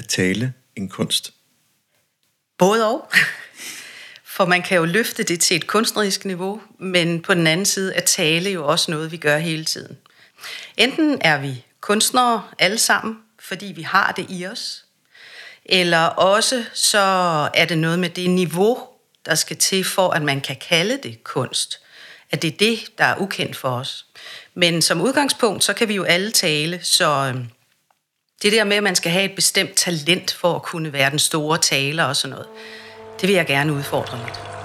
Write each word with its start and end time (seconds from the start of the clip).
at 0.00 0.08
tale 0.08 0.52
en 0.76 0.88
kunst? 0.88 1.32
Både 2.58 2.88
og. 2.88 3.10
For 4.24 4.46
man 4.46 4.62
kan 4.62 4.76
jo 4.76 4.84
løfte 4.84 5.22
det 5.22 5.40
til 5.40 5.56
et 5.56 5.66
kunstnerisk 5.66 6.24
niveau, 6.24 6.60
men 6.78 7.22
på 7.22 7.34
den 7.34 7.46
anden 7.46 7.66
side 7.66 7.94
er 7.94 8.00
tale 8.00 8.50
jo 8.50 8.66
også 8.66 8.90
noget, 8.90 9.12
vi 9.12 9.16
gør 9.16 9.38
hele 9.38 9.64
tiden. 9.64 9.98
Enten 10.76 11.18
er 11.20 11.38
vi 11.38 11.64
kunstnere 11.80 12.42
alle 12.58 12.78
sammen, 12.78 13.18
fordi 13.40 13.66
vi 13.66 13.82
har 13.82 14.12
det 14.12 14.26
i 14.28 14.46
os, 14.46 14.84
eller 15.64 16.04
også 16.04 16.64
så 16.72 16.98
er 17.54 17.64
det 17.64 17.78
noget 17.78 17.98
med 17.98 18.10
det 18.10 18.30
niveau, 18.30 18.78
der 19.26 19.34
skal 19.34 19.56
til 19.56 19.84
for, 19.84 20.10
at 20.10 20.22
man 20.22 20.40
kan 20.40 20.56
kalde 20.68 20.98
det 21.02 21.24
kunst. 21.24 21.80
At 22.30 22.42
det 22.42 22.52
er 22.52 22.56
det, 22.58 22.98
der 22.98 23.04
er 23.04 23.18
ukendt 23.18 23.56
for 23.56 23.68
os. 23.68 24.06
Men 24.54 24.82
som 24.82 25.00
udgangspunkt, 25.00 25.64
så 25.64 25.72
kan 25.72 25.88
vi 25.88 25.94
jo 25.94 26.04
alle 26.04 26.30
tale, 26.30 26.80
så 26.82 27.32
øhm, 27.34 27.46
det 28.42 28.52
der 28.52 28.64
med, 28.64 28.76
at 28.76 28.82
man 28.82 28.94
skal 28.94 29.12
have 29.12 29.24
et 29.24 29.34
bestemt 29.34 29.74
talent 29.76 30.32
for 30.32 30.54
at 30.54 30.62
kunne 30.62 30.92
være 30.92 31.10
den 31.10 31.18
store 31.18 31.58
taler 31.58 32.04
og 32.04 32.16
sådan 32.16 32.30
noget, 32.30 32.46
det 33.20 33.28
vil 33.28 33.36
jeg 33.36 33.46
gerne 33.46 33.72
udfordre 33.72 34.18
lidt. 34.18 34.59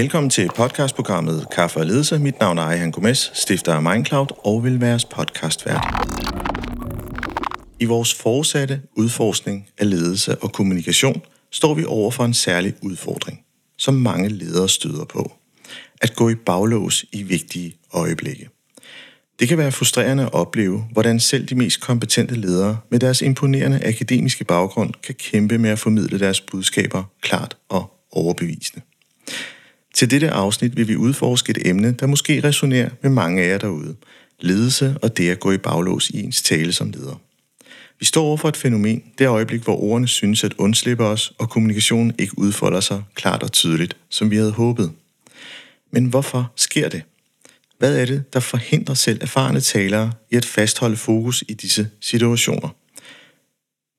Velkommen 0.00 0.30
til 0.30 0.50
podcastprogrammet 0.56 1.46
Kaffe 1.52 1.78
og 1.78 1.86
Ledelse. 1.86 2.18
Mit 2.18 2.40
navn 2.40 2.58
er 2.58 2.62
Ejhan 2.62 2.90
Gomes, 2.90 3.30
stifter 3.34 3.74
af 3.74 3.82
Mindcloud 3.82 4.26
og 4.44 4.64
vil 4.64 4.80
være 4.80 5.00
podcastvært. 5.10 5.84
I 7.80 7.84
vores 7.84 8.14
fortsatte 8.14 8.82
udforskning 8.96 9.68
af 9.78 9.90
ledelse 9.90 10.38
og 10.38 10.52
kommunikation 10.52 11.22
står 11.50 11.74
vi 11.74 11.84
over 11.84 12.10
for 12.10 12.24
en 12.24 12.34
særlig 12.34 12.74
udfordring, 12.82 13.40
som 13.78 13.94
mange 13.94 14.28
ledere 14.28 14.68
støder 14.68 15.04
på. 15.04 15.32
At 16.00 16.16
gå 16.16 16.28
i 16.28 16.34
baglås 16.34 17.04
i 17.12 17.22
vigtige 17.22 17.76
øjeblikke. 17.92 18.48
Det 19.40 19.48
kan 19.48 19.58
være 19.58 19.72
frustrerende 19.72 20.22
at 20.22 20.32
opleve, 20.32 20.84
hvordan 20.92 21.20
selv 21.20 21.46
de 21.46 21.54
mest 21.54 21.80
kompetente 21.80 22.34
ledere 22.34 22.78
med 22.90 22.98
deres 22.98 23.22
imponerende 23.22 23.84
akademiske 23.84 24.44
baggrund 24.44 24.92
kan 25.02 25.14
kæmpe 25.14 25.58
med 25.58 25.70
at 25.70 25.78
formidle 25.78 26.18
deres 26.18 26.40
budskaber 26.40 27.04
klart 27.22 27.56
og 27.68 27.92
overbevisende. 28.12 28.82
Til 29.94 30.10
dette 30.10 30.30
afsnit 30.30 30.76
vil 30.76 30.88
vi 30.88 30.96
udforske 30.96 31.50
et 31.50 31.68
emne, 31.68 31.92
der 31.92 32.06
måske 32.06 32.40
resonerer 32.44 32.90
med 33.02 33.10
mange 33.10 33.42
af 33.42 33.48
jer 33.48 33.58
derude. 33.58 33.96
Ledelse 34.40 34.96
og 35.02 35.16
det 35.16 35.30
at 35.30 35.40
gå 35.40 35.52
i 35.52 35.58
baglås 35.58 36.10
i 36.10 36.22
ens 36.22 36.42
tale 36.42 36.72
som 36.72 36.90
leder. 36.90 37.20
Vi 37.98 38.04
står 38.04 38.24
over 38.24 38.36
for 38.36 38.48
et 38.48 38.56
fænomen, 38.56 39.02
det 39.18 39.26
øjeblik, 39.26 39.62
hvor 39.62 39.76
ordene 39.76 40.08
synes 40.08 40.44
at 40.44 40.54
undslippe 40.58 41.04
os, 41.04 41.32
og 41.38 41.50
kommunikationen 41.50 42.14
ikke 42.18 42.38
udfolder 42.38 42.80
sig 42.80 43.02
klart 43.14 43.42
og 43.42 43.52
tydeligt, 43.52 43.96
som 44.08 44.30
vi 44.30 44.36
havde 44.36 44.52
håbet. 44.52 44.92
Men 45.90 46.06
hvorfor 46.06 46.52
sker 46.56 46.88
det? 46.88 47.02
Hvad 47.78 47.98
er 47.98 48.04
det, 48.04 48.32
der 48.32 48.40
forhindrer 48.40 48.94
selv 48.94 49.18
erfarne 49.22 49.60
talere 49.60 50.12
i 50.30 50.36
at 50.36 50.44
fastholde 50.44 50.96
fokus 50.96 51.44
i 51.48 51.54
disse 51.54 51.88
situationer? 52.00 52.68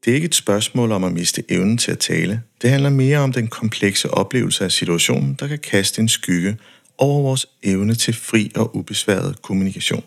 Det 0.06 0.12
er 0.12 0.16
ikke 0.16 0.26
et 0.26 0.36
spørgsmål 0.36 0.92
om 0.92 1.04
at 1.04 1.12
miste 1.12 1.44
evnen 1.50 1.78
til 1.78 1.92
at 1.92 2.00
tale. 2.00 2.42
Det 2.62 2.70
handler 2.70 2.90
mere 2.90 3.18
om 3.18 3.34
den 3.34 3.48
komplekse 3.48 4.12
oplevelse 4.12 4.64
af 4.64 4.72
situationen, 4.72 5.34
der 5.34 5.48
kan 5.48 5.60
kaste 5.60 6.02
en 6.02 6.10
skygge 6.10 6.58
over 6.98 7.22
vores 7.22 7.46
evne 7.64 7.96
til 7.96 8.14
fri 8.14 8.52
og 8.56 8.76
ubesværet 8.76 9.42
kommunikation. 9.42 10.04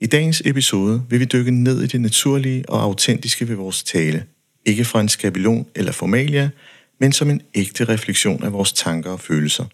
I 0.00 0.06
dagens 0.06 0.42
episode 0.44 1.02
vil 1.08 1.20
vi 1.20 1.24
dykke 1.24 1.50
ned 1.50 1.82
i 1.82 1.86
det 1.86 2.00
naturlige 2.00 2.68
og 2.68 2.82
autentiske 2.82 3.48
ved 3.48 3.56
vores 3.56 3.82
tale. 3.82 4.24
Ikke 4.66 4.84
fra 4.84 5.00
en 5.00 5.08
skabelon 5.08 5.66
eller 5.74 5.92
formalia, 5.92 6.50
men 7.00 7.12
som 7.12 7.30
en 7.30 7.40
ægte 7.54 7.84
refleksion 7.84 8.44
af 8.44 8.52
vores 8.52 8.72
tanker 8.72 9.10
og 9.10 9.20
følelser. 9.20 9.64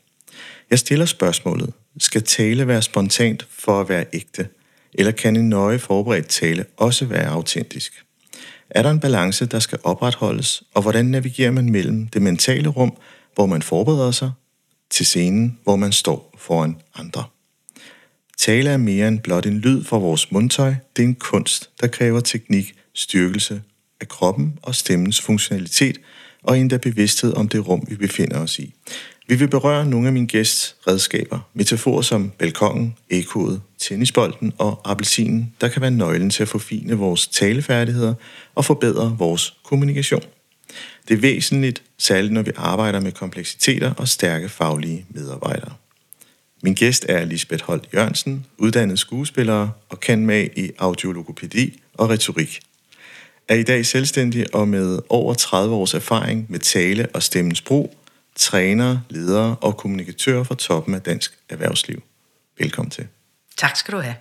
Jeg 0.70 0.78
stiller 0.78 1.06
spørgsmålet, 1.06 1.72
skal 1.98 2.22
tale 2.22 2.66
være 2.66 2.82
spontant 2.82 3.46
for 3.50 3.80
at 3.80 3.88
være 3.88 4.04
ægte? 4.12 4.48
Eller 4.94 5.12
kan 5.12 5.36
en 5.36 5.48
nøje 5.48 5.78
forberedt 5.78 6.28
tale 6.28 6.64
også 6.76 7.04
være 7.04 7.26
autentisk? 7.26 8.04
Er 8.70 8.82
der 8.82 8.90
en 8.90 9.00
balance, 9.00 9.46
der 9.46 9.58
skal 9.58 9.78
opretholdes, 9.84 10.62
og 10.74 10.82
hvordan 10.82 11.04
navigerer 11.04 11.50
man 11.50 11.70
mellem 11.70 12.06
det 12.06 12.22
mentale 12.22 12.68
rum, 12.68 12.96
hvor 13.34 13.46
man 13.46 13.62
forbereder 13.62 14.10
sig, 14.10 14.30
til 14.90 15.06
scenen, 15.06 15.58
hvor 15.64 15.76
man 15.76 15.92
står 15.92 16.34
foran 16.38 16.76
andre? 16.94 17.24
Tale 18.38 18.70
er 18.70 18.76
mere 18.76 19.08
end 19.08 19.20
blot 19.20 19.46
en 19.46 19.58
lyd 19.58 19.84
fra 19.84 19.98
vores 19.98 20.32
mundtøj. 20.32 20.74
Det 20.96 21.02
er 21.02 21.06
en 21.06 21.14
kunst, 21.14 21.70
der 21.80 21.86
kræver 21.86 22.20
teknik, 22.20 22.74
styrkelse 22.94 23.62
af 24.00 24.08
kroppen 24.08 24.58
og 24.62 24.74
stemmens 24.74 25.20
funktionalitet, 25.20 25.98
og 26.42 26.58
endda 26.58 26.76
bevidsthed 26.76 27.34
om 27.34 27.48
det 27.48 27.68
rum, 27.68 27.84
vi 27.88 27.96
befinder 27.96 28.38
os 28.38 28.58
i. 28.58 28.74
Vi 29.28 29.34
vil 29.34 29.48
berøre 29.48 29.86
nogle 29.86 30.06
af 30.06 30.12
min 30.12 30.26
gæsts 30.26 30.76
redskaber, 30.86 31.38
metaforer 31.54 32.02
som 32.02 32.30
balkongen, 32.30 32.96
ekkoet, 33.10 33.60
tennisbolden 33.80 34.52
og 34.58 34.80
appelsinen, 34.84 35.54
der 35.60 35.68
kan 35.68 35.82
være 35.82 35.90
nøglen 35.90 36.30
til 36.30 36.42
at 36.42 36.48
forfine 36.48 36.94
vores 36.94 37.28
talefærdigheder 37.28 38.14
og 38.54 38.64
forbedre 38.64 39.16
vores 39.18 39.54
kommunikation. 39.64 40.22
Det 41.08 41.14
er 41.14 41.20
væsentligt, 41.20 41.82
særligt 41.98 42.32
når 42.32 42.42
vi 42.42 42.50
arbejder 42.56 43.00
med 43.00 43.12
kompleksiteter 43.12 43.94
og 43.94 44.08
stærke 44.08 44.48
faglige 44.48 45.06
medarbejdere. 45.08 45.72
Min 46.62 46.74
gæst 46.74 47.06
er 47.08 47.24
Lisbeth 47.24 47.64
Holt 47.64 47.88
Jørgensen, 47.94 48.46
uddannet 48.58 48.98
skuespiller 48.98 49.68
og 49.88 50.00
kendt 50.00 50.24
med 50.24 50.48
i 50.56 50.70
audiologopædi 50.78 51.80
og 51.94 52.10
retorik. 52.10 52.60
Er 53.48 53.54
i 53.54 53.62
dag 53.62 53.86
selvstændig 53.86 54.54
og 54.54 54.68
med 54.68 54.98
over 55.08 55.34
30 55.34 55.74
års 55.74 55.94
erfaring 55.94 56.46
med 56.48 56.58
tale 56.58 57.08
og 57.14 57.22
stemmens 57.22 57.60
brug, 57.60 57.96
træner, 58.36 58.98
ledere 59.10 59.56
og 59.60 59.76
kommunikatører 59.76 60.44
fra 60.44 60.54
toppen 60.54 60.94
af 60.94 61.02
dansk 61.02 61.38
erhvervsliv. 61.48 62.02
Velkommen 62.58 62.90
til. 62.90 63.06
Tak 63.56 63.76
skal 63.76 63.94
du 63.94 64.00
have. 64.00 64.14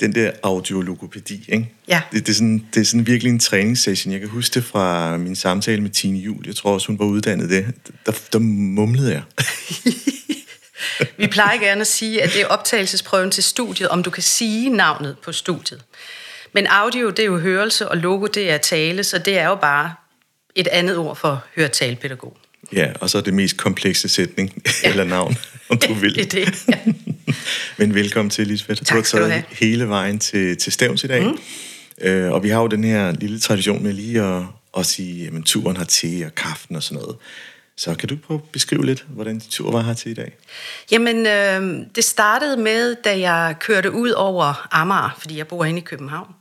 Den 0.00 0.14
der 0.14 0.30
audiologopædi, 0.42 1.44
ikke? 1.48 1.72
Ja. 1.88 2.02
Det, 2.12 2.26
det, 2.26 2.32
er 2.32 2.34
sådan, 2.34 2.66
det 2.74 2.80
er 2.80 2.84
sådan 2.84 3.06
virkelig 3.06 3.30
en 3.30 3.38
træningssession. 3.38 4.12
Jeg 4.12 4.20
kan 4.20 4.28
huske 4.28 4.54
det 4.54 4.64
fra 4.64 5.16
min 5.16 5.36
samtale 5.36 5.80
med 5.82 5.90
Tine 5.90 6.18
Jul. 6.18 6.46
Jeg 6.46 6.56
tror 6.56 6.72
også, 6.72 6.86
hun 6.86 6.98
var 6.98 7.04
uddannet 7.04 7.50
det. 7.50 7.66
Der, 8.06 8.12
der 8.32 8.38
mumlede 8.38 9.12
jeg. 9.12 9.22
Vi 11.16 11.26
plejer 11.26 11.58
gerne 11.58 11.80
at 11.80 11.86
sige, 11.86 12.22
at 12.22 12.32
det 12.32 12.40
er 12.40 12.46
optagelsesprøven 12.46 13.30
til 13.30 13.42
studiet, 13.42 13.88
om 13.88 14.02
du 14.02 14.10
kan 14.10 14.22
sige 14.22 14.70
navnet 14.70 15.16
på 15.24 15.32
studiet. 15.32 15.82
Men 16.52 16.66
audio, 16.66 17.10
det 17.10 17.18
er 17.18 17.26
jo 17.26 17.38
hørelse, 17.38 17.88
og 17.88 17.96
logo, 17.96 18.26
det 18.26 18.50
er 18.50 18.58
tale, 18.58 19.04
så 19.04 19.18
det 19.18 19.38
er 19.38 19.48
jo 19.48 19.54
bare 19.54 19.94
et 20.54 20.68
andet 20.68 20.96
ord 20.96 21.16
for 21.16 21.44
høretalpædagog. 21.56 22.36
Ja, 22.72 22.92
og 23.00 23.10
så 23.10 23.20
det 23.20 23.34
mest 23.34 23.56
komplekse 23.56 24.08
sætning, 24.08 24.62
ja. 24.82 24.88
eller 24.90 25.04
navn, 25.04 25.36
om 25.68 25.78
du 25.78 25.94
vil. 26.02 26.14
det 26.14 26.34
er 26.34 26.44
det, 26.44 26.64
ja. 26.68 26.92
Men 27.78 27.94
velkommen 27.94 28.30
til, 28.30 28.46
Lisbeth. 28.46 28.82
Tak 28.82 29.06
skal 29.06 29.22
du 29.22 29.26
have. 29.26 29.44
hele 29.50 29.88
vejen 29.88 30.18
til, 30.18 30.56
til 30.56 30.72
Stævns 30.72 31.04
i 31.04 31.06
dag. 31.06 31.24
Mm. 31.24 31.38
Øh, 32.00 32.32
og 32.32 32.42
vi 32.42 32.48
har 32.48 32.60
jo 32.60 32.66
den 32.66 32.84
her 32.84 33.12
lille 33.12 33.40
tradition 33.40 33.82
med 33.82 33.92
lige 33.92 34.22
at, 34.22 34.42
at 34.78 34.86
sige, 34.86 35.26
at 35.26 35.32
turen 35.44 35.76
har 35.76 35.84
te 35.84 36.22
og 36.26 36.34
kaffen 36.34 36.76
og 36.76 36.82
sådan 36.82 37.02
noget. 37.02 37.16
Så 37.76 37.94
kan 37.94 38.08
du 38.08 38.16
prøve 38.26 38.40
at 38.44 38.50
beskrive 38.52 38.86
lidt, 38.86 39.04
hvordan 39.08 39.38
din 39.38 39.50
tur 39.50 39.70
var 39.70 39.82
her 39.82 39.94
til 39.94 40.10
i 40.10 40.14
dag? 40.14 40.32
Jamen, 40.90 41.26
øh, 41.26 41.86
det 41.94 42.04
startede 42.04 42.56
med, 42.56 42.96
da 43.04 43.18
jeg 43.18 43.56
kørte 43.60 43.90
ud 43.90 44.10
over 44.10 44.68
Amager, 44.70 45.16
fordi 45.18 45.38
jeg 45.38 45.46
bor 45.46 45.64
inde 45.64 45.78
i 45.78 45.84
København 45.84 46.34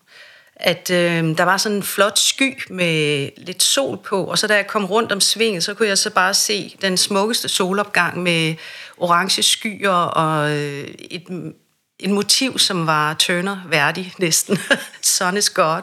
at 0.64 0.90
øh, 0.92 1.38
der 1.38 1.44
var 1.44 1.58
sådan 1.58 1.76
en 1.76 1.84
flot 1.84 2.20
sky 2.20 2.64
med 2.70 3.30
lidt 3.38 3.64
sol 3.64 3.98
på, 3.98 4.24
og 4.24 4.38
så 4.38 4.48
da 4.48 4.56
jeg 4.56 4.68
kom 4.68 4.86
rundt 4.86 5.12
om 5.12 5.22
svinget, 5.22 5.64
så 5.64 5.74
kunne 5.74 5.88
jeg 5.88 5.98
så 5.98 6.10
bare 6.10 6.34
se 6.34 6.76
den 6.82 6.98
smukkeste 6.98 7.50
solopgang 7.50 8.24
med 8.24 8.56
orange 9.02 9.44
skyer 9.44 9.90
og 9.92 10.52
øh, 10.52 10.88
et, 11.00 11.54
et 12.00 12.10
motiv, 12.10 12.60
som 12.60 12.88
var 12.88 13.14
Turner 13.14 13.58
værdig 13.70 14.14
næsten. 14.20 14.60
Sun 15.02 15.38
is 15.38 15.50
God. 15.50 15.82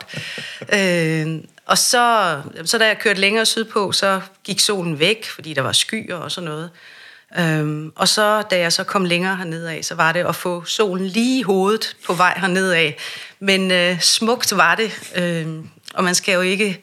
øh, 0.75 1.43
og 1.67 1.79
så, 1.79 2.41
så 2.65 2.79
da 2.79 2.87
jeg 2.87 2.99
kørte 2.99 3.21
længere 3.21 3.47
sydpå, 3.47 3.93
så 3.93 4.21
gik 4.45 4.61
solen 4.61 4.99
væk, 4.99 5.29
fordi 5.29 5.55
der 5.55 5.63
var 5.63 5.73
skyer 5.73 6.17
og 6.17 6.31
sådan 6.31 6.49
noget. 6.51 6.71
Øhm, 7.39 7.93
og 7.97 8.09
så, 8.09 8.43
da 8.43 8.59
jeg 8.59 8.73
så 8.73 8.85
kom 8.85 9.05
længere 9.05 9.37
herned 9.37 9.67
af, 9.67 9.85
så 9.85 9.95
var 9.95 10.13
det 10.13 10.27
at 10.27 10.37
få 10.37 10.65
solen 10.65 11.07
lige 11.07 11.39
i 11.39 11.43
hovedet 11.43 11.97
på 12.07 12.13
vej 12.13 12.35
herned 12.37 12.71
af. 12.71 12.97
Men 13.41 13.71
øh, 13.71 14.01
smukt 14.01 14.57
var 14.57 14.75
det, 14.75 15.13
øh, 15.17 15.47
og 15.95 16.05
man 16.05 16.15
skal 16.15 16.35
jo 16.35 16.41
ikke 16.41 16.81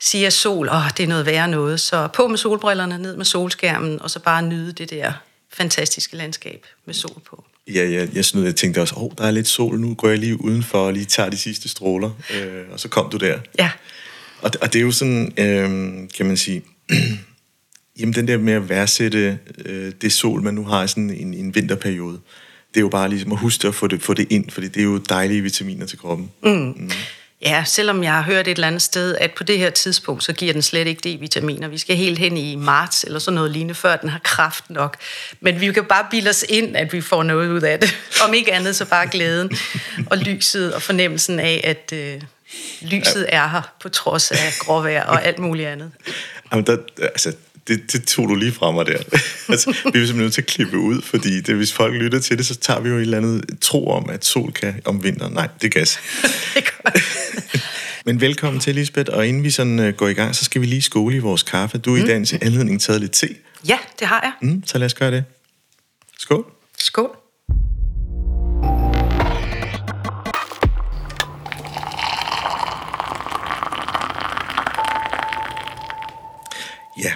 sige, 0.00 0.26
at 0.26 0.32
sol, 0.32 0.68
åh, 0.68 0.90
det 0.96 1.02
er 1.02 1.08
noget 1.08 1.26
værre 1.26 1.48
noget. 1.48 1.80
Så 1.80 2.08
på 2.08 2.28
med 2.28 2.38
solbrillerne, 2.38 2.98
ned 2.98 3.16
med 3.16 3.24
solskærmen, 3.24 4.02
og 4.02 4.10
så 4.10 4.20
bare 4.20 4.42
nyde 4.42 4.72
det 4.72 4.90
der 4.90 5.12
fantastiske 5.56 6.16
landskab 6.16 6.66
med 6.86 6.94
sol 6.94 7.22
på. 7.30 7.44
Ja, 7.68 7.88
ja 7.88 8.06
jeg, 8.14 8.24
snød, 8.24 8.44
jeg 8.44 8.56
tænkte 8.56 8.80
også, 8.80 8.94
åh, 8.94 9.02
oh, 9.02 9.10
der 9.18 9.24
er 9.24 9.30
lidt 9.30 9.48
sol, 9.48 9.80
nu 9.80 9.94
går 9.94 10.08
jeg 10.08 10.18
lige 10.18 10.44
udenfor 10.44 10.78
og 10.78 10.92
lige 10.92 11.04
tager 11.04 11.30
de 11.30 11.36
sidste 11.36 11.68
stråler. 11.68 12.10
Øh, 12.34 12.64
og 12.70 12.80
så 12.80 12.88
kom 12.88 13.10
du 13.10 13.16
der. 13.16 13.38
Ja. 13.58 13.70
Og, 14.40 14.50
og 14.60 14.72
det 14.72 14.78
er 14.78 14.82
jo 14.82 14.92
sådan, 14.92 15.32
øh, 15.38 15.68
kan 16.16 16.26
man 16.26 16.36
sige, 16.36 16.62
jamen 17.98 18.14
den 18.14 18.28
der 18.28 18.38
med 18.38 18.52
at 18.52 18.68
værdsætte 18.68 19.38
øh, 19.64 19.92
det 20.00 20.12
sol, 20.12 20.42
man 20.42 20.54
nu 20.54 20.64
har 20.64 20.84
i 20.84 20.88
sådan 20.88 21.10
en, 21.10 21.34
en 21.34 21.54
vinterperiode, 21.54 22.20
det 22.68 22.76
er 22.76 22.80
jo 22.80 22.88
bare 22.88 23.08
ligesom 23.08 23.32
at 23.32 23.38
huske 23.38 23.68
at 23.68 23.74
få 23.74 23.86
det, 23.86 24.02
få 24.02 24.14
det 24.14 24.32
ind, 24.32 24.50
fordi 24.50 24.68
det 24.68 24.80
er 24.80 24.84
jo 24.84 24.98
dejlige 24.98 25.42
vitaminer 25.42 25.86
til 25.86 25.98
kroppen. 25.98 26.30
Mm. 26.42 26.50
Mm. 26.50 26.90
Ja, 27.42 27.64
selvom 27.66 28.02
jeg 28.02 28.12
har 28.12 28.22
hørt 28.22 28.48
et 28.48 28.54
eller 28.54 28.66
andet 28.66 28.82
sted, 28.82 29.16
at 29.20 29.30
på 29.36 29.44
det 29.44 29.58
her 29.58 29.70
tidspunkt, 29.70 30.24
så 30.24 30.32
giver 30.32 30.52
den 30.52 30.62
slet 30.62 30.86
ikke 30.86 31.08
D-vitaminer. 31.08 31.68
Vi 31.68 31.78
skal 31.78 31.96
helt 31.96 32.18
hen 32.18 32.36
i 32.36 32.56
marts 32.56 33.04
eller 33.04 33.18
sådan 33.18 33.34
noget 33.34 33.50
lignende, 33.50 33.74
før 33.74 33.96
den 33.96 34.08
har 34.08 34.18
kraft 34.18 34.70
nok. 34.70 34.96
Men 35.40 35.60
vi 35.60 35.72
kan 35.72 35.84
bare 35.84 36.06
bilde 36.10 36.30
os 36.30 36.44
ind, 36.48 36.76
at 36.76 36.92
vi 36.92 37.00
får 37.00 37.22
noget 37.22 37.48
ud 37.48 37.60
af 37.60 37.80
det. 37.80 37.96
Om 38.26 38.34
ikke 38.34 38.52
andet, 38.52 38.76
så 38.76 38.84
bare 38.84 39.06
glæden 39.06 39.58
og 40.10 40.18
lyset 40.18 40.74
og 40.74 40.82
fornemmelsen 40.82 41.40
af, 41.40 41.60
at 41.64 41.92
øh, 41.92 42.22
lyset 42.82 43.26
er 43.28 43.48
her 43.48 43.62
på 43.82 43.88
trods 43.88 44.30
af 44.30 44.52
gråvejr 44.58 45.04
og 45.04 45.24
alt 45.24 45.38
muligt 45.38 45.68
andet. 45.68 45.90
Jamen, 46.52 46.66
der, 46.66 46.76
altså, 46.98 47.32
det, 47.68 47.92
det 47.92 48.04
tog 48.04 48.28
du 48.28 48.34
lige 48.34 48.52
fra 48.52 48.70
mig 48.70 48.86
der. 48.86 48.98
altså, 49.48 49.70
vi 49.70 49.74
er 49.74 49.92
simpelthen 49.92 50.16
nødt 50.16 50.32
til 50.32 50.40
at 50.40 50.46
klippe 50.46 50.78
ud, 50.78 51.02
fordi 51.02 51.40
det, 51.40 51.54
hvis 51.54 51.72
folk 51.72 51.94
lytter 51.94 52.20
til 52.20 52.38
det, 52.38 52.46
så 52.46 52.54
tager 52.54 52.80
vi 52.80 52.88
jo 52.88 52.96
et 52.96 53.00
eller 53.00 53.18
andet 53.18 53.44
tro 53.60 53.90
om, 53.90 54.10
at 54.10 54.24
sol 54.24 54.52
kan 54.52 54.80
om 54.84 55.04
vinteren. 55.04 55.32
Nej, 55.32 55.48
det 55.62 55.72
gas. 55.72 55.98
det 56.54 56.64
er 56.84 57.25
Men 58.06 58.20
velkommen 58.20 58.60
til, 58.60 58.74
Lisbeth. 58.74 59.16
Og 59.16 59.26
inden 59.26 59.42
vi 59.42 59.50
sådan 59.50 59.78
uh, 59.78 59.88
går 59.88 60.08
i 60.08 60.12
gang, 60.12 60.34
så 60.34 60.44
skal 60.44 60.60
vi 60.60 60.66
lige 60.66 60.82
skole 60.82 61.16
i 61.16 61.18
vores 61.18 61.42
kaffe. 61.42 61.78
Du 61.78 61.90
har 61.90 61.98
mm. 61.98 62.04
i 62.04 62.08
dagens 62.08 62.32
anledning 62.32 62.80
taget 62.80 63.00
lidt 63.00 63.12
te. 63.12 63.28
Ja, 63.68 63.78
det 63.98 64.06
har 64.06 64.20
jeg. 64.22 64.50
Mm, 64.50 64.62
så 64.66 64.78
lad 64.78 64.86
os 64.86 64.94
gøre 64.94 65.10
det. 65.10 65.24
Skål. 66.18 66.44
Skål. 66.78 67.16
Ja, 77.04 77.12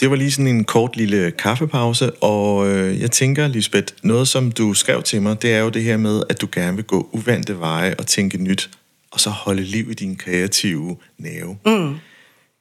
det 0.00 0.10
var 0.10 0.16
lige 0.16 0.32
sådan 0.32 0.46
en 0.46 0.64
kort 0.64 0.96
lille 0.96 1.30
kaffepause, 1.30 2.10
og 2.14 2.68
øh, 2.68 3.00
jeg 3.00 3.10
tænker, 3.10 3.48
Lisbeth, 3.48 3.94
noget 4.02 4.28
som 4.28 4.52
du 4.52 4.74
skrev 4.74 5.02
til 5.02 5.22
mig, 5.22 5.42
det 5.42 5.54
er 5.54 5.58
jo 5.58 5.68
det 5.68 5.82
her 5.82 5.96
med, 5.96 6.22
at 6.28 6.40
du 6.40 6.48
gerne 6.52 6.76
vil 6.76 6.84
gå 6.84 7.08
uvante 7.12 7.60
veje 7.60 7.94
og 7.98 8.06
tænke 8.06 8.38
nyt, 8.38 8.70
og 9.10 9.20
så 9.20 9.30
holde 9.30 9.62
liv 9.62 9.90
i 9.90 9.94
din 9.94 10.16
kreative 10.16 10.96
nerve. 11.18 11.58
Mm. 11.66 11.98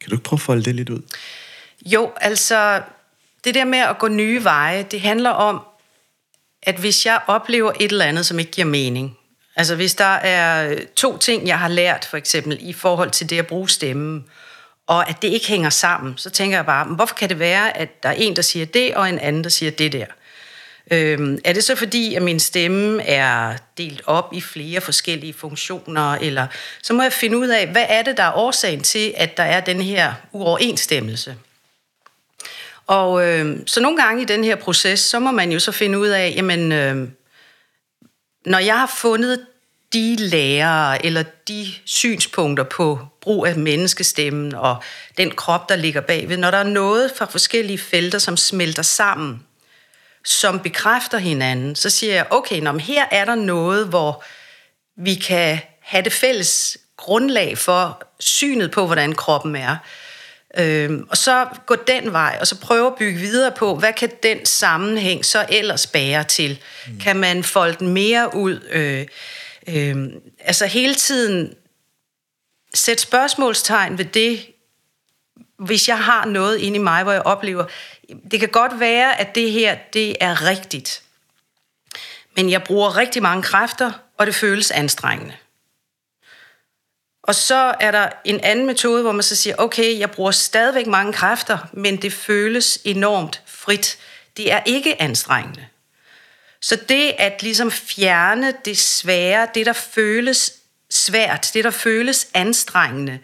Kan 0.02 0.10
du 0.10 0.16
ikke 0.16 0.24
prøve 0.24 0.38
at 0.38 0.42
folde 0.42 0.64
det 0.64 0.76
lidt 0.76 0.90
ud? 0.90 1.02
Jo, 1.86 2.12
altså, 2.22 2.82
det 3.44 3.56
der 3.56 3.66
med 3.66 3.80
at 3.80 4.00
gå 4.00 4.08
nye 4.08 4.44
veje, 4.44 4.84
det 4.84 5.02
handler 5.02 5.30
om, 5.30 5.62
at 6.64 6.76
hvis 6.76 7.06
jeg 7.06 7.22
oplever 7.28 7.72
et 7.80 7.92
eller 7.92 8.06
andet, 8.06 8.26
som 8.26 8.40
ikke 8.40 8.52
giver 8.52 8.68
mening, 8.68 9.18
altså 9.56 9.76
hvis 9.76 9.96
der 9.96 10.06
er 10.06 10.76
to 10.96 11.18
ting, 11.18 11.48
jeg 11.48 11.60
har 11.60 11.68
lært, 11.68 12.06
for 12.06 12.18
eksempel 12.18 12.58
i 12.62 12.74
forhold 12.74 13.12
til 13.12 13.30
det 13.30 13.40
at 13.40 13.48
bruge 13.48 13.70
stemmen, 13.70 14.26
og 14.88 15.10
at 15.10 15.22
det 15.22 15.28
ikke 15.28 15.48
hænger 15.48 15.70
sammen, 15.70 16.18
så 16.18 16.30
tænker 16.30 16.58
jeg 16.58 16.66
bare, 16.66 16.86
hvorfor 16.86 17.16
kan 17.16 17.30
det 17.30 17.40
være, 17.40 17.78
at 17.78 18.04
der 18.04 18.10
er 18.10 18.14
en, 18.14 18.36
der 18.36 18.42
siger 18.42 18.66
det, 18.66 18.96
og 18.96 19.10
en 19.10 19.20
anden, 19.20 19.44
der 19.44 19.50
siger 19.50 19.72
det 19.72 19.92
der? 19.92 20.06
Øhm, 20.92 21.40
er 21.46 21.54
det 21.54 21.64
så 21.64 21.76
fordi, 21.76 22.16
at 22.16 22.22
min 22.22 22.40
stemme 22.40 23.04
er 23.04 23.58
delt 23.78 24.02
op 24.06 24.30
i 24.34 24.42
flere 24.42 24.82
forskellige 24.82 25.34
funktioner, 25.34 26.16
eller 26.16 26.48
så 26.82 26.94
må 26.94 27.04
jeg 27.04 27.14
finde 27.14 27.38
ud 27.38 27.48
af, 27.48 27.68
hvad 27.68 27.86
er 27.90 28.02
det, 28.02 28.18
der 28.18 28.24
er 28.24 28.38
årsagen 28.38 28.84
til, 28.84 29.14
at 29.18 29.38
der 29.38 29.44
er 29.44 29.60
den 29.60 29.82
her 29.82 30.14
uoverensstemmelse? 30.32 31.36
Og 32.88 33.28
øh, 33.28 33.58
så 33.66 33.82
nogle 33.82 34.04
gange 34.04 34.22
i 34.22 34.26
den 34.26 34.44
her 34.44 34.56
proces, 34.56 35.00
så 35.00 35.20
må 35.20 35.32
man 35.32 35.52
jo 35.52 35.60
så 35.60 35.72
finde 35.72 36.00
ud 36.00 36.08
af, 36.08 36.34
jamen, 36.36 36.72
øh, 36.72 37.08
når 38.46 38.60
jeg 38.60 38.80
har 38.80 38.94
fundet 38.98 39.46
de 39.94 40.16
lærere 40.16 41.06
eller 41.06 41.24
de 41.48 41.68
synspunkter 41.86 42.64
på 42.64 43.00
brug 43.22 43.46
af 43.46 43.56
menneskestemmen 43.56 44.56
og 44.56 44.84
den 45.18 45.32
krop, 45.32 45.70
der 45.70 45.76
ligger 45.76 46.02
bagved, 46.02 46.38
når 46.38 46.52
der 46.52 46.58
er 46.58 46.64
noget 46.64 47.12
fra 47.16 47.26
forskellige 47.26 47.78
felter, 47.78 48.20
som 48.20 48.38
smelter 48.38 48.84
sammen, 48.84 49.44
som 50.26 50.60
bekræfter 50.60 51.18
hinanden, 51.18 51.76
så 51.76 51.90
siger 51.90 52.14
jeg, 52.14 52.26
okay, 52.30 52.60
nå, 52.60 52.78
her 52.78 53.06
er 53.12 53.26
der 53.26 53.36
noget, 53.36 53.88
hvor 53.88 54.24
vi 54.98 55.16
kan 55.16 55.60
have 55.82 56.04
det 56.04 56.14
fælles 56.14 56.78
grundlag 56.98 57.58
for 57.58 58.04
synet 58.20 58.72
på, 58.72 58.86
hvordan 58.86 59.16
kroppen 59.16 59.56
er. 59.56 59.78
Øhm, 60.58 61.08
og 61.10 61.18
så 61.18 61.48
gå 61.66 61.76
den 61.76 62.12
vej, 62.12 62.38
og 62.42 62.48
så 62.48 62.60
prøve 62.60 62.88
at 62.88 62.96
bygge 62.96 63.20
videre 63.20 63.52
på, 63.52 63.76
hvad 63.76 63.94
kan 63.94 64.12
den 64.24 64.46
sammenhæng 64.46 65.26
så 65.26 65.46
ellers 65.50 65.88
bære 65.88 66.24
til? 66.24 66.60
Mm. 66.88 67.00
Kan 67.00 67.16
man 67.16 67.44
folde 67.44 67.78
den 67.80 67.88
mere 67.88 68.36
ud? 68.36 68.60
Øh, 68.72 69.08
øh, 69.68 70.08
altså 70.40 70.66
hele 70.66 70.96
tiden 70.96 71.54
sætte 72.74 73.04
spørgsmålstegn 73.04 73.98
ved 73.98 74.06
det, 74.06 74.46
hvis 75.60 75.88
jeg 75.88 76.00
har 76.00 76.26
noget 76.26 76.58
inde 76.58 76.76
i 76.76 76.82
mig, 76.82 77.04
hvor 77.04 77.12
jeg 77.12 77.22
oplever, 77.22 77.66
det 78.32 78.40
kan 78.40 78.50
godt 78.50 78.80
være, 78.80 79.20
at 79.20 79.36
det 79.36 79.52
her, 79.52 79.78
det 79.94 80.16
er 80.20 80.46
rigtigt. 80.46 81.04
Men 82.36 82.50
jeg 82.50 82.64
bruger 82.64 82.98
rigtig 82.98 83.22
mange 83.22 83.44
kræfter, 83.44 83.92
og 84.18 84.26
det 84.26 84.36
føles 84.36 84.72
anstrengende. 84.72 85.36
Og 87.24 87.36
så 87.36 87.76
er 87.80 87.92
der 87.92 88.10
en 88.26 88.40
anden 88.44 88.66
metode, 88.66 89.02
hvor 89.02 89.12
man 89.12 89.24
så 89.24 89.36
siger, 89.36 89.56
okay, 89.58 90.00
jeg 90.00 90.12
bruger 90.12 90.32
stadigvæk 90.32 90.88
mange 90.88 91.14
kræfter, 91.14 91.58
men 91.74 92.02
det 92.02 92.14
føles 92.14 92.80
enormt 92.84 93.42
frit. 93.46 93.98
Det 94.38 94.52
er 94.52 94.62
ikke 94.66 95.02
anstrengende. 95.02 95.68
Så 96.62 96.76
det 96.76 97.14
at 97.18 97.44
ligesom 97.44 97.72
fjerne 97.72 98.54
det 98.66 98.78
svære, 98.78 99.48
det 99.56 99.66
der 99.66 99.74
føles 99.74 100.54
svært, 100.90 101.52
det 101.54 101.64
der 101.64 101.72
føles 101.72 102.28
anstrengende 102.34 103.20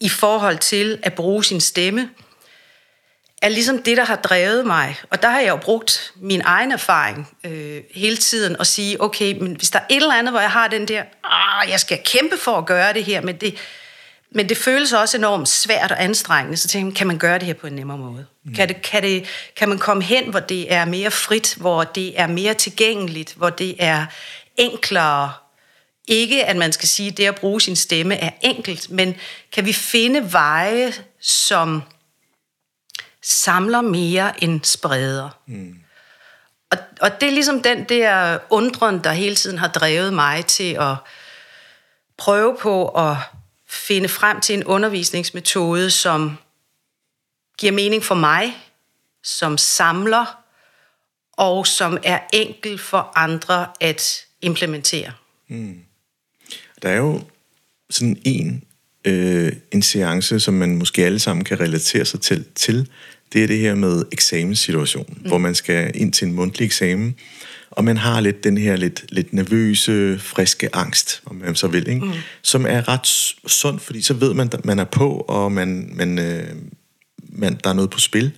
i 0.00 0.08
forhold 0.08 0.58
til 0.58 1.00
at 1.02 1.14
bruge 1.14 1.44
sin 1.44 1.60
stemme, 1.60 2.10
er 3.42 3.48
ligesom 3.48 3.82
det, 3.82 3.96
der 3.96 4.04
har 4.04 4.16
drevet 4.16 4.66
mig. 4.66 4.96
Og 5.10 5.22
der 5.22 5.30
har 5.30 5.40
jeg 5.40 5.48
jo 5.48 5.56
brugt 5.56 6.12
min 6.16 6.42
egen 6.44 6.72
erfaring 6.72 7.28
øh, 7.44 7.82
hele 7.94 8.16
tiden 8.16 8.56
og 8.58 8.66
sige, 8.66 9.02
okay, 9.02 9.38
men 9.40 9.54
hvis 9.54 9.70
der 9.70 9.78
er 9.78 9.84
et 9.90 9.96
eller 9.96 10.14
andet, 10.14 10.32
hvor 10.32 10.40
jeg 10.40 10.50
har 10.50 10.68
den 10.68 10.88
der, 10.88 11.02
ah, 11.24 11.70
jeg 11.70 11.80
skal 11.80 11.98
kæmpe 12.04 12.36
for 12.36 12.58
at 12.58 12.66
gøre 12.66 12.92
det 12.92 13.04
her, 13.04 13.20
men 13.20 13.36
det, 13.36 13.54
men 14.34 14.48
det 14.48 14.56
føles 14.56 14.92
også 14.92 15.16
enormt 15.16 15.48
svært 15.48 15.92
og 15.92 16.02
anstrengende, 16.02 16.56
så 16.56 16.68
tænker 16.68 16.88
jeg, 16.88 16.96
kan 16.96 17.06
man 17.06 17.18
gøre 17.18 17.38
det 17.38 17.46
her 17.46 17.54
på 17.54 17.66
en 17.66 17.72
nemmere 17.72 17.98
måde? 17.98 18.26
Mm. 18.44 18.54
Kan, 18.54 18.68
det, 18.68 18.82
kan, 18.82 19.02
det, 19.02 19.24
kan 19.56 19.68
man 19.68 19.78
komme 19.78 20.02
hen, 20.02 20.30
hvor 20.30 20.40
det 20.40 20.72
er 20.72 20.84
mere 20.84 21.10
frit, 21.10 21.54
hvor 21.54 21.84
det 21.84 22.20
er 22.20 22.26
mere 22.26 22.54
tilgængeligt, 22.54 23.34
hvor 23.34 23.50
det 23.50 23.76
er 23.78 24.06
enklere? 24.56 25.32
Ikke, 26.08 26.44
at 26.44 26.56
man 26.56 26.72
skal 26.72 26.88
sige, 26.88 27.08
at 27.08 27.16
det 27.16 27.26
at 27.26 27.34
bruge 27.34 27.60
sin 27.60 27.76
stemme 27.76 28.14
er 28.14 28.30
enkelt, 28.42 28.90
men 28.90 29.16
kan 29.52 29.66
vi 29.66 29.72
finde 29.72 30.32
veje, 30.32 30.92
som 31.20 31.82
samler 33.22 33.80
mere 33.80 34.44
end 34.44 34.60
spreder? 34.64 35.40
Mm. 35.46 35.76
Og, 36.70 36.78
og 37.00 37.20
det 37.20 37.28
er 37.28 37.32
ligesom 37.32 37.62
den 37.62 37.84
der 37.84 38.38
undren, 38.50 39.04
der 39.04 39.12
hele 39.12 39.34
tiden 39.34 39.58
har 39.58 39.68
drevet 39.68 40.12
mig 40.12 40.46
til 40.46 40.76
at 40.80 40.96
prøve 42.16 42.56
på 42.60 42.88
at 42.88 43.16
finde 43.68 44.08
frem 44.08 44.40
til 44.40 44.54
en 44.54 44.64
undervisningsmetode, 44.64 45.90
som 45.90 46.36
giver 47.58 47.72
mening 47.72 48.02
for 48.02 48.14
mig, 48.14 48.56
som 49.22 49.58
samler, 49.58 50.42
og 51.32 51.66
som 51.66 51.98
er 52.04 52.18
enkel 52.32 52.78
for 52.78 53.12
andre 53.16 53.66
at 53.80 54.26
implementere. 54.42 55.12
Mm. 55.48 55.80
Der 56.82 56.88
er 56.88 56.96
jo 56.96 57.22
sådan 57.90 58.22
en, 58.24 58.64
øh, 59.04 59.52
en 59.72 59.82
seance, 59.82 60.40
som 60.40 60.54
man 60.54 60.76
måske 60.76 61.04
alle 61.04 61.18
sammen 61.18 61.44
kan 61.44 61.60
relatere 61.60 62.04
sig 62.04 62.20
til, 62.20 62.46
til. 62.54 62.90
Det 63.32 63.42
er 63.42 63.46
det 63.46 63.58
her 63.58 63.74
med 63.74 64.04
eksamenssituationen, 64.12 65.18
mm. 65.22 65.28
hvor 65.28 65.38
man 65.38 65.54
skal 65.54 65.90
ind 65.94 66.12
til 66.12 66.28
en 66.28 66.34
mundtlig 66.34 66.66
eksamen, 66.66 67.14
og 67.70 67.84
man 67.84 67.96
har 67.96 68.20
lidt 68.20 68.44
den 68.44 68.58
her 68.58 68.76
lidt, 68.76 69.04
lidt 69.08 69.32
nervøse, 69.32 70.18
friske 70.18 70.76
angst, 70.76 71.22
om 71.26 71.36
man 71.36 71.54
så 71.54 71.66
vil, 71.66 71.88
ikke? 71.88 72.04
Mm. 72.04 72.12
som 72.42 72.66
er 72.66 72.88
ret 72.88 73.06
sund, 73.46 73.78
fordi 73.78 74.02
så 74.02 74.14
ved 74.14 74.34
man, 74.34 74.50
at 74.52 74.64
man 74.64 74.78
er 74.78 74.84
på, 74.84 75.10
og 75.10 75.52
man, 75.52 75.90
man, 75.94 76.18
øh, 76.18 76.48
man, 77.28 77.58
der 77.64 77.70
er 77.70 77.74
noget 77.74 77.90
på 77.90 77.98
spil. 77.98 78.32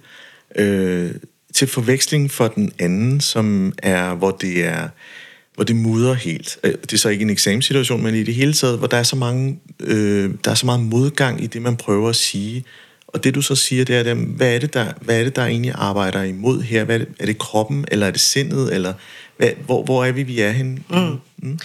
Øh, 0.57 1.11
til 1.55 1.69
forveksling 1.69 2.31
for 2.31 2.49
den 2.49 2.73
anden, 2.79 3.21
som 3.21 3.73
er, 3.83 4.15
hvor 4.15 4.31
det 4.31 4.65
er 4.65 4.89
hvor 5.55 5.65
det 5.65 5.77
mudrer 5.77 6.15
helt. 6.15 6.59
Øh, 6.65 6.73
det 6.73 6.93
er 6.93 6.97
så 6.97 7.09
ikke 7.09 7.23
en 7.23 7.31
eksamenssituation, 7.31 8.03
men 8.03 8.15
i 8.15 8.23
det 8.23 8.35
hele 8.35 8.53
taget, 8.53 8.79
hvor 8.79 8.87
der 8.87 8.97
er 8.97 9.03
så 9.03 9.17
mange, 9.17 9.61
øh, 9.81 10.31
der 10.45 10.51
er 10.51 10.55
så 10.55 10.67
meget 10.67 10.81
modgang 10.81 11.45
i 11.45 11.47
det, 11.47 11.63
man 11.63 11.77
prøver 11.77 12.09
at 12.09 12.17
sige. 12.17 12.65
Og 13.13 13.25
det 13.25 13.35
du 13.35 13.43
så 13.43 13.57
siger, 13.57 13.85
det 13.85 13.97
er, 13.97 14.15
hvad 14.15 14.55
er 14.55 14.59
det, 14.59 14.75
der, 14.75 14.93
hvad 15.01 15.21
er 15.21 15.25
det, 15.25 15.37
der 15.37 15.45
egentlig 15.45 15.73
arbejder 15.75 16.23
imod 16.23 16.63
her? 16.63 16.85
Hvad 16.85 16.95
er, 16.95 16.99
det, 16.99 17.09
er 17.21 17.27
det 17.27 17.39
kroppen, 17.39 17.85
eller 17.89 18.07
er 18.07 18.11
det 18.11 18.21
sindet, 18.21 18.75
eller 18.75 18.95
hvad, 19.37 19.51
hvor, 19.67 19.83
hvor 19.83 20.05
er 20.05 20.13
vi, 20.13 20.23
vi 20.23 20.41
er 20.41 20.51
henne? 20.51 20.83
Mm. 20.91 21.21
Mm. 21.37 21.59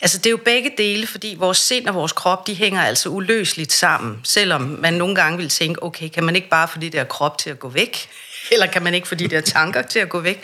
Altså 0.00 0.18
det 0.18 0.26
er 0.26 0.30
jo 0.30 0.40
begge 0.44 0.70
dele, 0.78 1.06
fordi 1.06 1.36
vores 1.38 1.58
sind 1.58 1.86
og 1.86 1.94
vores 1.94 2.12
krop, 2.12 2.46
de 2.46 2.54
hænger 2.54 2.82
altså 2.82 3.08
uløseligt 3.08 3.72
sammen. 3.72 4.20
Selvom 4.24 4.60
man 4.62 4.94
nogle 4.94 5.14
gange 5.14 5.38
vil 5.38 5.48
tænke, 5.48 5.82
okay, 5.82 6.08
kan 6.08 6.24
man 6.24 6.36
ikke 6.36 6.48
bare 6.48 6.68
få 6.68 6.78
det 6.78 6.92
der 6.92 7.04
krop 7.04 7.38
til 7.38 7.50
at 7.50 7.58
gå 7.58 7.68
væk? 7.68 8.08
Eller 8.52 8.66
kan 8.66 8.82
man 8.82 8.94
ikke 8.94 9.08
få 9.08 9.14
de 9.14 9.28
der 9.28 9.40
tanker 9.40 9.82
til 9.82 9.98
at 9.98 10.08
gå 10.08 10.20
væk? 10.20 10.42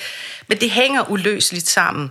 Men 0.48 0.58
det 0.60 0.70
hænger 0.70 1.10
uløseligt 1.10 1.68
sammen. 1.68 2.10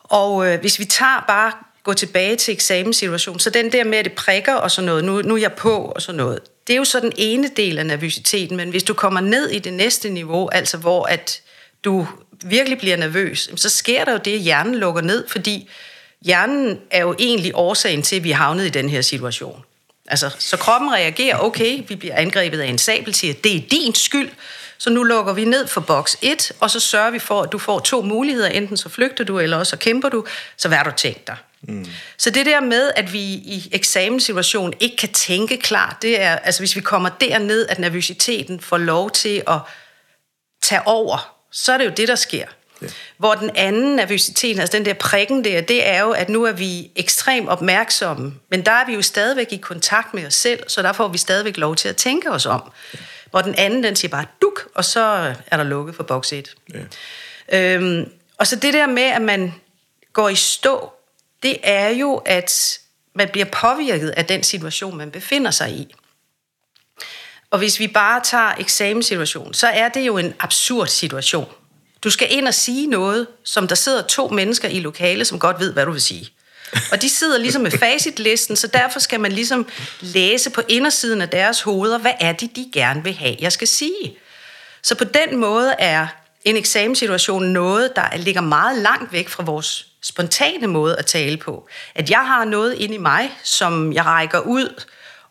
Og 0.00 0.48
øh, 0.48 0.60
hvis 0.60 0.78
vi 0.78 0.84
tager 0.84 1.24
bare 1.28 1.52
gå 1.82 1.92
tilbage 1.92 2.36
til 2.36 2.52
eksamenssituationen, 2.52 3.40
så 3.40 3.50
den 3.50 3.72
der 3.72 3.84
med, 3.84 3.98
at 3.98 4.04
det 4.04 4.12
prikker 4.12 4.54
og 4.54 4.70
sådan 4.70 4.86
noget, 4.86 5.04
nu, 5.04 5.22
nu 5.22 5.34
er 5.34 5.38
jeg 5.38 5.52
på 5.52 5.76
og 5.76 6.02
sådan 6.02 6.16
noget, 6.16 6.40
det 6.66 6.72
er 6.72 6.76
jo 6.76 6.84
så 6.84 7.00
den 7.00 7.12
ene 7.16 7.50
del 7.56 7.78
af 7.78 7.86
nervøsiteten, 7.86 8.56
men 8.56 8.70
hvis 8.70 8.82
du 8.82 8.94
kommer 8.94 9.20
ned 9.20 9.50
i 9.50 9.58
det 9.58 9.72
næste 9.72 10.10
niveau, 10.10 10.48
altså 10.48 10.76
hvor 10.76 11.04
at 11.04 11.42
du 11.84 12.06
virkelig 12.44 12.78
bliver 12.78 12.96
nervøs, 12.96 13.50
så 13.56 13.68
sker 13.68 14.04
der 14.04 14.12
jo 14.12 14.18
det, 14.24 14.34
at 14.34 14.40
hjernen 14.40 14.74
lukker 14.74 15.02
ned, 15.02 15.28
fordi 15.28 15.68
hjernen 16.24 16.78
er 16.90 17.00
jo 17.00 17.14
egentlig 17.18 17.52
årsagen 17.54 18.02
til, 18.02 18.16
at 18.16 18.24
vi 18.24 18.30
er 18.30 18.36
havnet 18.36 18.66
i 18.66 18.68
den 18.68 18.88
her 18.88 19.00
situation. 19.00 19.64
Altså, 20.08 20.30
så 20.38 20.56
kroppen 20.56 20.92
reagerer, 20.92 21.38
okay, 21.38 21.82
vi 21.88 21.94
bliver 21.94 22.16
angrebet 22.16 22.60
af 22.60 22.66
en 22.66 22.78
sabeltiger, 22.78 23.34
det 23.34 23.56
er 23.56 23.60
din 23.70 23.94
skyld, 23.94 24.30
så 24.78 24.90
nu 24.90 25.02
lukker 25.02 25.32
vi 25.32 25.44
ned 25.44 25.66
for 25.66 25.80
boks 25.80 26.16
1, 26.22 26.52
og 26.60 26.70
så 26.70 26.80
sørger 26.80 27.10
vi 27.10 27.18
for, 27.18 27.42
at 27.42 27.52
du 27.52 27.58
får 27.58 27.78
to 27.78 28.02
muligheder, 28.02 28.48
enten 28.48 28.76
så 28.76 28.88
flygter 28.88 29.24
du, 29.24 29.38
eller 29.38 29.56
også 29.56 29.70
så 29.70 29.76
kæmper 29.76 30.08
du, 30.08 30.24
så 30.56 30.68
hvad 30.68 30.78
har 30.78 30.84
du 30.84 30.96
tænkt 30.96 31.26
dig? 31.26 31.36
Mm. 31.62 31.86
Så 32.16 32.30
det 32.30 32.46
der 32.46 32.60
med, 32.60 32.90
at 32.96 33.12
vi 33.12 33.18
i 33.32 33.68
eksamenssituationen 33.72 34.74
ikke 34.80 34.96
kan 34.96 35.12
tænke 35.12 35.56
klart, 35.56 35.96
det 36.02 36.20
er, 36.20 36.36
altså 36.36 36.60
hvis 36.60 36.76
vi 36.76 36.80
kommer 36.80 37.08
derned, 37.08 37.66
at 37.68 37.78
nervøsiteten 37.78 38.60
får 38.60 38.78
lov 38.78 39.10
til 39.10 39.42
at 39.46 39.58
tage 40.62 40.86
over, 40.86 41.36
så 41.52 41.72
er 41.72 41.78
det 41.78 41.84
jo 41.84 41.92
det, 41.96 42.08
der 42.08 42.14
sker. 42.14 42.46
Ja. 42.82 42.86
Hvor 43.18 43.34
den 43.34 43.50
anden 43.54 43.96
nervøsitet, 43.96 44.60
altså 44.60 44.76
den 44.76 44.84
der 44.84 44.94
prikken 44.94 45.44
der, 45.44 45.60
det 45.60 45.88
er 45.88 46.00
jo, 46.00 46.10
at 46.10 46.28
nu 46.28 46.44
er 46.44 46.52
vi 46.52 46.90
ekstremt 46.96 47.48
opmærksomme, 47.48 48.34
men 48.50 48.66
der 48.66 48.72
er 48.72 48.86
vi 48.86 48.94
jo 48.94 49.02
stadigvæk 49.02 49.52
i 49.52 49.56
kontakt 49.56 50.14
med 50.14 50.26
os 50.26 50.34
selv, 50.34 50.62
så 50.68 50.82
der 50.82 50.92
får 50.92 51.08
vi 51.08 51.18
stadigvæk 51.18 51.56
lov 51.56 51.76
til 51.76 51.88
at 51.88 51.96
tænke 51.96 52.30
os 52.30 52.46
om. 52.46 52.72
Ja. 52.94 52.98
Hvor 53.36 53.42
den 53.42 53.54
anden, 53.54 53.82
den 53.82 53.96
siger 53.96 54.10
bare 54.10 54.26
duk, 54.42 54.68
og 54.74 54.84
så 54.84 55.34
er 55.46 55.56
der 55.56 55.64
lukket 55.64 55.94
for 55.94 56.02
boks 56.02 56.32
1. 56.32 56.54
Ja. 57.50 57.74
Øhm, 57.74 58.10
og 58.38 58.46
så 58.46 58.56
det 58.56 58.74
der 58.74 58.86
med, 58.86 59.02
at 59.02 59.22
man 59.22 59.54
går 60.12 60.28
i 60.28 60.34
stå, 60.34 60.92
det 61.42 61.58
er 61.62 61.88
jo, 61.88 62.16
at 62.16 62.78
man 63.14 63.28
bliver 63.28 63.46
påvirket 63.52 64.10
af 64.10 64.24
den 64.24 64.42
situation, 64.42 64.96
man 64.96 65.10
befinder 65.10 65.50
sig 65.50 65.70
i. 65.70 65.94
Og 67.50 67.58
hvis 67.58 67.80
vi 67.80 67.88
bare 67.88 68.20
tager 68.24 68.54
eksamenssituationen, 68.58 69.54
så 69.54 69.66
er 69.66 69.88
det 69.88 70.06
jo 70.06 70.18
en 70.18 70.34
absurd 70.40 70.86
situation. 70.86 71.48
Du 72.04 72.10
skal 72.10 72.28
ind 72.30 72.48
og 72.48 72.54
sige 72.54 72.86
noget, 72.86 73.26
som 73.44 73.68
der 73.68 73.74
sidder 73.74 74.02
to 74.02 74.28
mennesker 74.28 74.68
i 74.68 74.80
lokale, 74.80 75.24
som 75.24 75.38
godt 75.38 75.60
ved, 75.60 75.72
hvad 75.72 75.86
du 75.86 75.92
vil 75.92 76.02
sige. 76.02 76.30
Og 76.92 77.02
de 77.02 77.08
sidder 77.08 77.38
ligesom 77.38 77.62
med 77.62 77.70
facitlisten, 77.70 78.56
så 78.56 78.66
derfor 78.66 78.98
skal 78.98 79.20
man 79.20 79.32
ligesom 79.32 79.66
læse 80.00 80.50
på 80.50 80.62
indersiden 80.68 81.22
af 81.22 81.28
deres 81.28 81.62
hoveder, 81.62 81.98
hvad 81.98 82.12
er 82.20 82.32
det, 82.32 82.56
de 82.56 82.70
gerne 82.72 83.04
vil 83.04 83.14
have, 83.14 83.36
jeg 83.40 83.52
skal 83.52 83.68
sige. 83.68 84.16
Så 84.82 84.94
på 84.94 85.04
den 85.04 85.36
måde 85.36 85.74
er 85.78 86.06
en 86.44 86.56
eksamenssituation 86.56 87.44
noget, 87.44 87.96
der 87.96 88.16
ligger 88.16 88.40
meget 88.40 88.78
langt 88.78 89.12
væk 89.12 89.28
fra 89.28 89.42
vores 89.42 89.86
spontane 90.02 90.66
måde 90.66 90.96
at 90.96 91.06
tale 91.06 91.36
på. 91.36 91.68
At 91.94 92.10
jeg 92.10 92.26
har 92.26 92.44
noget 92.44 92.74
inde 92.74 92.94
i 92.94 92.98
mig, 92.98 93.30
som 93.42 93.92
jeg 93.92 94.04
rækker 94.04 94.40
ud 94.40 94.82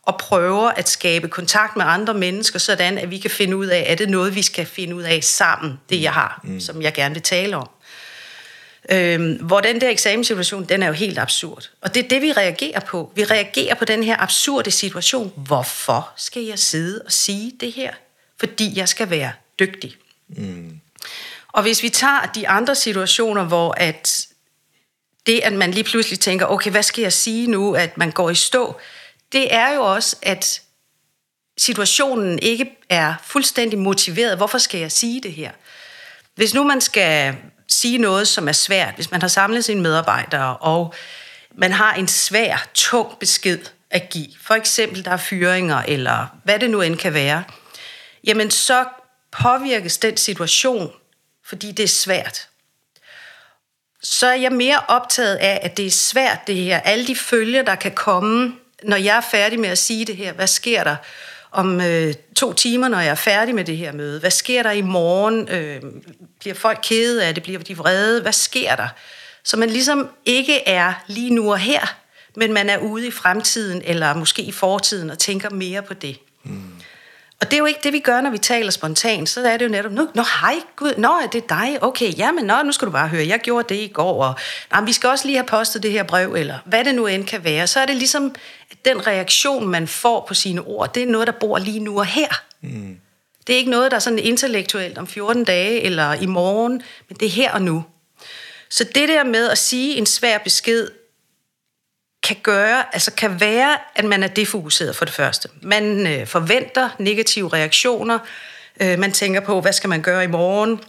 og 0.04 0.18
prøver 0.18 0.70
at 0.70 0.90
skabe 0.90 1.28
kontakt 1.28 1.75
med 1.75 1.86
andre 1.88 2.14
mennesker, 2.14 2.60
sådan 2.60 2.98
at 2.98 3.12
vi 3.12 3.18
kan 3.18 3.32
finde 3.32 3.58
ud 3.58 3.66
af, 3.66 3.86
er 3.88 3.96
det 3.96 4.10
noget, 4.10 4.36
vi 4.36 4.42
skal 4.42 4.66
finde 4.66 4.96
ud 4.96 5.04
af 5.04 5.24
sammen, 5.24 5.80
det 5.90 6.02
jeg 6.02 6.14
har, 6.14 6.42
mm. 6.44 6.60
som 6.60 6.82
jeg 6.82 6.94
gerne 6.94 7.16
vil 7.16 7.24
tale 7.24 7.58
om. 7.58 7.70
Øhm, 8.92 9.34
hvor 9.34 9.62
den 9.62 9.82
der 9.82 9.89
eksamenssituation, 9.89 10.65
den 10.65 10.84
er 10.84 10.88
jo 10.88 10.94
helt 10.94 11.18
absurd. 11.18 11.70
Og 11.82 11.96
det 11.96 12.04
er 12.04 12.08
det, 12.08 12.22
vi 12.22 12.32
reagerer 12.32 12.80
på. 12.80 13.12
Vi 13.15 13.24
reagerer 13.24 13.75
på 13.75 13.86
den 13.86 14.04
her 14.04 14.15
absurde 14.20 14.72
situation. 14.72 15.34
Hvorfor 15.36 16.13
skal 16.15 16.44
jeg 16.44 16.60
sidde 16.60 17.01
og 17.06 17.12
sige 17.12 17.51
det 17.60 17.72
her? 17.72 17.94
Fordi 18.39 18.77
jeg 18.77 18.89
skal 18.89 19.10
være 19.10 19.32
dygtig. 19.60 19.96
Mm. 20.27 20.80
Og 21.48 21.62
hvis 21.62 21.84
vi 21.84 21.89
tager 21.89 22.32
de 22.36 22.48
andre 22.48 22.75
situationer, 22.75 23.44
hvor 23.44 23.72
at 23.72 24.27
det, 25.25 25.39
at 25.44 25.54
man 25.54 25.72
lige 25.72 25.84
pludselig 25.84 26.20
tænker, 26.20 26.46
okay, 26.46 26.72
hvad 26.72 26.84
skal 26.84 27.01
jeg 27.01 27.13
sige 27.13 27.48
nu, 27.48 27.75
at 27.75 27.98
man 27.98 28.12
går 28.12 28.30
i 28.30 28.36
stå, 28.36 28.75
det 29.32 29.54
er 29.54 29.74
jo 29.74 29.82
også, 29.82 30.15
at 30.22 30.62
situationen 31.58 32.39
ikke 32.39 32.77
er 32.89 33.13
fuldstændig 33.24 33.80
motiveret. 33.80 34.38
Hvorfor 34.38 34.58
skal 34.58 34.80
jeg 34.80 34.92
sige 34.92 35.22
det 35.22 35.34
her? 35.34 35.51
Hvis 36.36 36.54
nu 36.54 36.63
man 36.63 36.82
skal 36.82 37.36
sige 37.67 37.98
noget, 37.98 38.27
som 38.27 38.48
er 38.48 38.51
svært, 38.51 38.95
hvis 38.95 39.12
man 39.12 39.22
har 39.22 39.27
samlet 39.27 39.65
sine 39.65 39.81
medarbejdere, 39.81 40.57
og 40.57 40.93
man 41.55 41.72
har 41.72 41.93
en 41.93 42.07
svær, 42.07 42.67
tung 42.74 43.19
besked 43.19 43.60
at 43.89 44.10
give, 44.10 44.27
for 44.41 44.53
eksempel 44.53 45.05
der 45.05 45.12
er 45.12 45.17
fyringer, 45.17 45.81
eller 45.88 46.27
hvad 46.43 46.60
det 46.60 46.69
nu 46.69 46.81
end 46.81 46.98
kan 46.98 47.13
være, 47.13 47.43
jamen 48.24 48.51
så 48.51 48.86
påvirkes 49.31 49.98
den 49.98 50.17
situation, 50.17 50.91
fordi 51.45 51.72
det 51.72 51.84
er 51.84 51.88
svært. 51.88 52.48
Så 54.03 54.27
er 54.27 54.36
jeg 54.36 54.51
mere 54.51 54.79
optaget 54.88 55.36
af, 55.36 55.60
at 55.62 55.77
det 55.77 55.86
er 55.86 55.91
svært 55.91 56.48
det 56.48 56.55
her. 56.55 56.79
Alle 56.79 57.07
de 57.07 57.15
følger, 57.15 57.63
der 57.63 57.75
kan 57.75 57.91
komme, 57.91 58.55
når 58.84 58.98
jeg 58.98 59.17
er 59.17 59.22
færdig 59.22 59.60
med 59.60 59.69
at 59.69 59.77
sige 59.77 60.05
det 60.05 60.17
her. 60.17 60.34
Hvad 60.34 60.48
sker 60.48 60.84
der? 60.84 60.95
Om 61.55 61.81
øh, 61.81 62.13
to 62.35 62.53
timer, 62.53 62.88
når 62.88 63.00
jeg 63.00 63.12
er 63.12 63.15
færdig 63.15 63.55
med 63.55 63.65
det 63.65 63.77
her 63.77 63.91
møde? 63.91 64.19
Hvad 64.19 64.31
sker 64.31 64.63
der 64.63 64.71
i 64.71 64.81
morgen? 64.81 65.50
Øh, 65.50 65.81
bliver 66.39 66.55
folk 66.55 66.79
kede 66.83 67.25
af 67.25 67.33
det? 67.33 67.43
Bliver 67.43 67.59
de 67.59 67.77
vrede? 67.77 68.21
Hvad 68.21 68.33
sker 68.33 68.75
der? 68.75 68.88
Så 69.43 69.57
man 69.57 69.69
ligesom 69.69 70.09
ikke 70.25 70.67
er 70.67 70.93
lige 71.07 71.33
nu 71.33 71.51
og 71.51 71.59
her, 71.59 71.95
men 72.35 72.53
man 72.53 72.69
er 72.69 72.77
ude 72.77 73.07
i 73.07 73.12
fremtiden, 73.12 73.81
eller 73.85 74.13
måske 74.13 74.41
i 74.41 74.51
fortiden, 74.51 75.09
og 75.09 75.19
tænker 75.19 75.50
mere 75.50 75.81
på 75.81 75.93
det. 75.93 76.19
Mm. 76.43 76.62
Og 77.41 77.51
det 77.51 77.53
er 77.53 77.57
jo 77.57 77.65
ikke 77.65 77.79
det, 77.83 77.93
vi 77.93 78.00
gør, 78.00 78.21
når 78.21 78.29
vi 78.29 78.38
taler 78.38 78.71
spontant. 78.71 79.29
Så 79.29 79.47
er 79.47 79.57
det 79.57 79.65
jo 79.65 79.71
netop, 79.71 79.91
nå, 79.91 80.07
nå 80.13 80.24
hej, 80.41 80.55
Gud, 80.75 80.93
nå, 80.97 81.07
er 81.07 81.27
det 81.27 81.50
dig? 81.50 81.77
Okay, 81.81 82.17
jamen, 82.17 82.45
nå, 82.45 82.62
nu 82.63 82.71
skal 82.71 82.85
du 82.85 82.91
bare 82.91 83.07
høre, 83.07 83.27
jeg 83.27 83.39
gjorde 83.39 83.75
det 83.75 83.81
i 83.81 83.88
går, 83.88 84.24
og 84.24 84.35
nej, 84.71 84.81
vi 84.81 84.93
skal 84.93 85.09
også 85.09 85.25
lige 85.25 85.38
have 85.38 85.45
postet 85.45 85.83
det 85.83 85.91
her 85.91 86.03
brev, 86.03 86.33
eller 86.33 86.57
hvad 86.65 86.83
det 86.83 86.95
nu 86.95 87.07
end 87.07 87.25
kan 87.25 87.43
være. 87.43 87.67
Så 87.67 87.79
er 87.79 87.85
det 87.85 87.95
ligesom, 87.95 88.35
den 88.86 89.08
reaktion, 89.08 89.67
man 89.67 89.88
får 89.88 90.25
på 90.27 90.34
sine 90.34 90.62
ord, 90.62 90.94
det 90.94 91.03
er 91.03 91.08
noget, 91.08 91.27
der 91.27 91.34
bor 91.34 91.58
lige 91.58 91.79
nu 91.79 92.00
og 92.00 92.05
her. 92.05 92.44
Mm. 92.62 92.98
Det 93.48 93.53
er 93.53 93.58
ikke 93.58 93.72
noget, 93.72 93.91
der 93.91 93.98
er 93.98 94.01
sådan 94.01 94.20
intellektuelt 94.20 94.98
om 94.98 95.08
14 95.08 95.44
dage, 95.44 95.82
eller 95.82 96.13
i 96.13 96.25
morgen, 96.25 96.82
men 97.10 97.17
det 97.20 97.25
er 97.25 97.29
her 97.29 97.51
og 97.51 97.62
nu. 97.62 97.84
Så 98.70 98.84
det 98.84 99.10
der 99.10 99.24
med 99.24 99.50
at 99.50 99.58
sige 99.58 99.98
en 99.98 100.05
svær 100.05 100.38
besked, 100.38 100.89
kan 102.24 102.38
gøre, 102.44 102.96
altså 102.96 103.12
kan 103.12 103.39
være, 103.39 103.77
at 103.96 104.05
man 104.05 104.24
er 104.24 104.27
defokuseret 104.27 104.96
for 104.96 105.05
det 105.05 105.13
første. 105.13 105.50
Man 105.62 106.08
øh, 106.08 106.27
forventer 106.27 106.89
negative 107.00 107.50
reaktioner. 107.53 108.20
Øh, 108.82 109.00
man 109.00 109.12
tænker 109.12 109.39
på, 109.39 109.62
hvad 109.62 109.74
skal 109.74 109.89
man 109.89 110.01
gøre 110.01 110.24
i 110.24 110.27
morgen? 110.27 110.79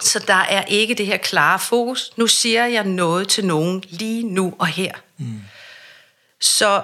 Så 0.00 0.18
der 0.26 0.34
er 0.34 0.64
ikke 0.64 0.94
det 0.94 1.06
her 1.06 1.16
klare 1.16 1.58
fokus. 1.58 2.12
Nu 2.16 2.26
siger 2.26 2.66
jeg 2.66 2.84
noget 2.84 3.28
til 3.28 3.46
nogen 3.46 3.84
lige 3.88 4.22
nu 4.22 4.54
og 4.58 4.66
her. 4.66 4.92
Mm. 5.18 5.40
Så, 6.40 6.82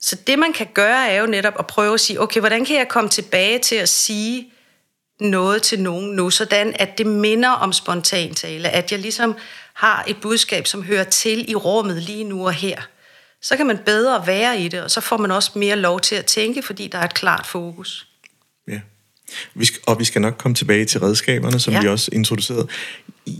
så 0.00 0.16
det, 0.26 0.38
man 0.38 0.52
kan 0.52 0.66
gøre, 0.74 1.10
er 1.10 1.20
jo 1.20 1.26
netop 1.26 1.54
at 1.58 1.66
prøve 1.66 1.94
at 1.94 2.00
sige, 2.00 2.20
okay, 2.20 2.40
hvordan 2.40 2.64
kan 2.64 2.76
jeg 2.76 2.88
komme 2.88 3.10
tilbage 3.10 3.58
til 3.58 3.74
at 3.74 3.88
sige 3.88 4.52
noget 5.20 5.62
til 5.62 5.80
nogen 5.80 6.16
nu, 6.16 6.30
sådan 6.30 6.74
at 6.78 6.98
det 6.98 7.06
minder 7.06 7.50
om 7.50 7.72
spontantale, 7.72 8.68
at 8.68 8.92
jeg 8.92 8.98
ligesom 8.98 9.36
har 9.74 10.04
et 10.06 10.16
budskab, 10.20 10.66
som 10.66 10.82
hører 10.82 11.04
til 11.04 11.50
i 11.50 11.54
rummet 11.54 12.02
lige 12.02 12.24
nu 12.24 12.46
og 12.46 12.52
her 12.52 12.82
så 13.42 13.56
kan 13.56 13.66
man 13.66 13.78
bedre 13.86 14.26
være 14.26 14.60
i 14.60 14.68
det, 14.68 14.82
og 14.82 14.90
så 14.90 15.00
får 15.00 15.16
man 15.16 15.30
også 15.30 15.50
mere 15.54 15.76
lov 15.76 16.00
til 16.00 16.14
at 16.14 16.26
tænke, 16.26 16.62
fordi 16.62 16.88
der 16.88 16.98
er 16.98 17.04
et 17.04 17.14
klart 17.14 17.46
fokus. 17.46 18.06
Ja. 18.68 18.80
Vi 19.54 19.64
skal, 19.64 19.80
og 19.86 19.98
vi 19.98 20.04
skal 20.04 20.20
nok 20.20 20.34
komme 20.38 20.54
tilbage 20.54 20.84
til 20.84 21.00
redskaberne, 21.00 21.60
som 21.60 21.74
ja. 21.74 21.80
vi 21.80 21.88
også 21.88 22.10
introducerede. 22.12 22.68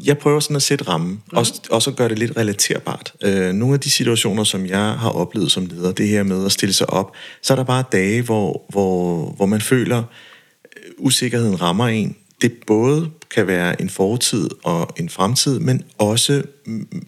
Jeg 0.05 0.19
prøver 0.19 0.41
sådan 0.41 0.57
at 0.57 0.63
sætte 0.63 0.89
rammen, 0.89 1.11
mm. 1.11 1.39
og 1.39 1.47
også 1.71 1.91
gøre 1.91 2.09
det 2.09 2.19
lidt 2.19 2.37
relaterbart. 2.37 3.13
Øh, 3.25 3.53
nogle 3.53 3.75
af 3.75 3.81
de 3.81 3.91
situationer, 3.91 4.45
som 4.45 4.67
jeg 4.67 4.79
har 4.79 5.11
oplevet 5.11 5.51
som 5.51 5.67
leder, 5.67 5.93
det 5.93 6.09
her 6.09 6.23
med 6.23 6.47
at 6.47 6.53
stille 6.53 6.73
sig 6.73 6.91
op, 6.91 7.13
så 7.43 7.53
er 7.53 7.57
der 7.57 7.65
bare 7.65 7.85
dage, 7.93 8.23
hvor, 8.23 8.63
hvor, 8.69 9.25
hvor 9.37 9.47
man 9.47 9.61
føler, 9.61 9.99
øh, 9.99 10.93
usikkerheden 10.99 11.61
rammer 11.61 11.89
en. 11.89 12.17
Det 12.43 12.53
både 12.67 13.11
kan 13.35 13.47
være 13.47 13.81
en 13.81 13.91
fortid 13.91 14.49
og 14.65 14.89
en 14.97 15.09
fremtid, 15.09 15.59
men 15.59 15.83
også 15.99 16.43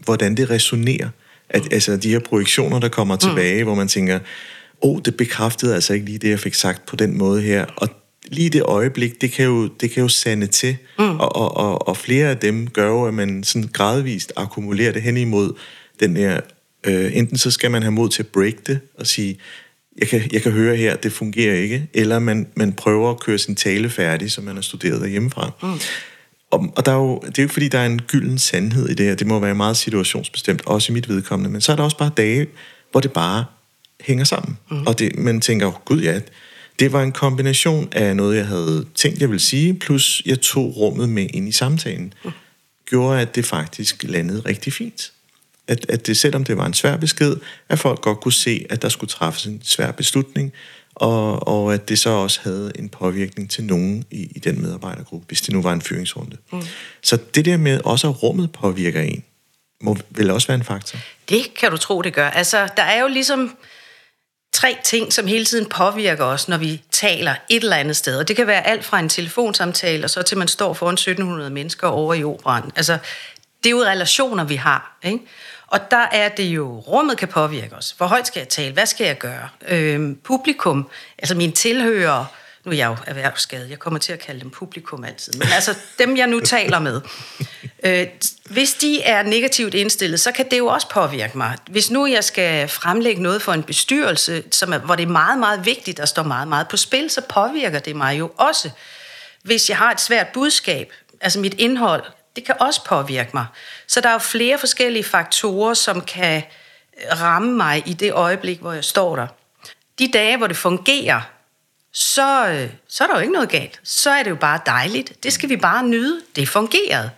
hvordan 0.04 0.36
det 0.36 0.50
resonerer 0.50 1.08
at, 1.50 1.72
altså 1.72 1.96
de 1.96 2.08
her 2.08 2.18
projektioner, 2.18 2.78
der 2.78 2.88
kommer 2.88 3.14
mm. 3.14 3.18
tilbage, 3.18 3.64
hvor 3.64 3.74
man 3.74 3.88
tænker, 3.88 4.18
åh, 4.82 4.90
oh, 4.90 5.00
det 5.04 5.16
bekræftede 5.16 5.74
altså 5.74 5.94
ikke 5.94 6.06
lige 6.06 6.18
det, 6.18 6.30
jeg 6.30 6.40
fik 6.40 6.54
sagt 6.54 6.86
på 6.86 6.96
den 6.96 7.18
måde 7.18 7.42
her. 7.42 7.66
Og 7.76 7.88
lige 8.30 8.50
det 8.50 8.62
øjeblik, 8.62 9.20
det 9.20 9.32
kan 9.32 9.44
jo, 9.44 9.68
det 9.68 9.90
kan 9.90 10.02
jo 10.02 10.08
sande 10.08 10.46
til. 10.46 10.76
Mm. 10.98 11.20
Og, 11.20 11.36
og, 11.36 11.56
og, 11.56 11.88
og 11.88 11.96
flere 11.96 12.28
af 12.28 12.38
dem 12.38 12.70
gør 12.70 12.88
jo, 12.88 13.04
at 13.04 13.14
man 13.14 13.44
sådan 13.44 13.68
gradvist 13.72 14.32
akkumulerer 14.36 14.92
det 14.92 15.02
hen 15.02 15.16
imod 15.16 15.52
den 16.00 16.16
her... 16.16 16.40
Øh, 16.86 17.16
enten 17.16 17.38
så 17.38 17.50
skal 17.50 17.70
man 17.70 17.82
have 17.82 17.92
mod 17.92 18.08
til 18.08 18.22
at 18.22 18.26
break 18.26 18.54
det 18.66 18.80
og 18.98 19.06
sige, 19.06 19.38
jeg 19.98 20.08
kan, 20.08 20.22
jeg 20.32 20.42
kan 20.42 20.52
høre 20.52 20.76
her, 20.76 20.96
det 20.96 21.12
fungerer 21.12 21.54
ikke. 21.54 21.88
Eller 21.94 22.18
man, 22.18 22.46
man 22.54 22.72
prøver 22.72 23.10
at 23.10 23.20
køre 23.20 23.38
sin 23.38 23.54
tale 23.54 23.90
færdig, 23.90 24.30
som 24.30 24.44
man 24.44 24.54
har 24.54 24.62
studeret 24.62 25.00
derhjemmefra. 25.00 25.50
Mm. 25.62 25.68
Og, 26.50 26.72
og 26.76 26.86
der 26.86 26.92
er 26.92 26.96
jo, 26.96 27.20
det 27.26 27.38
er 27.38 27.42
jo 27.42 27.42
ikke, 27.42 27.52
fordi 27.52 27.68
der 27.68 27.78
er 27.78 27.86
en 27.86 28.00
gylden 28.02 28.38
sandhed 28.38 28.88
i 28.88 28.94
det 28.94 29.06
her. 29.06 29.14
Det 29.14 29.26
må 29.26 29.38
være 29.38 29.54
meget 29.54 29.76
situationsbestemt, 29.76 30.62
også 30.66 30.92
i 30.92 30.94
mit 30.94 31.08
vedkommende. 31.08 31.50
Men 31.50 31.60
så 31.60 31.72
er 31.72 31.76
der 31.76 31.82
også 31.82 31.98
bare 31.98 32.10
dage, 32.16 32.46
hvor 32.90 33.00
det 33.00 33.12
bare 33.12 33.44
hænger 34.00 34.24
sammen. 34.24 34.58
Mm. 34.70 34.86
Og 34.86 34.98
det, 34.98 35.18
man 35.18 35.40
tænker, 35.40 35.82
gud 35.84 36.02
ja, 36.02 36.20
det 36.80 36.92
var 36.92 37.02
en 37.02 37.12
kombination 37.12 37.88
af 37.92 38.16
noget, 38.16 38.36
jeg 38.36 38.46
havde 38.46 38.86
tænkt, 38.94 39.20
jeg 39.20 39.28
ville 39.28 39.40
sige, 39.40 39.74
plus 39.74 40.22
jeg 40.26 40.40
tog 40.40 40.76
rummet 40.76 41.08
med 41.08 41.26
ind 41.34 41.48
i 41.48 41.52
samtalen. 41.52 42.14
Mm. 42.24 42.30
Gjorde, 42.86 43.20
at 43.20 43.34
det 43.34 43.44
faktisk 43.44 44.02
landede 44.02 44.40
rigtig 44.40 44.72
fint. 44.72 45.12
At, 45.68 45.86
at 45.88 46.06
det, 46.06 46.16
selvom 46.16 46.44
det 46.44 46.56
var 46.56 46.66
en 46.66 46.74
svær 46.74 46.96
besked, 46.96 47.36
at 47.68 47.78
folk 47.78 48.00
godt 48.00 48.20
kunne 48.20 48.32
se, 48.32 48.66
at 48.70 48.82
der 48.82 48.88
skulle 48.88 49.08
træffes 49.08 49.46
en 49.46 49.60
svær 49.64 49.90
beslutning, 49.90 50.52
og, 50.94 51.48
og 51.48 51.74
at 51.74 51.88
det 51.88 51.98
så 51.98 52.10
også 52.10 52.40
havde 52.42 52.72
en 52.78 52.88
påvirkning 52.88 53.50
til 53.50 53.64
nogen 53.64 54.04
i, 54.10 54.28
i 54.36 54.38
den 54.38 54.62
medarbejdergruppe, 54.62 55.26
hvis 55.28 55.40
det 55.40 55.54
nu 55.54 55.62
var 55.62 55.72
en 55.72 55.82
fyringsrunde. 55.82 56.36
Mm. 56.52 56.62
Så 57.02 57.18
det 57.34 57.44
der 57.44 57.56
med 57.56 57.80
også 57.84 58.08
at 58.08 58.22
rummet 58.22 58.52
påvirker 58.52 59.00
en, 59.00 59.24
må 59.80 59.96
vel 60.10 60.30
også 60.30 60.46
være 60.46 60.58
en 60.58 60.64
faktor? 60.64 60.98
Det 61.28 61.54
kan 61.54 61.70
du 61.70 61.76
tro, 61.76 62.02
det 62.02 62.14
gør. 62.14 62.30
Altså, 62.30 62.68
der 62.76 62.82
er 62.82 63.00
jo 63.00 63.08
ligesom 63.08 63.56
tre 64.52 64.76
ting, 64.84 65.12
som 65.12 65.26
hele 65.26 65.44
tiden 65.44 65.66
påvirker 65.66 66.24
os, 66.24 66.48
når 66.48 66.56
vi 66.56 66.82
taler 66.90 67.34
et 67.48 67.62
eller 67.62 67.76
andet 67.76 67.96
sted. 67.96 68.18
Og 68.18 68.28
det 68.28 68.36
kan 68.36 68.46
være 68.46 68.66
alt 68.66 68.84
fra 68.84 68.98
en 68.98 69.08
telefonsamtale, 69.08 70.04
og 70.04 70.10
så 70.10 70.22
til 70.22 70.38
man 70.38 70.48
står 70.48 70.74
foran 70.74 70.94
1700 70.94 71.50
mennesker 71.50 71.88
over 71.88 72.14
i 72.14 72.24
operan. 72.24 72.70
Altså, 72.76 72.98
det 73.64 73.70
er 73.70 73.70
jo 73.70 73.82
relationer, 73.82 74.44
vi 74.44 74.56
har. 74.56 74.98
Ikke? 75.02 75.18
Og 75.66 75.90
der 75.90 76.06
er 76.12 76.28
det 76.28 76.42
jo, 76.42 76.78
rummet 76.78 77.18
kan 77.18 77.28
påvirke 77.28 77.76
os. 77.76 77.94
Hvor 77.96 78.06
højt 78.06 78.26
skal 78.26 78.40
jeg 78.40 78.48
tale? 78.48 78.72
Hvad 78.72 78.86
skal 78.86 79.06
jeg 79.06 79.18
gøre? 79.18 79.48
Øhm, 79.68 80.18
publikum, 80.24 80.88
altså 81.18 81.34
mine 81.34 81.52
tilhørere, 81.52 82.26
nu 82.64 82.72
er 82.72 82.76
jeg 82.76 82.86
jo 82.86 82.96
erhvervsskadet, 83.06 83.70
jeg 83.70 83.78
kommer 83.78 83.98
til 83.98 84.12
at 84.12 84.18
kalde 84.18 84.40
dem 84.40 84.50
publikum 84.50 85.04
altid, 85.04 85.32
men 85.32 85.48
altså 85.54 85.74
dem, 85.98 86.16
jeg 86.16 86.26
nu 86.26 86.40
taler 86.40 86.78
med, 86.78 87.00
øh, 87.82 88.06
hvis 88.44 88.74
de 88.74 89.02
er 89.02 89.22
negativt 89.22 89.74
indstillet, 89.74 90.20
så 90.20 90.32
kan 90.32 90.50
det 90.50 90.58
jo 90.58 90.66
også 90.66 90.88
påvirke 90.88 91.38
mig. 91.38 91.56
Hvis 91.70 91.90
nu 91.90 92.06
jeg 92.06 92.24
skal 92.24 92.68
fremlægge 92.68 93.22
noget 93.22 93.42
for 93.42 93.52
en 93.52 93.62
bestyrelse, 93.62 94.42
som 94.50 94.72
er, 94.72 94.78
hvor 94.78 94.94
det 94.94 95.02
er 95.02 95.10
meget, 95.10 95.38
meget 95.38 95.66
vigtigt, 95.66 95.96
der 95.96 96.06
står 96.06 96.22
meget, 96.22 96.48
meget 96.48 96.68
på 96.68 96.76
spil, 96.76 97.10
så 97.10 97.20
påvirker 97.20 97.78
det 97.78 97.96
mig 97.96 98.18
jo 98.18 98.32
også. 98.36 98.70
Hvis 99.42 99.68
jeg 99.68 99.76
har 99.76 99.90
et 99.90 100.00
svært 100.00 100.26
budskab, 100.28 100.92
altså 101.20 101.38
mit 101.38 101.54
indhold, 101.58 102.02
det 102.36 102.44
kan 102.44 102.54
også 102.60 102.84
påvirke 102.84 103.30
mig. 103.34 103.46
Så 103.86 104.00
der 104.00 104.08
er 104.08 104.12
jo 104.12 104.18
flere 104.18 104.58
forskellige 104.58 105.04
faktorer, 105.04 105.74
som 105.74 106.00
kan 106.00 106.42
ramme 107.12 107.52
mig 107.52 107.82
i 107.86 107.92
det 107.92 108.12
øjeblik, 108.12 108.60
hvor 108.60 108.72
jeg 108.72 108.84
står 108.84 109.16
der. 109.16 109.26
De 109.98 110.10
dage, 110.12 110.36
hvor 110.36 110.46
det 110.46 110.56
fungerer, 110.56 111.20
så, 111.92 112.48
øh, 112.48 112.70
så 112.88 113.04
er 113.04 113.08
der 113.08 113.14
jo 113.14 113.20
ikke 113.20 113.32
noget 113.32 113.48
galt. 113.48 113.80
Så 113.84 114.10
er 114.10 114.22
det 114.22 114.30
jo 114.30 114.36
bare 114.36 114.60
dejligt. 114.66 115.22
Det 115.22 115.32
skal 115.32 115.48
vi 115.48 115.56
bare 115.56 115.86
nyde. 115.86 116.20
Det 116.36 116.48
fungerede. 116.48 117.10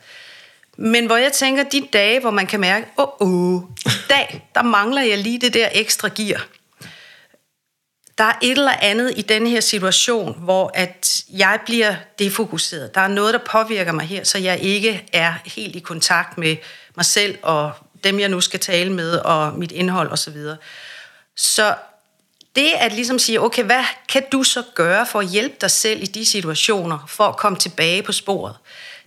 Men 0.77 1.07
hvor 1.07 1.17
jeg 1.17 1.33
tænker, 1.33 1.63
de 1.63 1.89
dage, 1.93 2.21
hvor 2.21 2.31
man 2.31 2.47
kan 2.47 2.61
mærke, 2.61 2.87
åh, 2.99 3.07
oh, 3.21 3.55
oh, 3.55 3.63
i 3.87 3.91
dag, 4.09 4.49
der 4.55 4.63
mangler 4.63 5.03
jeg 5.03 5.19
lige 5.19 5.39
det 5.39 5.55
der 5.55 5.69
ekstra 5.73 6.09
gear. 6.09 6.47
Der 8.19 8.25
er 8.25 8.39
et 8.43 8.51
eller 8.51 8.73
andet 8.81 9.13
i 9.17 9.23
den 9.23 9.47
her 9.47 9.61
situation, 9.61 10.45
hvor 10.45 10.71
at 10.75 11.25
jeg 11.29 11.61
bliver 11.67 11.95
defokuseret. 12.19 12.95
Der 12.95 13.01
er 13.01 13.09
noget, 13.09 13.35
der 13.35 13.41
påvirker 13.51 13.93
mig 13.93 14.07
her, 14.07 14.25
så 14.25 14.39
jeg 14.39 14.61
ikke 14.61 15.09
er 15.13 15.35
helt 15.45 15.77
i 15.77 15.79
kontakt 15.79 16.39
med 16.39 16.57
mig 16.97 17.05
selv 17.05 17.39
og 17.43 17.73
dem, 18.05 18.21
jeg 18.21 18.29
nu 18.29 18.41
skal 18.41 18.61
tale 18.61 18.93
med, 18.93 19.17
og 19.17 19.59
mit 19.59 19.73
indhold 19.73 20.11
osv. 20.11 20.35
Så, 20.35 20.57
så 21.37 21.75
det 22.57 22.71
at 22.79 22.93
ligesom 22.93 23.19
sige, 23.19 23.41
okay, 23.41 23.65
hvad 23.65 23.85
kan 24.09 24.23
du 24.33 24.43
så 24.43 24.63
gøre 24.75 25.07
for 25.07 25.21
at 25.21 25.27
hjælpe 25.27 25.57
dig 25.61 25.71
selv 25.71 26.03
i 26.03 26.07
de 26.07 26.25
situationer, 26.27 26.99
for 27.09 27.25
at 27.25 27.37
komme 27.37 27.59
tilbage 27.59 28.03
på 28.03 28.13
sporet? 28.13 28.57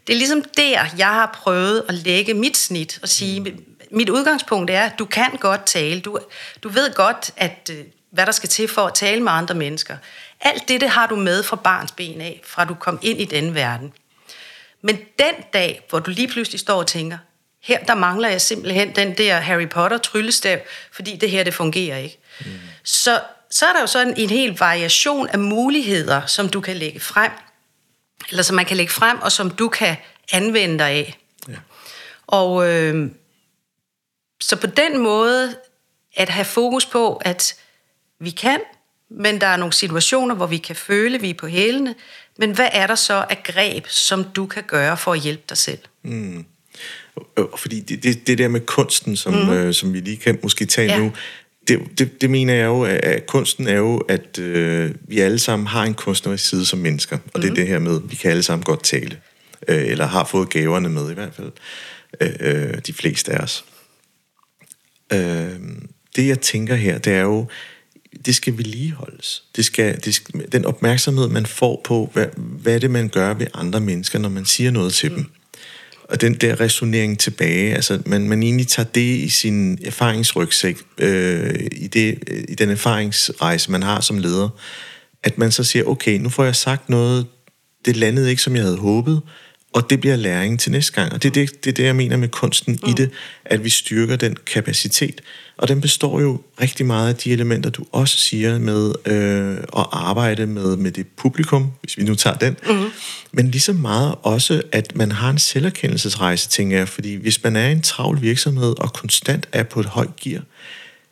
Det 0.08 0.14
er 0.14 0.18
ligesom 0.18 0.44
der, 0.58 0.86
jeg 0.98 1.08
har 1.08 1.40
prøvet 1.44 1.84
at 1.88 1.94
lægge 1.94 2.34
mit 2.34 2.58
snit 2.58 3.00
og 3.02 3.10
sige, 3.10 3.40
mm. 3.40 3.66
mit 3.92 4.10
udgangspunkt 4.10 4.72
er, 4.72 4.82
at 4.82 5.00
du 5.00 5.06
kan 5.06 5.32
godt 5.40 5.66
tale. 5.66 6.02
Du, 6.02 6.20
du 6.64 6.70
ved 6.70 6.94
godt, 6.94 7.32
at 7.38 7.70
øh, 7.74 7.86
hvad 8.12 8.26
der 8.26 8.32
skal 8.32 8.50
til 8.50 8.68
for 8.68 8.82
at 8.82 8.94
tale 8.94 9.24
med 9.24 9.32
andre 9.32 9.56
mennesker. 9.56 9.98
Alt 10.42 10.68
det, 10.68 10.82
det 10.82 10.90
har 10.90 11.08
du 11.08 11.16
med 11.16 11.44
fra 11.44 11.56
barns 11.56 11.92
ben 11.92 12.22
af, 12.22 12.42
fra 12.46 12.66
du 12.66 12.74
kom 12.74 13.00
ind 13.02 13.22
i 13.22 13.26
den 13.26 13.56
verden. 13.56 13.94
Men 14.82 14.96
den 14.96 15.34
dag, 15.54 15.86
hvor 15.90 16.00
du 16.00 16.12
lige 16.12 16.28
pludselig 16.28 16.60
står 16.60 16.80
og 16.80 16.88
tænker, 16.88 17.18
her 17.64 17.84
der 17.84 17.96
mangler 17.96 18.30
jeg 18.30 18.42
simpelthen 18.42 18.96
den 18.96 19.18
der 19.18 19.40
Harry 19.40 19.70
Potter 19.70 19.98
tryllestav, 19.98 20.60
fordi 20.92 21.16
det 21.16 21.32
her, 21.32 21.44
det 21.44 21.54
fungerer 21.54 21.98
ikke. 21.98 22.18
Mm. 22.40 22.52
Så, 22.84 23.22
så 23.56 23.66
er 23.66 23.74
der 23.74 23.82
jo 23.82 23.88
sådan 23.88 24.14
en 24.18 24.30
hel 24.30 24.58
variation 24.60 25.28
af 25.28 25.40
muligheder, 25.40 26.26
som 26.26 26.50
du 26.50 26.62
kan 26.62 26.76
lægge 26.76 27.00
frem, 27.00 27.32
eller 28.30 28.44
som 28.44 28.56
man 28.56 28.66
kan 28.66 28.78
lægge 28.78 28.94
frem, 28.94 29.18
og 29.22 29.32
som 29.32 29.50
du 29.50 29.68
kan 29.68 29.96
anvende 30.32 30.80
dig 30.80 30.88
af. 30.88 31.18
Ja. 31.48 31.54
Og 32.28 32.70
øh, 32.70 33.12
så 34.40 34.56
på 34.56 34.68
den 34.68 34.98
måde, 34.98 35.56
at 36.16 36.30
have 36.30 36.46
fokus 36.46 36.86
på, 36.86 37.16
at 37.16 37.56
vi 38.20 38.30
kan, 38.30 38.60
men 39.10 39.42
der 39.42 39.48
er 39.48 39.58
nogle 39.58 39.74
situationer, 39.74 40.36
hvor 40.36 40.48
vi 40.48 40.58
kan 40.58 40.76
føle, 40.76 41.16
at 41.16 41.22
vi 41.22 41.30
er 41.30 41.34
på 41.34 41.48
hælene. 41.48 41.96
Men 42.38 42.52
hvad 42.52 42.70
er 42.72 42.88
der 42.88 42.96
så 42.96 43.26
af 43.30 43.44
greb, 43.44 43.88
som 43.88 44.24
du 44.24 44.46
kan 44.46 44.64
gøre 44.64 44.98
for 44.98 45.14
at 45.14 45.20
hjælpe 45.20 45.44
dig 45.50 45.58
selv? 45.58 45.80
Mm. 46.04 46.46
Fordi 47.58 47.80
det, 47.80 48.04
det, 48.04 48.28
det 48.28 48.38
der 48.38 48.48
med 48.48 48.62
kunsten, 48.62 49.18
som, 49.18 49.34
mm. 49.34 49.50
øh, 49.50 49.74
som 49.74 49.94
vi 49.94 50.00
lige 50.00 50.18
kan 50.18 50.40
måske 50.44 50.66
tage 50.66 50.92
ja. 50.92 51.00
nu, 51.00 51.12
det, 51.68 52.00
det, 52.00 52.22
det 52.22 52.30
mener 52.30 52.54
jeg 52.54 52.66
jo, 52.66 52.82
at 52.84 53.26
kunsten 53.28 53.68
er 53.68 53.78
jo, 53.78 53.98
at 53.98 54.40
øh, 54.40 54.96
vi 55.08 55.20
alle 55.20 55.40
sammen 55.40 55.68
har 55.68 55.84
en 55.84 55.94
kunstnerisk 55.94 56.50
side 56.50 56.66
som 56.66 56.80
mennesker. 56.80 57.18
Og 57.18 57.32
mm. 57.36 57.42
det 57.42 57.50
er 57.50 57.56
det 57.56 57.68
her 57.68 57.80
med, 57.80 57.96
at 57.96 58.12
vi 58.12 58.16
kan 58.16 58.32
alle 58.32 58.44
sammen 58.44 58.64
godt 58.64 58.84
tale. 58.84 59.18
Øh, 59.68 59.88
eller 59.88 60.06
har 60.06 60.26
fået 60.26 60.50
gaverne 60.50 60.90
med 60.90 61.12
i 61.12 61.14
hvert 61.14 61.34
fald. 61.36 61.52
Øh, 62.22 62.34
øh 62.40 62.78
de 62.88 62.94
fleste 62.94 63.32
af 63.32 63.44
os. 63.44 63.66
Øh, 65.14 65.60
det 66.16 66.28
jeg 66.28 66.40
tænker 66.40 66.76
her, 66.76 66.98
det 66.98 67.14
er 67.14 67.22
jo, 67.22 67.48
det 68.26 68.36
skal 68.36 68.58
vedligeholdes. 68.58 69.44
Det 69.56 69.66
skal, 69.66 70.04
det 70.06 70.16
skal, 70.16 70.52
den 70.52 70.66
opmærksomhed, 70.66 71.28
man 71.28 71.46
får 71.46 71.82
på, 71.84 72.10
hvad, 72.14 72.28
hvad 72.38 72.80
det, 72.80 72.92
man 72.92 73.10
gør 73.10 73.34
ved 73.34 73.48
andre 73.54 73.80
mennesker, 73.80 74.20
når 74.20 74.30
man 74.30 74.46
siger 74.46 74.72
noget 74.72 74.94
til 74.94 75.12
mm. 75.12 75.16
dem. 75.16 75.32
Og 76.10 76.22
den 76.22 76.34
der 76.34 76.60
resonering 76.60 77.20
tilbage, 77.20 77.76
altså 77.76 78.02
man, 78.06 78.30
man 78.30 78.44
egentlig 78.44 78.68
tager 78.68 78.88
det 78.88 79.16
i 79.16 79.30
sin 79.30 79.80
erfaringsrygsæk, 79.86 80.78
øh, 80.98 81.68
i, 81.72 81.88
det, 81.88 82.24
øh, 82.28 82.44
i 82.50 82.56
den 82.56 82.70
erfaringsrejse, 82.70 83.72
man 83.72 83.84
har 83.84 84.02
som 84.02 84.18
leder, 84.18 84.50
at 85.24 85.38
man 85.38 85.52
så 85.52 85.64
siger, 85.64 85.86
okay, 85.86 86.18
nu 86.18 86.30
får 86.30 86.44
jeg 86.44 86.56
sagt 86.56 86.90
noget, 86.90 87.26
det 87.86 87.98
landede 87.98 88.30
ikke, 88.30 88.42
som 88.42 88.56
jeg 88.56 88.64
havde 88.64 88.78
håbet, 88.78 89.22
og 89.76 89.90
det 89.90 90.00
bliver 90.00 90.16
læring 90.16 90.60
til 90.60 90.72
næste 90.72 90.94
gang. 90.94 91.14
Og 91.14 91.24
det 91.24 91.30
er 91.30 91.34
det, 91.34 91.66
det, 91.66 91.70
er 91.70 91.74
det 91.74 91.84
jeg 91.84 91.96
mener 91.96 92.18
med 92.18 92.30
kunsten 92.30 92.80
mm. 92.84 92.90
i 92.90 92.94
det, 92.94 93.12
at 93.46 93.64
vi 93.64 93.70
styrker 93.70 94.16
den 94.16 94.36
kapacitet. 94.46 95.22
Og 95.58 95.68
den 95.68 95.82
består 95.82 96.22
jo 96.22 96.42
rigtig 96.62 96.86
meget 96.86 97.10
af 97.10 97.16
de 97.16 97.32
elementer, 97.32 97.70
du 97.70 97.86
også 97.92 98.18
siger 98.18 98.60
med 98.60 98.94
øh, 99.06 99.58
at 99.58 99.86
arbejde 99.92 100.46
med, 100.46 100.78
med 100.78 100.92
det 100.92 101.08
publikum, 101.08 101.72
hvis 101.82 101.98
vi 101.98 102.04
nu 102.04 102.16
tager 102.16 102.38
den. 102.38 102.58
Mm. 102.70 102.90
Men 103.32 103.52
lige 103.52 103.62
så 103.62 103.74
meget 103.74 104.16
også, 104.24 104.62
at 104.72 104.96
man 104.96 105.12
har 105.12 105.30
en 105.30 105.40
selverkendelsesrejse, 105.40 106.50
tænker 106.50 106.78
jeg. 106.78 106.88
Fordi 106.88 107.16
hvis 107.16 107.44
man 107.44 107.56
er 107.56 107.70
en 107.70 107.82
travl 107.82 108.22
virksomhed 108.22 108.80
og 108.80 108.94
konstant 108.94 109.48
er 109.52 109.64
på 109.64 109.80
et 109.80 109.86
højt 109.86 110.16
gear, 110.16 110.42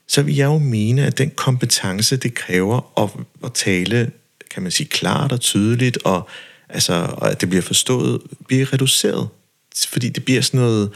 så 0.08 0.21
vil 0.21 0.36
jeg 0.36 0.45
jo 0.45 0.58
mene, 0.58 1.06
at 1.06 1.17
den 1.17 1.32
kompetence, 1.36 2.17
det 2.17 2.34
kræver 2.34 3.02
at, 3.04 3.10
at 3.45 3.54
tale, 3.54 4.12
kan 4.52 4.63
man 4.63 4.71
sige, 4.71 4.88
klart 4.88 5.32
og 5.32 5.39
tydeligt, 5.39 5.97
og, 6.04 6.30
altså, 6.73 6.93
og 7.17 7.31
at 7.31 7.41
det 7.41 7.49
bliver 7.49 7.62
forstået, 7.62 8.21
bliver 8.47 8.73
reduceret. 8.73 9.29
Fordi 9.88 10.09
det 10.09 10.25
bliver 10.25 10.41
sådan 10.41 10.59
noget 10.59 10.91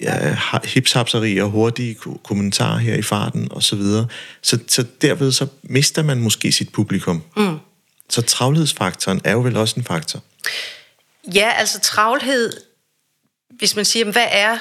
ja, 0.00 0.36
hipshapseri 0.64 1.38
og 1.38 1.50
hurtige 1.50 1.96
kommentarer 2.24 2.78
her 2.78 2.94
i 2.94 3.02
farten 3.02 3.48
og 3.52 3.62
så 3.62 3.76
videre. 3.76 4.06
Så, 4.42 4.58
så 4.68 4.84
derved 5.02 5.32
så 5.32 5.46
mister 5.62 6.02
man 6.02 6.20
måske 6.20 6.52
sit 6.52 6.72
publikum. 6.72 7.22
Mm. 7.36 7.58
Så 8.10 8.22
travlhedsfaktoren 8.22 9.20
er 9.24 9.32
jo 9.32 9.40
vel 9.40 9.56
også 9.56 9.74
en 9.76 9.84
faktor. 9.84 10.20
Ja, 11.34 11.50
altså 11.56 11.80
travlhed, 11.80 12.52
hvis 13.50 13.76
man 13.76 13.84
siger, 13.84 14.12
hvad 14.12 14.26
er 14.30 14.58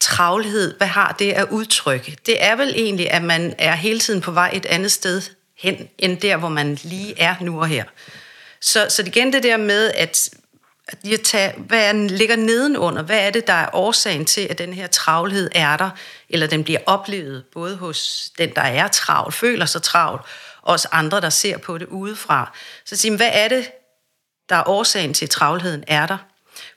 travlhed, 0.00 0.76
hvad 0.76 0.86
har 0.86 1.16
det 1.18 1.32
at 1.32 1.46
udtrykke? 1.50 2.16
Det 2.26 2.44
er 2.44 2.56
vel 2.56 2.72
egentlig, 2.76 3.10
at 3.10 3.22
man 3.22 3.54
er 3.58 3.74
hele 3.74 4.00
tiden 4.00 4.20
på 4.20 4.30
vej 4.30 4.50
et 4.54 4.66
andet 4.66 4.92
sted 4.92 5.22
hen, 5.58 5.88
end 5.98 6.18
der, 6.18 6.36
hvor 6.36 6.48
man 6.48 6.78
lige 6.82 7.20
er 7.20 7.34
nu 7.40 7.60
og 7.60 7.68
her. 7.68 7.84
Så, 8.60 8.86
så 8.88 9.02
igen 9.06 9.32
det 9.32 9.42
der 9.42 9.56
med, 9.56 9.92
at 9.94 10.30
at 11.12 11.20
tage, 11.20 11.54
hvad 11.58 11.88
er 11.88 11.92
ligger 11.92 12.36
nedenunder? 12.36 13.02
Hvad 13.02 13.26
er 13.26 13.30
det, 13.30 13.46
der 13.46 13.52
er 13.52 13.68
årsagen 13.72 14.24
til, 14.24 14.46
at 14.50 14.58
den 14.58 14.72
her 14.72 14.86
travlhed 14.86 15.50
er 15.54 15.76
der, 15.76 15.90
eller 16.28 16.46
den 16.46 16.64
bliver 16.64 16.80
oplevet, 16.86 17.44
både 17.52 17.76
hos 17.76 18.30
den, 18.38 18.54
der 18.54 18.62
er 18.62 18.88
travl, 18.88 19.32
føler 19.32 19.66
sig 19.66 19.82
travl, 19.82 20.20
og 20.62 20.74
os 20.74 20.86
andre, 20.92 21.20
der 21.20 21.30
ser 21.30 21.58
på 21.58 21.78
det 21.78 21.86
udefra. 21.86 22.56
Så 22.84 22.96
sige, 22.96 23.16
hvad 23.16 23.30
er 23.32 23.48
det, 23.48 23.70
der 24.48 24.56
er 24.56 24.68
årsagen 24.68 25.14
til, 25.14 25.26
at 25.26 25.30
travlheden 25.30 25.84
er 25.86 26.06
der? 26.06 26.18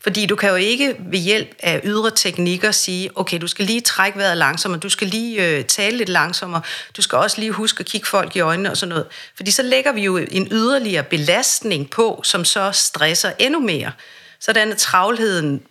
Fordi 0.04 0.26
du 0.26 0.36
kan 0.36 0.50
jo 0.50 0.56
ikke 0.56 0.96
ved 1.00 1.20
hjælp 1.20 1.56
af 1.60 1.82
ydre 1.84 2.12
teknikker 2.12 2.72
sige, 2.72 3.10
okay, 3.16 3.42
du 3.42 3.48
skal 3.48 3.66
lige 3.66 3.82
trække 3.82 4.20
vejret 4.20 4.38
langsommere, 4.38 4.80
du 4.80 4.90
skal 4.90 5.08
lige 5.08 5.48
øh, 5.48 5.66
tale 5.66 5.98
lidt 5.98 6.10
langsommere, 6.10 6.62
du 6.98 7.02
skal 7.02 7.18
også 7.18 7.40
lige 7.40 7.52
huske 7.52 7.80
at 7.80 7.86
kigge 7.86 8.08
folk 8.08 8.36
i 8.36 8.40
øjnene 8.40 8.72
og 8.72 8.78
sådan 8.78 8.90
noget. 8.90 9.06
Fordi 9.36 9.52
så 9.52 9.64
lægger 9.64 9.92
vi 9.92 10.02
jo 10.02 10.18
en 10.18 10.48
yderligere 10.52 11.04
belastning 11.04 11.90
på, 11.90 12.22
som 12.24 12.46
så 12.46 12.72
stresser 12.72 13.32
endnu 13.40 13.60
mere. 13.60 13.92
Sådan 14.40 14.72
at 14.72 14.78
travlheden 14.78 15.62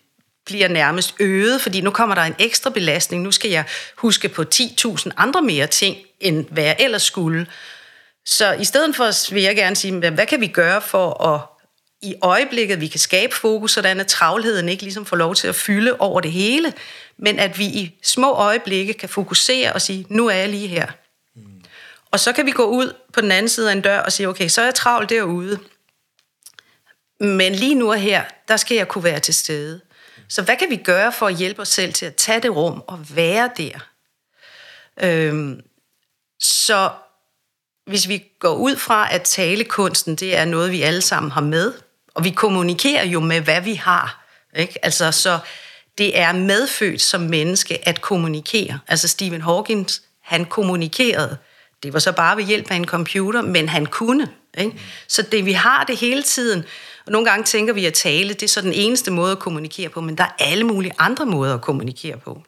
bliver 0.46 0.68
nærmest 0.68 1.14
øget, 1.20 1.60
fordi 1.60 1.80
nu 1.80 1.90
kommer 1.90 2.14
der 2.14 2.22
en 2.22 2.34
ekstra 2.38 2.70
belastning. 2.70 3.22
Nu 3.22 3.30
skal 3.30 3.50
jeg 3.50 3.64
huske 3.96 4.28
på 4.28 4.44
10.000 4.54 5.10
andre 5.16 5.42
mere 5.42 5.66
ting, 5.66 5.96
end 6.20 6.46
hvad 6.50 6.64
jeg 6.64 6.76
ellers 6.80 7.02
skulle. 7.02 7.46
Så 8.24 8.52
i 8.52 8.64
stedet 8.64 8.96
for 8.96 9.32
vil 9.34 9.42
jeg 9.42 9.56
gerne 9.56 9.76
sige, 9.76 10.10
hvad 10.10 10.26
kan 10.26 10.40
vi 10.40 10.46
gøre 10.46 10.80
for 10.80 11.24
at 11.24 11.40
i 12.02 12.14
øjeblikket, 12.22 12.80
vi 12.80 12.86
kan 12.86 13.00
skabe 13.00 13.34
fokus, 13.34 13.72
sådan 13.72 14.00
at 14.00 14.06
travlheden 14.06 14.68
ikke 14.68 14.82
ligesom 14.82 15.06
får 15.06 15.16
lov 15.16 15.34
til 15.34 15.48
at 15.48 15.54
fylde 15.54 15.96
over 15.98 16.20
det 16.20 16.32
hele, 16.32 16.72
men 17.16 17.38
at 17.38 17.58
vi 17.58 17.64
i 17.64 17.98
små 18.02 18.32
øjeblikke 18.32 18.94
kan 18.94 19.08
fokusere 19.08 19.72
og 19.72 19.82
sige, 19.82 20.06
nu 20.08 20.28
er 20.28 20.34
jeg 20.34 20.48
lige 20.48 20.68
her. 20.68 20.86
Mm. 21.36 21.62
Og 22.10 22.20
så 22.20 22.32
kan 22.32 22.46
vi 22.46 22.50
gå 22.50 22.64
ud 22.64 22.94
på 23.12 23.20
den 23.20 23.32
anden 23.32 23.48
side 23.48 23.68
af 23.68 23.72
en 23.72 23.80
dør 23.80 23.98
og 24.00 24.12
sige, 24.12 24.28
okay, 24.28 24.48
så 24.48 24.60
er 24.60 24.64
jeg 24.64 24.74
travl 24.74 25.08
derude. 25.08 25.58
Men 27.20 27.54
lige 27.54 27.74
nu 27.74 27.90
og 27.90 27.98
her, 27.98 28.24
der 28.48 28.56
skal 28.56 28.76
jeg 28.76 28.88
kunne 28.88 29.04
være 29.04 29.20
til 29.20 29.34
stede. 29.34 29.80
Så 30.28 30.42
hvad 30.42 30.56
kan 30.56 30.70
vi 30.70 30.76
gøre 30.76 31.12
for 31.12 31.26
at 31.26 31.36
hjælpe 31.36 31.62
os 31.62 31.68
selv 31.68 31.92
til 31.92 32.06
at 32.06 32.14
tage 32.14 32.40
det 32.40 32.56
rum 32.56 32.82
og 32.86 33.16
være 33.16 33.50
der? 33.56 33.78
Øhm, 35.02 35.60
så 36.40 36.90
hvis 37.86 38.08
vi 38.08 38.24
går 38.38 38.54
ud 38.54 38.76
fra, 38.76 39.14
at 39.14 39.22
talekunsten, 39.22 40.16
det 40.16 40.36
er 40.36 40.44
noget, 40.44 40.70
vi 40.70 40.82
alle 40.82 41.02
sammen 41.02 41.32
har 41.32 41.40
med, 41.40 41.72
og 42.14 42.24
vi 42.24 42.30
kommunikerer 42.30 43.04
jo 43.04 43.20
med, 43.20 43.40
hvad 43.40 43.60
vi 43.60 43.74
har. 43.74 44.24
Ikke? 44.56 44.84
Altså, 44.84 45.12
så 45.12 45.38
det 45.98 46.18
er 46.18 46.32
medfødt 46.32 47.00
som 47.00 47.20
menneske 47.20 47.88
at 47.88 48.00
kommunikere. 48.00 48.78
Altså 48.88 49.08
Stephen 49.08 49.42
Hawking, 49.42 49.88
han 50.22 50.44
kommunikerede. 50.44 51.36
Det 51.82 51.92
var 51.92 51.98
så 51.98 52.12
bare 52.12 52.36
ved 52.36 52.44
hjælp 52.44 52.70
af 52.70 52.76
en 52.76 52.84
computer, 52.84 53.42
men 53.42 53.68
han 53.68 53.86
kunne. 53.86 54.28
Ikke? 54.58 54.80
Så 55.08 55.22
det, 55.22 55.44
vi 55.44 55.52
har 55.52 55.84
det 55.84 55.96
hele 55.96 56.22
tiden. 56.22 56.64
Og 57.06 57.12
nogle 57.12 57.30
gange 57.30 57.44
tænker 57.44 57.72
vi 57.72 57.86
at 57.86 57.94
tale, 57.94 58.28
det 58.28 58.42
er 58.42 58.48
så 58.48 58.60
den 58.60 58.72
eneste 58.72 59.10
måde 59.10 59.32
at 59.32 59.38
kommunikere 59.38 59.88
på, 59.88 60.00
men 60.00 60.18
der 60.18 60.24
er 60.24 60.32
alle 60.38 60.64
mulige 60.64 60.92
andre 60.98 61.26
måder 61.26 61.54
at 61.54 61.60
kommunikere 61.60 62.16
på. 62.16 62.42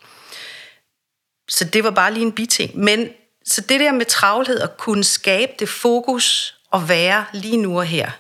Så 1.48 1.64
det 1.64 1.84
var 1.84 1.90
bare 1.90 2.14
lige 2.14 2.26
en 2.26 2.32
biting. 2.32 2.78
Men 2.78 3.08
så 3.44 3.60
det 3.60 3.80
der 3.80 3.92
med 3.92 4.06
travlhed 4.06 4.60
at 4.60 4.76
kunne 4.76 5.04
skabe 5.04 5.52
det 5.58 5.68
fokus 5.68 6.54
og 6.70 6.88
være 6.88 7.24
lige 7.32 7.56
nu 7.56 7.78
og 7.78 7.84
her, 7.84 8.10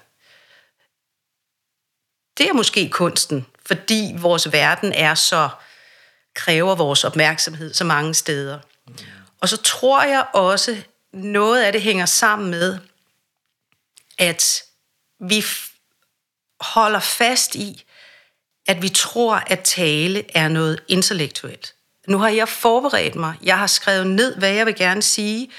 det 2.38 2.48
er 2.48 2.52
måske 2.52 2.90
kunsten, 2.90 3.46
fordi 3.66 4.14
vores 4.18 4.52
verden 4.52 4.92
er 4.92 5.14
så 5.14 5.48
kræver 6.34 6.74
vores 6.74 7.04
opmærksomhed 7.04 7.74
så 7.74 7.84
mange 7.84 8.14
steder. 8.14 8.58
Og 9.40 9.48
så 9.48 9.56
tror 9.56 10.02
jeg 10.02 10.26
også, 10.34 10.82
noget 11.12 11.62
af 11.62 11.72
det 11.72 11.82
hænger 11.82 12.06
sammen 12.06 12.50
med, 12.50 12.78
at 14.18 14.62
vi 15.20 15.44
holder 16.60 17.00
fast 17.00 17.54
i, 17.54 17.84
at 18.66 18.82
vi 18.82 18.88
tror, 18.88 19.34
at 19.34 19.60
tale 19.60 20.36
er 20.36 20.48
noget 20.48 20.82
intellektuelt. 20.88 21.74
Nu 22.08 22.18
har 22.18 22.28
jeg 22.28 22.48
forberedt 22.48 23.14
mig. 23.14 23.34
Jeg 23.42 23.58
har 23.58 23.66
skrevet 23.66 24.06
ned, 24.06 24.36
hvad 24.36 24.50
jeg 24.50 24.66
vil 24.66 24.74
gerne 24.74 25.02
sige. 25.02 25.50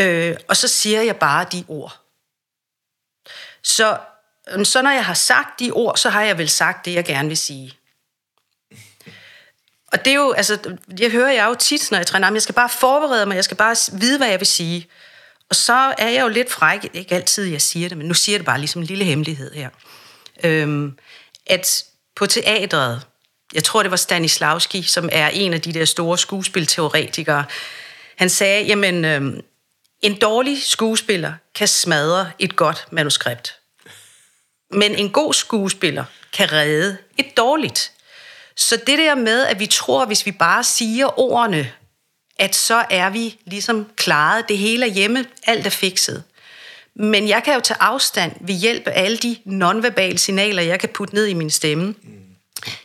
Øh, 0.00 0.36
og 0.48 0.56
så 0.56 0.68
siger 0.68 1.02
jeg 1.02 1.16
bare 1.16 1.46
de 1.52 1.64
ord. 1.68 2.00
Så, 3.62 3.98
Øhm, 4.50 4.64
så 4.64 4.82
når 4.82 4.90
jeg 4.90 5.04
har 5.04 5.14
sagt 5.14 5.60
de 5.60 5.70
ord, 5.70 5.96
så 5.96 6.10
har 6.10 6.22
jeg 6.22 6.38
vel 6.38 6.48
sagt 6.48 6.84
det, 6.84 6.94
jeg 6.94 7.04
gerne 7.04 7.28
vil 7.28 7.36
sige. 7.36 7.74
Og 9.92 10.04
det 10.04 10.10
er 10.10 10.14
jo, 10.14 10.32
altså, 10.32 10.76
jeg 10.98 11.10
hører 11.10 11.32
jeg 11.32 11.46
jo 11.48 11.54
tit, 11.54 11.90
når 11.90 11.98
jeg 11.98 12.06
træner, 12.06 12.32
jeg 12.32 12.42
skal 12.42 12.54
bare 12.54 12.68
forberede 12.68 13.26
mig, 13.26 13.34
jeg 13.34 13.44
skal 13.44 13.56
bare 13.56 13.76
vide, 13.92 14.18
hvad 14.18 14.28
jeg 14.28 14.40
vil 14.40 14.46
sige. 14.46 14.88
Og 15.50 15.56
så 15.56 15.94
er 15.98 16.08
jeg 16.08 16.22
jo 16.22 16.28
lidt 16.28 16.50
fræk, 16.50 16.90
ikke 16.94 17.14
altid 17.14 17.44
jeg 17.44 17.62
siger 17.62 17.88
det, 17.88 17.98
men 17.98 18.06
nu 18.06 18.14
siger 18.14 18.34
jeg 18.34 18.40
det 18.40 18.46
bare 18.46 18.58
ligesom 18.58 18.82
en 18.82 18.86
lille 18.86 19.04
hemmelighed 19.04 19.54
her. 19.54 19.68
Øhm, 20.44 20.98
at 21.46 21.84
på 22.16 22.26
teatret, 22.26 23.02
jeg 23.54 23.64
tror 23.64 23.82
det 23.82 23.90
var 23.90 23.96
Stanislavski, 23.96 24.82
som 24.82 25.08
er 25.12 25.28
en 25.28 25.54
af 25.54 25.60
de 25.60 25.72
der 25.72 25.84
store 25.84 26.18
skuespilteoretikere, 26.18 27.44
han 28.16 28.28
sagde, 28.28 28.64
jamen, 28.64 29.04
øhm, 29.04 29.40
en 30.02 30.18
dårlig 30.18 30.62
skuespiller 30.62 31.32
kan 31.54 31.68
smadre 31.68 32.30
et 32.38 32.56
godt 32.56 32.86
manuskript. 32.90 33.57
Men 34.70 34.94
en 34.94 35.10
god 35.10 35.34
skuespiller 35.34 36.04
kan 36.32 36.52
redde 36.52 36.96
et 37.18 37.36
dårligt. 37.36 37.92
Så 38.56 38.76
det 38.76 38.98
der 38.98 39.14
med, 39.14 39.44
at 39.44 39.60
vi 39.60 39.66
tror, 39.66 40.04
hvis 40.04 40.26
vi 40.26 40.32
bare 40.32 40.64
siger 40.64 41.18
ordene, 41.20 41.72
at 42.38 42.54
så 42.54 42.84
er 42.90 43.10
vi 43.10 43.38
ligesom 43.44 43.90
klaret, 43.96 44.48
det 44.48 44.58
hele 44.58 44.86
er 44.86 44.90
hjemme, 44.90 45.26
alt 45.46 45.66
er 45.66 45.70
fikset. 45.70 46.24
Men 46.94 47.28
jeg 47.28 47.44
kan 47.44 47.54
jo 47.54 47.60
tage 47.60 47.82
afstand 47.82 48.32
ved 48.40 48.54
hjælp 48.54 48.86
af 48.86 49.02
alle 49.04 49.16
de 49.16 49.36
nonverbale 49.44 50.18
signaler, 50.18 50.62
jeg 50.62 50.80
kan 50.80 50.88
putte 50.88 51.14
ned 51.14 51.26
i 51.26 51.34
min 51.34 51.50
stemme. 51.50 51.94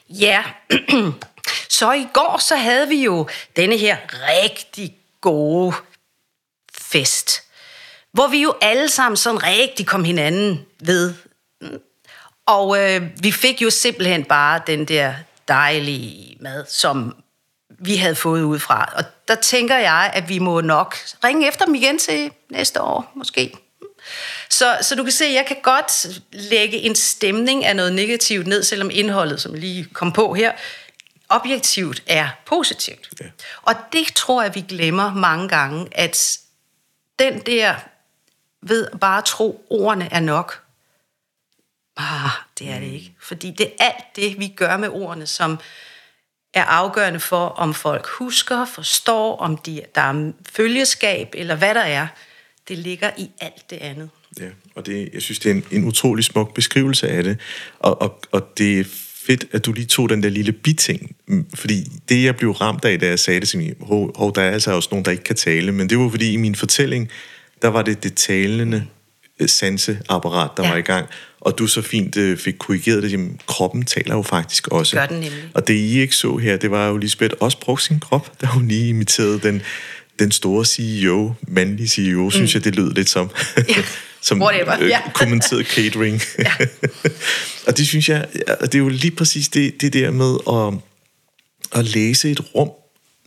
Ja, 0.10 0.44
så 1.70 1.92
i 1.92 2.08
går 2.14 2.38
så 2.38 2.56
havde 2.56 2.88
vi 2.88 3.04
jo 3.04 3.30
denne 3.56 3.78
her 3.78 3.98
rigtig 4.12 4.96
gode 5.22 5.76
fest, 6.76 7.44
hvor 8.12 8.28
vi 8.28 8.42
jo 8.42 8.56
alle 8.62 8.90
sammen 8.90 9.18
sådan 9.18 9.44
rigtig 9.44 9.88
kom 9.88 10.04
hinanden 10.04 10.66
ved. 10.80 11.14
Og 12.46 12.80
øh, 12.80 13.02
vi 13.22 13.32
fik 13.32 13.62
jo 13.62 13.70
simpelthen 13.70 14.26
bare 14.26 14.62
den 14.68 14.86
der 14.86 15.14
dejlige 15.48 16.38
mad, 16.40 16.66
som 16.70 17.16
vi 17.80 17.96
havde 17.96 18.16
fået 18.16 18.42
ud 18.42 18.60
fra. 18.60 18.94
Og 18.96 19.04
der 19.28 19.36
tænker 19.36 19.78
jeg, 19.78 20.12
at 20.14 20.30
vi 20.30 20.40
må 20.40 20.62
nok 20.62 20.96
ringe 21.24 21.48
efter 21.48 21.66
dem 21.66 21.76
igen 21.76 21.98
til 21.98 22.32
næste 22.50 22.82
år, 22.82 23.12
måske. 23.16 23.54
Så, 24.50 24.78
så 24.82 24.96
du 24.96 25.04
kan 25.04 25.12
se, 25.12 25.26
at 25.26 25.34
jeg 25.34 25.46
kan 25.46 25.58
godt 25.64 26.22
lægge 26.32 26.78
en 26.78 26.96
stemning 26.96 27.66
af 27.66 27.76
noget 27.76 27.94
negativt 27.94 28.48
ned, 28.48 28.64
selvom 28.64 28.90
indholdet, 28.94 29.42
som 29.42 29.54
lige 29.54 29.86
kom 29.94 30.12
på 30.12 30.34
her, 30.34 30.52
objektivt 31.30 32.04
er 32.08 32.30
positivt. 32.46 33.10
Ja. 33.22 33.26
Og 33.62 33.76
det 33.94 34.08
tror 34.16 34.42
jeg, 34.42 34.56
vi 34.56 34.62
glemmer 34.62 35.14
mange 35.14 35.50
gange, 35.50 35.88
at 35.92 36.38
den 37.20 37.40
der 37.40 37.76
ved 38.62 38.88
bare 39.02 39.22
tro, 39.22 39.66
ordene 39.70 40.10
er 40.12 40.20
nok. 40.20 40.63
Ah, 41.98 42.30
det 42.60 42.70
er 42.70 42.80
det 42.80 42.88
mm. 42.88 42.94
ikke. 42.94 43.14
Fordi 43.20 43.52
det 43.52 43.66
er 43.66 43.86
alt 43.86 44.16
det, 44.16 44.40
vi 44.40 44.48
gør 44.48 44.78
med 44.78 44.90
ordene, 44.90 45.28
som 45.28 45.60
er 46.54 46.64
afgørende 46.64 47.20
for, 47.20 47.48
om 47.48 47.74
folk 47.74 48.08
husker, 48.08 48.66
forstår, 48.66 49.38
om 49.38 49.58
de, 49.58 49.82
der 49.96 50.02
er 50.02 50.32
følgeskab, 50.52 51.28
eller 51.34 51.56
hvad 51.56 51.74
der 51.74 51.82
er. 51.82 52.08
Det 52.68 52.78
ligger 52.78 53.12
i 53.18 53.30
alt 53.40 53.70
det 53.70 53.78
andet. 53.78 54.10
Ja, 54.40 54.50
og 54.76 54.86
det, 54.86 55.10
jeg 55.14 55.22
synes, 55.22 55.40
det 55.40 55.52
er 55.52 55.56
en, 55.56 55.66
en 55.72 55.84
utrolig 55.84 56.26
smuk 56.26 56.54
beskrivelse 56.54 57.08
af 57.08 57.24
det. 57.24 57.40
Og, 57.80 58.02
og, 58.02 58.20
og 58.32 58.58
det 58.58 58.80
er 58.80 58.84
fedt, 59.28 59.46
at 59.52 59.66
du 59.66 59.72
lige 59.72 59.86
tog 59.86 60.10
den 60.10 60.24
der 60.24 60.30
lille 60.30 60.52
biting. 60.52 61.16
Mm, 61.28 61.46
fordi 61.56 61.84
det, 62.10 62.24
jeg 62.24 62.36
blev 62.36 62.52
ramt 62.52 62.86
af, 62.86 63.00
da 63.00 63.08
jeg 63.08 63.20
sagde 63.20 63.40
det 63.40 63.50
til 63.50 63.60
mig, 63.60 63.74
hov, 63.82 64.18
hov, 64.18 64.36
der 64.36 64.42
er 64.42 64.52
altså 64.52 64.72
også 64.72 64.90
nogen, 64.92 65.06
der 65.06 65.12
ikke 65.12 65.24
kan 65.24 65.36
tale. 65.36 65.72
Men 65.72 65.90
det 65.90 66.00
var 66.00 66.10
fordi, 66.10 66.34
i 66.34 66.38
min 66.38 66.56
fortælling, 66.56 67.10
der 67.62 67.68
var 67.68 67.82
det 67.82 68.04
det 68.04 68.16
talende 68.16 68.88
sanseapparat, 69.46 70.50
der 70.58 70.64
ja. 70.64 70.70
var 70.70 70.78
i 70.78 70.82
gang. 70.82 71.08
Og 71.40 71.58
du 71.58 71.68
så 71.68 71.82
fint 71.82 72.18
øh, 72.18 72.38
fik 72.38 72.56
korrigeret 72.60 73.04
det, 73.04 73.14
at 73.14 73.46
kroppen 73.48 73.86
taler 73.86 74.16
jo 74.16 74.22
faktisk 74.22 74.68
også. 74.68 74.96
Gør 74.96 75.06
den 75.06 75.20
nemlig. 75.20 75.44
Og 75.54 75.68
det, 75.68 75.74
I 75.74 76.00
ikke 76.00 76.16
så 76.16 76.38
her, 76.38 76.58
det 76.58 76.72
var 76.72 76.88
jo 76.88 76.98
Lisbeth 76.98 77.34
også 77.40 77.60
brugte 77.60 77.86
sin 77.86 78.00
krop, 78.00 78.42
da 78.42 78.46
hun 78.48 78.68
lige 78.68 78.90
imiterede 78.90 79.40
den, 79.40 79.62
den 80.20 80.32
store 80.32 80.66
CEO, 80.66 81.34
mandlige 81.48 81.88
CEO, 81.88 82.24
mm. 82.24 82.32
synes 82.32 82.54
jeg, 82.54 82.64
det 82.64 82.76
lød 82.76 82.94
lidt 82.94 83.10
som. 83.10 83.30
Ja. 83.58 83.64
som 84.22 84.42
Whatever. 84.42 84.78
Øh, 84.80 84.92
kommenteret 85.14 85.66
catering. 85.68 86.22
Ja. 86.40 86.52
og 87.68 87.78
det 87.78 87.88
synes 87.88 88.10
jeg, 88.10 88.28
det 88.62 88.76
er 88.76 88.80
jo 88.80 88.90
lige 88.90 89.12
præcis 89.12 89.48
det, 89.48 89.82
det 89.82 89.94
der 89.94 90.12
med 90.12 90.38
at, 90.50 90.74
at 91.80 91.86
læse 91.86 92.32
et 92.32 92.56
rum, 92.56 92.70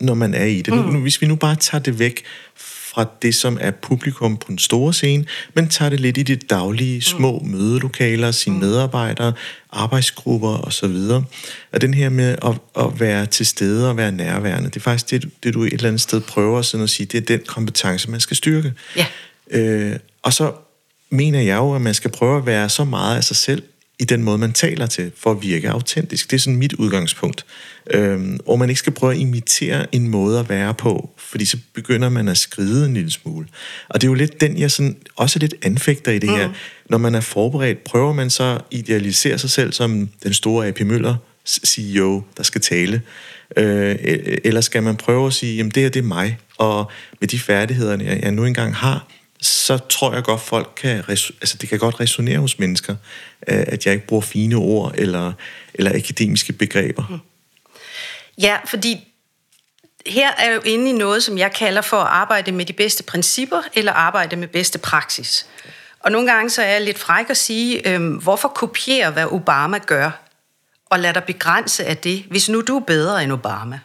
når 0.01 0.15
man 0.15 0.35
er 0.35 0.45
i 0.45 0.63
det. 0.63 0.75
Mm. 0.75 0.81
Nu, 0.81 1.01
hvis 1.01 1.21
vi 1.21 1.27
nu 1.27 1.37
bare 1.37 1.57
tager 1.57 1.83
det 1.83 1.99
væk 1.99 2.25
fra 2.97 3.07
det, 3.23 3.35
som 3.35 3.59
er 3.61 3.71
publikum 3.71 4.37
på 4.37 4.45
den 4.49 4.59
store 4.59 4.93
scene, 4.93 5.25
men 5.55 5.69
tager 5.69 5.89
det 5.89 6.01
lidt 6.01 6.19
i 6.19 6.23
de 6.23 6.37
daglige 6.37 7.03
små 7.03 7.39
mm. 7.39 7.51
mødelokaler, 7.51 8.31
sine 8.31 8.55
mm. 8.55 8.61
medarbejdere, 8.61 9.33
arbejdsgrupper 9.73 10.67
osv. 10.67 10.97
Og 11.73 11.81
den 11.81 11.95
her 11.95 12.09
med 12.09 12.37
at, 12.43 12.85
at 12.85 13.01
være 13.01 13.27
til 13.27 13.47
stede 13.47 13.91
og 13.91 13.97
være 13.97 14.13
nærværende, 14.13 14.69
det 14.69 14.77
er 14.77 14.81
faktisk 14.81 15.11
det, 15.11 15.31
det 15.43 15.55
du 15.55 15.63
et 15.63 15.73
eller 15.73 15.89
andet 15.89 16.01
sted 16.01 16.21
prøver 16.21 16.63
sådan 16.63 16.85
at 16.85 16.91
sige, 16.91 17.07
det 17.07 17.19
er 17.19 17.37
den 17.37 17.47
kompetence, 17.47 18.11
man 18.11 18.21
skal 18.21 18.37
styrke. 18.37 18.73
Ja. 18.97 19.07
Øh, 19.51 19.97
og 20.23 20.33
så 20.33 20.53
mener 21.11 21.41
jeg 21.41 21.57
jo, 21.57 21.75
at 21.75 21.81
man 21.81 21.95
skal 21.95 22.11
prøve 22.11 22.39
at 22.39 22.47
være 22.47 22.69
så 22.69 22.85
meget 22.85 23.17
af 23.17 23.25
sig 23.25 23.37
selv 23.37 23.63
i 23.99 24.05
den 24.05 24.23
måde, 24.23 24.39
man 24.39 24.53
taler 24.53 24.87
til, 24.87 25.13
for 25.17 25.31
at 25.31 25.43
virke 25.43 25.71
autentisk. 25.71 26.31
Det 26.31 26.37
er 26.37 26.41
sådan 26.41 26.57
mit 26.57 26.73
udgangspunkt. 26.73 27.47
Øhm, 27.91 28.41
og 28.47 28.59
man 28.59 28.69
ikke 28.69 28.79
skal 28.79 28.93
prøve 28.93 29.13
at 29.13 29.19
imitere 29.19 29.95
en 29.95 30.09
måde 30.09 30.41
at 30.41 30.49
være 30.49 30.75
på, 30.75 31.11
fordi 31.19 31.45
så 31.45 31.59
begynder 31.75 32.09
man 32.09 32.29
at 32.29 32.39
skride 32.39 32.87
en 32.87 32.95
lille 32.95 33.11
smule. 33.11 33.47
Og 33.89 34.01
det 34.01 34.07
er 34.07 34.11
jo 34.11 34.15
lidt 34.15 34.41
den, 34.41 34.59
jeg 34.59 34.71
sådan, 34.71 34.97
også 35.17 35.39
lidt 35.39 35.55
anfægter 35.63 36.13
i 36.13 36.19
det 36.19 36.31
her. 36.31 36.49
Mm. 36.49 36.55
Når 36.91 36.99
man 36.99 37.15
er 37.15 37.21
forberedt, 37.21 37.85
prøver 37.85 38.13
man 38.13 38.31
så 38.31 38.45
at 38.45 38.61
idealisere 38.71 39.39
sig 39.39 39.51
selv 39.51 39.73
som 39.73 40.09
den 40.23 40.35
store 40.35 40.69
AP 40.69 40.81
Møller, 40.81 41.17
CEO, 41.47 42.23
der 42.37 42.43
skal 42.43 42.61
tale. 42.61 43.03
Øh, 43.57 43.97
eller 44.45 44.61
skal 44.61 44.83
man 44.83 44.97
prøve 44.97 45.27
at 45.27 45.33
sige, 45.33 45.57
jamen 45.57 45.71
det 45.71 45.83
her 45.83 45.91
det 45.91 46.01
er 46.01 46.05
mig, 46.07 46.39
og 46.59 46.91
med 47.21 47.29
de 47.29 47.39
færdigheder, 47.39 48.19
jeg 48.23 48.33
nu 48.33 48.45
engang 48.45 48.75
har, 48.75 49.09
så 49.41 49.79
tror 49.79 50.15
jeg 50.15 50.25
godt, 50.25 50.41
folk 50.41 50.73
kan, 50.77 51.05
altså 51.09 51.57
det 51.61 51.69
kan 51.69 51.79
godt 51.79 52.01
resonere 52.01 52.39
hos 52.39 52.59
mennesker, 52.59 52.97
øh, 53.49 53.65
at 53.67 53.87
jeg 53.87 53.95
ikke 53.95 54.07
bruger 54.07 54.23
fine 54.23 54.57
ord 54.57 54.95
eller, 54.95 55.33
eller 55.75 55.95
akademiske 55.95 56.53
begreber. 56.53 57.05
Mm. 57.11 57.19
Ja, 58.43 58.57
fordi 58.65 59.13
her 60.07 60.31
er 60.39 60.55
jo 60.55 60.61
inde 60.65 60.91
i 60.91 60.93
noget, 60.93 61.23
som 61.23 61.39
jeg 61.39 61.53
kalder 61.53 61.83
for 61.83 61.97
at 61.97 62.07
arbejde 62.07 62.53
med 62.53 62.67
de 62.67 62.73
bedste 62.73 63.03
principper, 63.03 63.63
eller 63.75 63.93
arbejde 63.93 64.37
med 64.37 64.49
bedste 64.49 64.79
praksis. 64.79 65.47
Og 66.01 66.13
nogle 66.13 66.33
gange 66.33 66.51
så 66.51 66.63
er 66.63 66.73
jeg 66.73 66.81
lidt 66.81 66.99
fræk 66.99 67.31
at 67.31 67.37
sige, 67.37 67.89
øhm, 67.89 68.15
hvorfor 68.15 68.49
kopiere, 68.49 69.11
hvad 69.11 69.27
Obama 69.27 69.79
gør, 69.79 70.11
og 70.87 70.99
lad 70.99 71.15
dig 71.15 71.25
begrænse 71.25 71.85
af 71.85 71.97
det, 71.97 72.25
hvis 72.31 72.49
nu 72.49 72.61
du 72.61 72.77
er 72.77 72.85
bedre 72.85 73.23
end 73.23 73.33
Obama. 73.33 73.81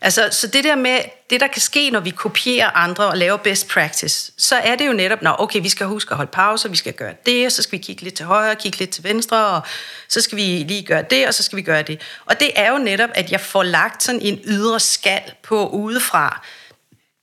Altså, 0.00 0.28
så 0.30 0.46
det 0.46 0.64
der 0.64 0.76
med, 0.76 1.00
det 1.30 1.40
der 1.40 1.46
kan 1.46 1.62
ske, 1.62 1.90
når 1.90 2.00
vi 2.00 2.10
kopierer 2.10 2.70
andre 2.70 3.06
og 3.06 3.18
laver 3.18 3.36
best 3.36 3.68
practice, 3.68 4.32
så 4.36 4.56
er 4.56 4.76
det 4.76 4.86
jo 4.86 4.92
netop, 4.92 5.22
nå, 5.22 5.34
okay, 5.38 5.62
vi 5.62 5.68
skal 5.68 5.86
huske 5.86 6.10
at 6.10 6.16
holde 6.16 6.30
pause, 6.30 6.70
vi 6.70 6.76
skal 6.76 6.92
gøre 6.92 7.14
det, 7.26 7.46
og 7.46 7.52
så 7.52 7.62
skal 7.62 7.78
vi 7.78 7.82
kigge 7.82 8.02
lidt 8.02 8.14
til 8.14 8.26
højre, 8.26 8.56
kigge 8.56 8.78
lidt 8.78 8.90
til 8.90 9.04
venstre, 9.04 9.46
og 9.46 9.60
så 10.08 10.20
skal 10.20 10.36
vi 10.36 10.42
lige 10.42 10.82
gøre 10.82 11.04
det, 11.10 11.26
og 11.26 11.34
så 11.34 11.42
skal 11.42 11.56
vi 11.56 11.62
gøre 11.62 11.82
det. 11.82 12.00
Og 12.26 12.40
det 12.40 12.50
er 12.54 12.72
jo 12.72 12.78
netop, 12.78 13.10
at 13.14 13.32
jeg 13.32 13.40
får 13.40 13.62
lagt 13.62 14.02
sådan 14.02 14.20
en 14.20 14.40
ydre 14.44 14.80
skal 14.80 15.22
på 15.42 15.68
udefra, 15.68 16.46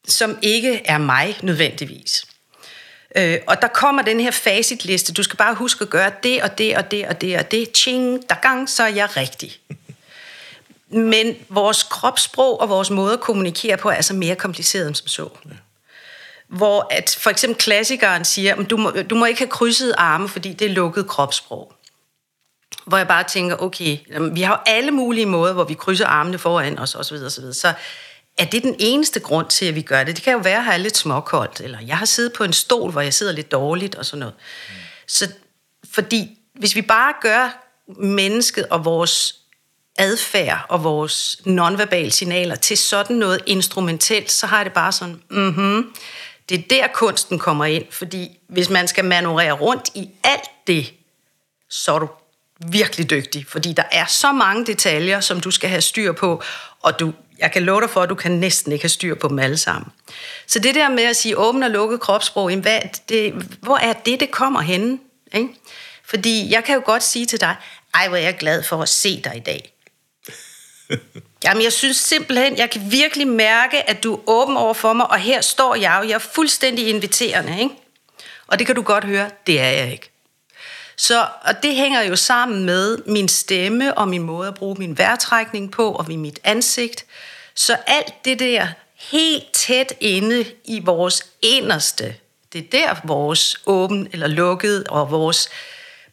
som 0.08 0.38
ikke 0.42 0.82
er 0.86 0.98
mig 0.98 1.38
nødvendigvis. 1.42 2.26
Øh, 3.16 3.38
og 3.48 3.62
der 3.62 3.68
kommer 3.68 4.02
den 4.02 4.20
her 4.20 4.32
facitliste. 4.32 5.14
Du 5.14 5.24
skal 5.24 5.38
bare 5.38 5.56
huske 5.56 5.82
at 5.84 5.90
gøre 5.90 6.12
det 6.24 6.42
og 6.42 6.58
det 6.58 6.78
og 6.78 6.92
det 6.92 7.08
og 7.08 7.22
det 7.22 7.38
og 7.38 7.52
det. 7.52 7.78
Ching, 7.78 8.30
der 8.30 8.36
gang, 8.36 8.70
så 8.70 8.84
er 8.84 8.88
jeg 8.88 9.18
rigtig. 9.18 9.60
Men 10.96 11.36
vores 11.50 11.84
kropssprog 11.84 12.62
og 12.62 12.70
vores 12.70 12.90
måde 12.90 13.14
at 13.14 13.20
kommunikere 13.20 13.78
på 13.78 13.90
er 13.90 13.94
altså 13.94 14.14
mere 14.14 14.36
kompliceret 14.36 14.88
end 14.88 14.96
som 14.96 15.08
så. 15.08 15.30
Ja. 15.46 15.50
Hvor 16.48 16.88
at 16.92 17.18
for 17.20 17.30
eksempel 17.30 17.58
klassikeren 17.58 18.26
siger, 18.26 18.64
du 18.64 18.78
må, 18.78 18.92
du 18.92 19.16
må 19.16 19.26
ikke 19.26 19.40
have 19.40 19.50
krydset 19.50 19.94
arme, 19.98 20.30
fordi 20.30 20.54
det 20.54 20.66
er 20.66 20.74
lukket 20.74 21.08
kropssprog. 21.08 21.74
Hvor 22.86 22.98
jeg 22.98 23.08
bare 23.08 23.24
tænker, 23.24 23.56
okay, 23.56 23.98
vi 24.32 24.42
har 24.42 24.54
jo 24.54 24.74
alle 24.74 24.92
mulige 24.92 25.26
måder, 25.26 25.54
hvor 25.54 25.64
vi 25.64 25.74
krydser 25.74 26.06
armene 26.06 26.38
foran 26.38 26.80
os 26.80 26.96
osv. 26.96 27.16
osv. 27.16 27.54
Så 27.54 27.74
er 28.38 28.46
det 28.46 28.64
den 28.64 28.76
eneste 28.80 29.20
grund 29.20 29.48
til, 29.48 29.66
at 29.66 29.76
vi 29.76 29.82
gør 29.82 30.04
det? 30.04 30.16
Det 30.16 30.24
kan 30.24 30.34
jo 30.34 30.40
være, 30.40 30.58
at 30.58 30.64
have 30.64 30.78
lidt 30.78 30.98
småkoldt, 30.98 31.62
eller 31.62 31.80
jeg 31.80 31.98
har 31.98 32.06
siddet 32.06 32.34
på 32.34 32.44
en 32.44 32.54
stol, 32.54 32.92
hvor 32.92 33.02
jeg 33.02 33.14
sidder 33.14 33.34
lidt 33.34 33.52
dårligt 33.52 33.96
og 33.96 34.06
sådan 34.06 34.20
noget. 34.20 34.36
Mm. 34.70 34.76
Så 35.08 35.30
fordi 35.94 36.38
hvis 36.54 36.76
vi 36.76 36.82
bare 36.82 37.14
gør 37.22 37.66
mennesket 37.88 38.66
og 38.66 38.86
vores 38.86 39.36
adfærd 39.98 40.66
og 40.70 40.84
vores 40.84 41.42
nonverbale 41.46 42.12
signaler 42.12 42.56
til 42.56 42.78
sådan 42.78 43.16
noget 43.16 43.42
instrumentelt, 43.46 44.32
så 44.32 44.48
har 44.48 44.58
jeg 44.58 44.66
det 44.66 44.74
bare 44.74 44.92
sådan, 44.92 45.22
mhm, 45.30 45.96
det 46.50 46.58
er 46.60 46.64
der 46.70 46.88
kunsten 46.94 47.40
kommer 47.40 47.66
ind, 47.66 47.86
fordi 47.92 48.38
hvis 48.48 48.70
man 48.70 48.88
skal 48.88 49.06
manøvrere 49.06 49.52
rundt 49.52 49.90
i 49.96 50.10
alt 50.24 50.50
det, 50.68 50.94
så 51.70 51.94
er 51.94 52.00
du 52.00 52.08
virkelig 52.68 53.10
dygtig, 53.10 53.46
fordi 53.48 53.74
der 53.74 53.84
er 53.92 54.06
så 54.06 54.32
mange 54.32 54.66
detaljer, 54.66 55.20
som 55.20 55.40
du 55.40 55.52
skal 55.52 55.70
have 55.70 55.82
styr 55.82 56.12
på, 56.12 56.44
og 56.82 57.00
du, 57.00 57.14
jeg 57.40 57.52
kan 57.52 57.64
love 57.64 57.82
dig 57.82 57.90
for, 57.90 58.02
at 58.02 58.10
du 58.10 58.16
kan 58.16 58.32
næsten 58.32 58.72
ikke 58.72 58.84
have 58.84 58.90
styr 58.90 59.16
på 59.16 59.28
dem 59.28 59.40
alle 59.40 59.58
sammen. 59.58 59.92
Så 60.48 60.60
det 60.60 60.76
der 60.76 60.90
med 60.90 61.04
at 61.04 61.16
sige 61.16 61.38
åben 61.38 61.64
og 61.64 61.70
lukket 61.70 62.00
kropssprog, 62.00 62.56
hvad, 62.56 62.80
det, 63.10 63.34
hvor 63.62 63.78
er 63.78 63.94
det, 63.94 64.20
det 64.20 64.32
kommer 64.32 64.62
henne? 64.62 65.00
Ikke? 65.34 65.50
Fordi 66.06 66.52
jeg 66.52 66.64
kan 66.64 66.76
jo 66.76 66.82
godt 66.86 67.04
sige 67.04 67.26
til 67.26 67.42
dig, 67.42 67.56
ej, 67.94 68.08
hvor 68.08 68.18
er 68.18 68.22
jeg 68.22 68.38
glad 68.38 68.64
for 68.64 68.82
at 68.82 68.90
se 68.90 69.22
dig 69.24 69.36
i 69.36 69.40
dag. 69.40 69.75
Jamen, 71.44 71.64
jeg 71.64 71.74
synes 71.74 71.98
simpelthen, 71.98 72.58
jeg 72.58 72.70
kan 72.70 72.92
virkelig 72.92 73.28
mærke, 73.28 73.90
at 73.90 74.04
du 74.04 74.14
er 74.14 74.20
åben 74.28 74.58
over 74.58 74.74
for 74.74 74.94
mig, 74.94 75.12
og 75.12 75.20
her 75.20 75.42
står 75.42 75.76
jeg 75.76 76.00
jo, 76.04 76.08
jeg 76.08 76.16
er 76.16 76.20
fuldstændig 76.20 76.88
inviterende, 76.88 77.60
ikke? 77.60 77.76
Og 78.48 78.60
det 78.60 78.68
kan 78.68 78.76
du 78.76 78.82
godt 78.82 79.04
høre, 79.04 79.30
det 79.48 79.60
er 79.60 79.70
jeg 79.70 79.92
ikke. 79.92 80.12
Så, 80.98 81.28
og 81.42 81.64
det 81.64 81.76
hænger 81.76 82.02
jo 82.02 82.16
sammen 82.16 82.66
med 82.66 82.98
min 83.06 83.28
stemme 83.28 83.98
og 83.98 84.08
min 84.08 84.22
måde 84.22 84.48
at 84.48 84.56
bruge 84.56 84.76
min 84.80 84.98
vejrtrækning 84.98 85.72
på, 85.72 85.92
og 85.92 86.08
ved 86.08 86.18
mit 86.18 86.40
ansigt. 86.44 87.06
Så 87.56 87.78
alt 87.88 88.14
det 88.26 88.40
der 88.40 88.68
helt 88.96 89.52
tæt 89.54 89.94
inde 90.00 90.46
i 90.66 90.80
vores 90.80 91.24
inderste, 91.42 92.16
det 92.54 92.60
er 92.60 92.70
der 92.72 92.96
vores 93.04 93.62
åben 93.66 94.08
eller 94.12 94.28
lukket 94.28 94.88
og 94.88 95.12
vores 95.12 95.50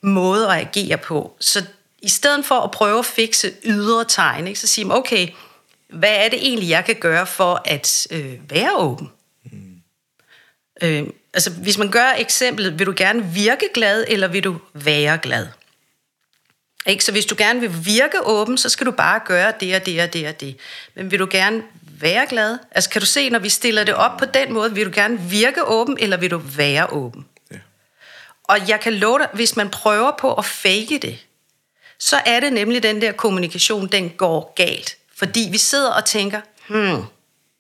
måde 0.01 0.49
at 0.49 0.53
agere 0.53 0.99
på. 0.99 1.37
Så 1.41 1.65
i 2.03 2.09
stedet 2.09 2.45
for 2.45 2.55
at 2.55 2.71
prøve 2.71 2.99
at 2.99 3.07
fikse 3.07 3.53
ydre 3.65 4.05
tegn, 4.05 4.47
ikke, 4.47 4.61
så 4.61 4.67
siger 4.67 4.87
man, 4.87 4.97
okay, 4.97 5.29
hvad 5.89 6.15
er 6.17 6.29
det 6.29 6.39
egentlig, 6.47 6.69
jeg 6.69 6.85
kan 6.85 6.97
gøre 7.01 7.27
for 7.27 7.63
at 7.65 8.07
øh, 8.11 8.51
være 8.51 8.77
åben? 8.77 9.11
Mm. 9.53 9.83
Øh, 10.83 11.05
altså, 11.35 11.51
hvis 11.51 11.79
man 11.79 11.91
gør 11.91 12.13
eksemplet, 12.19 12.79
vil 12.79 12.87
du 12.87 12.95
gerne 12.97 13.25
virke 13.25 13.69
glad, 13.75 14.05
eller 14.09 14.29
vil 14.29 14.45
du 14.45 14.57
være 14.73 15.19
glad? 15.19 15.47
Ikke? 16.87 17.05
Så 17.05 17.13
hvis 17.13 17.27
du 17.27 17.35
gerne 17.39 17.61
vil 17.61 17.85
virke 17.85 18.27
åben, 18.27 18.59
så 18.59 18.69
skal 18.69 18.87
du 18.87 18.91
bare 18.91 19.21
gøre 19.25 19.53
det 19.61 19.75
og 19.77 19.87
det 19.87 20.03
og 20.03 20.13
det 20.13 20.29
og 20.29 20.41
det. 20.41 20.57
Men 20.95 21.11
vil 21.11 21.19
du 21.19 21.29
gerne 21.31 21.63
være 22.01 22.27
glad? 22.27 22.59
Altså 22.71 22.91
kan 22.91 23.01
du 23.01 23.07
se, 23.07 23.31
når 23.31 23.39
vi 23.39 23.49
stiller 23.49 23.85
det 23.85 23.95
op 23.95 24.17
på 24.19 24.25
den 24.25 24.53
måde, 24.53 24.75
vil 24.75 24.87
du 24.87 24.91
gerne 24.95 25.21
virke 25.21 25.65
åben, 25.65 25.99
eller 26.01 26.17
vil 26.17 26.31
du 26.31 26.39
være 26.39 26.87
åben? 26.93 27.27
Ja. 27.51 27.57
Og 28.45 28.69
jeg 28.69 28.81
kan 28.81 28.95
love 28.95 29.19
dig, 29.19 29.29
hvis 29.33 29.57
man 29.57 29.71
prøver 29.71 30.13
på 30.19 30.35
at 30.35 30.45
fake 30.45 30.99
det, 31.03 31.19
så 32.03 32.21
er 32.27 32.41
det 32.41 32.53
nemlig 32.53 32.83
den 32.83 33.01
der 33.01 33.13
kommunikation, 33.13 33.87
den 33.87 34.11
går 34.11 34.53
galt. 34.57 34.97
Fordi 35.17 35.49
vi 35.53 35.59
sidder 35.59 35.91
og 35.91 36.05
tænker, 36.05 36.41
hmm, 36.69 37.05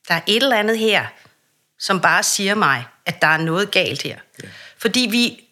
der 0.09 0.14
er 0.14 0.20
et 0.26 0.42
eller 0.42 0.57
andet 0.57 0.78
her, 0.78 1.07
som 1.78 2.00
bare 2.00 2.22
siger 2.22 2.55
mig, 2.55 2.85
at 3.07 3.22
der 3.22 3.28
er 3.28 3.37
noget 3.37 3.70
galt 3.70 4.02
her. 4.02 4.18
Ja. 4.42 4.48
Fordi 4.78 5.09
vi, 5.11 5.44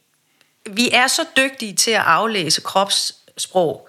vi 0.70 0.90
er 0.90 1.06
så 1.06 1.24
dygtige 1.36 1.74
til 1.74 1.90
at 1.90 2.00
aflæse 2.00 2.60
kropssprog, 2.60 3.88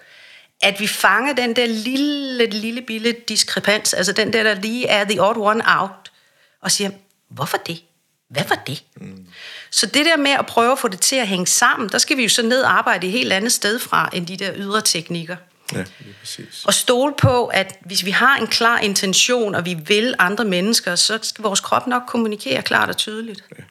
at 0.62 0.80
vi 0.80 0.86
fanger 0.86 1.32
den 1.32 1.56
der 1.56 1.66
lille, 1.66 2.46
lille, 2.46 2.84
lille 2.88 3.12
diskrepans, 3.12 3.94
altså 3.94 4.12
den 4.12 4.32
der, 4.32 4.42
der 4.42 4.54
lige 4.54 4.86
er 4.86 5.04
the 5.04 5.22
odd 5.22 5.36
one 5.36 5.62
out, 5.66 6.12
og 6.60 6.70
siger, 6.70 6.90
hvorfor 7.28 7.56
det? 7.56 7.82
Hvad 8.32 8.44
var 8.48 8.62
det? 8.66 8.84
Mm. 9.00 9.26
Så 9.70 9.86
det 9.86 10.06
der 10.06 10.16
med 10.16 10.30
at 10.30 10.46
prøve 10.46 10.72
at 10.72 10.78
få 10.78 10.88
det 10.88 11.00
til 11.00 11.16
at 11.16 11.28
hænge 11.28 11.46
sammen, 11.46 11.88
der 11.88 11.98
skal 11.98 12.16
vi 12.16 12.22
jo 12.22 12.28
så 12.28 12.42
ned 12.42 12.62
og 12.62 12.78
arbejde 12.78 13.06
et 13.06 13.12
helt 13.12 13.32
andet 13.32 13.52
sted 13.52 13.78
fra, 13.78 14.10
end 14.12 14.26
de 14.26 14.36
der 14.36 14.52
ydre 14.56 14.80
teknikker. 14.80 15.36
Ja, 15.74 15.84
præcis. 16.20 16.64
Og 16.64 16.74
stole 16.74 17.14
på, 17.18 17.46
at 17.46 17.78
hvis 17.86 18.04
vi 18.04 18.10
har 18.10 18.36
en 18.36 18.46
klar 18.46 18.78
intention, 18.78 19.54
og 19.54 19.64
vi 19.64 19.76
vil 19.86 20.14
andre 20.18 20.44
mennesker, 20.44 20.94
så 20.94 21.18
skal 21.22 21.42
vores 21.42 21.60
krop 21.60 21.86
nok 21.86 22.02
kommunikere 22.08 22.62
klart 22.62 22.88
og 22.88 22.96
tydeligt. 22.96 23.44
Ja. 23.58 23.64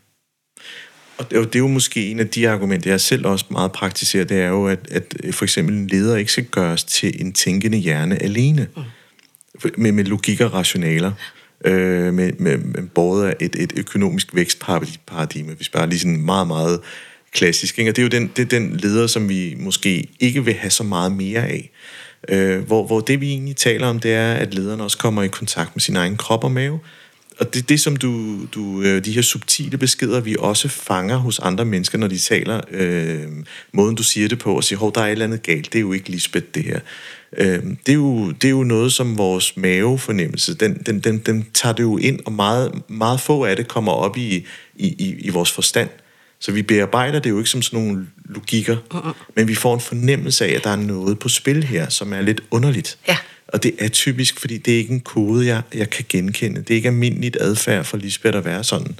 Og 1.18 1.32
det 1.32 1.36
er, 1.36 1.40
jo, 1.40 1.46
det 1.46 1.56
er 1.56 1.60
jo 1.60 1.68
måske 1.68 2.12
en 2.12 2.20
af 2.20 2.28
de 2.28 2.50
argumenter, 2.50 2.90
jeg 2.90 3.02
selv 3.02 3.28
også 3.28 3.46
meget 3.50 3.72
praktiserer, 3.72 4.24
det 4.24 4.42
er 4.42 4.48
jo, 4.48 4.68
at, 4.68 4.80
at 4.92 5.16
for 5.32 5.46
eksempel 5.46 5.76
en 5.76 5.88
leder 5.88 6.18
ikke 6.18 6.32
skal 6.32 6.46
gøres 6.46 6.84
til 6.84 7.22
en 7.22 7.34
tænkende 7.34 7.78
hjerne 7.78 8.24
alene. 8.24 8.68
Mm. 8.76 8.84
Med, 9.78 9.92
med 9.92 10.04
logik 10.04 10.42
og 10.42 10.54
rationaler 10.54 11.12
øh, 11.66 12.14
med, 12.14 12.32
med, 12.40 12.58
med 12.58 12.88
både 12.88 13.34
et, 13.40 13.56
et 13.60 13.74
økonomisk 13.78 14.36
vækstparadigme, 14.36 15.54
hvis 15.54 15.70
bare 15.70 15.90
lige 15.90 16.00
sådan 16.00 16.22
meget, 16.22 16.48
meget 16.48 16.80
klassisk. 17.32 17.80
Ikke? 17.80 17.92
Og 17.92 17.96
det 17.96 18.02
er 18.02 18.06
jo 18.06 18.22
den, 18.22 18.32
det 18.36 18.42
er 18.42 18.60
den 18.60 18.78
leder, 18.78 19.08
som 19.08 19.30
vi 19.30 19.56
måske 19.60 20.08
ikke 20.20 20.46
vil 20.46 20.54
have 20.54 20.72
så 20.72 20.84
meget 20.84 21.12
mere 21.12 21.48
af. 21.48 21.72
Øh, 22.30 22.60
hvor, 22.60 22.86
hvor 22.86 23.00
det 23.00 23.22
vi 23.22 23.30
egentlig 23.30 23.56
taler 23.56 23.88
om, 23.88 24.00
det 24.00 24.14
er, 24.14 24.34
at 24.34 24.54
lederen 24.54 24.82
også 24.82 24.98
kommer 24.98 25.24
i 25.24 25.28
kontakt 25.28 25.76
med 25.76 25.82
sin 25.82 25.96
egen 25.96 26.18
krop 26.18 26.44
og 26.44 26.52
mave. 26.52 26.80
Og 27.40 27.54
det 27.54 27.62
er 27.62 27.66
det, 27.66 27.80
som 27.80 27.96
du, 27.96 28.46
du, 28.46 28.82
øh, 28.82 29.06
de 29.06 29.12
her 29.12 29.22
subtile 29.22 29.78
beskeder, 29.78 30.20
vi 30.20 30.36
også 30.40 30.68
fanger 30.68 31.18
hos 31.18 31.40
andre 31.40 31.66
mennesker, 31.66 31.98
når 31.98 32.08
de 32.08 32.18
taler, 32.18 32.62
øh, 32.72 33.28
måden 33.72 33.96
du 33.96 34.04
siger 34.04 34.28
det 34.28 34.40
på, 34.40 34.56
og 34.56 34.64
siger, 34.64 34.80
hov, 34.80 34.96
der 34.96 35.02
er 35.02 35.06
et 35.06 35.12
eller 35.12 35.26
andet 35.26 35.44
galt, 35.44 35.74
det 35.74 35.80
er 35.80 35.82
jo 35.82 35.94
ikke 35.94 36.10
Lisbeth, 36.10 36.46
det 36.54 36.64
her. 36.64 36.80
Øh, 37.38 37.64
det, 37.86 37.90
er 37.90 37.94
jo, 37.94 38.32
det 38.32 38.48
er 38.48 38.52
jo 38.52 38.64
noget, 38.64 38.94
som 38.94 39.18
vores 39.18 39.58
mavefornemmelse, 39.58 40.54
den, 40.54 40.82
den, 40.86 41.00
den, 41.00 41.18
den 41.18 41.46
tager 41.54 41.74
det 41.74 41.84
jo 41.84 41.98
ind, 41.98 42.20
og 42.26 42.34
meget, 42.34 42.82
meget 42.88 43.22
få 43.22 43.46
af 43.46 43.56
det 43.56 43.68
kommer 43.68 43.92
op 43.92 44.18
i, 44.18 44.46
i, 44.76 44.88
i, 44.88 45.16
i 45.20 45.30
vores 45.30 45.52
forstand. 45.52 45.90
Så 46.40 46.52
vi 46.52 46.62
bearbejder 46.62 47.20
det 47.20 47.30
jo 47.30 47.38
ikke 47.38 47.50
som 47.50 47.62
sådan 47.62 47.80
nogle 47.80 48.08
logikker, 48.26 48.78
uh-uh. 48.94 49.32
men 49.36 49.48
vi 49.48 49.56
får 49.56 49.74
en 49.74 49.80
fornemmelse 49.80 50.46
af, 50.46 50.56
at 50.56 50.64
der 50.64 50.70
er 50.70 50.76
noget 50.76 51.20
på 51.20 51.30
spil 51.30 51.64
her, 51.64 51.90
som 51.90 52.14
er 52.14 52.22
lidt 52.22 52.42
underligt. 52.52 52.98
Ja. 53.08 53.18
Og 53.48 53.64
det 53.64 53.76
er 53.80 53.88
typisk, 53.88 54.40
fordi 54.40 54.58
det 54.58 54.74
er 54.74 54.78
ikke 54.78 54.94
en 54.94 55.00
kode, 55.00 55.46
jeg, 55.46 55.62
jeg 55.74 55.90
kan 55.90 56.06
genkende. 56.10 56.62
Det 56.62 56.70
er 56.72 56.76
ikke 56.76 56.88
almindeligt 56.88 57.38
adfærd 57.40 57.86
for 57.86 57.98
Lisbeth 57.98 58.38
at 58.38 58.46
være 58.46 58.64
sådan. 58.64 58.96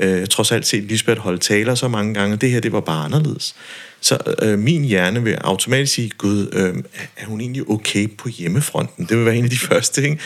Øh, 0.00 0.26
trods 0.26 0.52
alt 0.52 0.66
set 0.66 0.84
Lisbeth 0.84 1.20
holde 1.20 1.38
taler 1.38 1.74
så 1.74 1.88
mange 1.88 2.14
gange, 2.14 2.36
det 2.36 2.50
her, 2.50 2.60
det 2.60 2.72
var 2.72 2.80
bare 2.80 3.04
anderledes. 3.04 3.54
Så 4.00 4.18
øh, 4.42 4.58
min 4.58 4.84
hjerne 4.84 5.22
vil 5.22 5.34
automatisk 5.34 5.94
sige, 5.94 6.10
gud, 6.18 6.48
øh, 6.52 6.82
er 7.16 7.26
hun 7.26 7.40
egentlig 7.40 7.70
okay 7.70 8.10
på 8.16 8.28
hjemmefronten? 8.28 9.06
Det 9.06 9.16
vil 9.16 9.26
være 9.26 9.36
en 9.36 9.44
af 9.44 9.50
de 9.50 9.58
første, 9.68 10.02
ikke? 10.02 10.20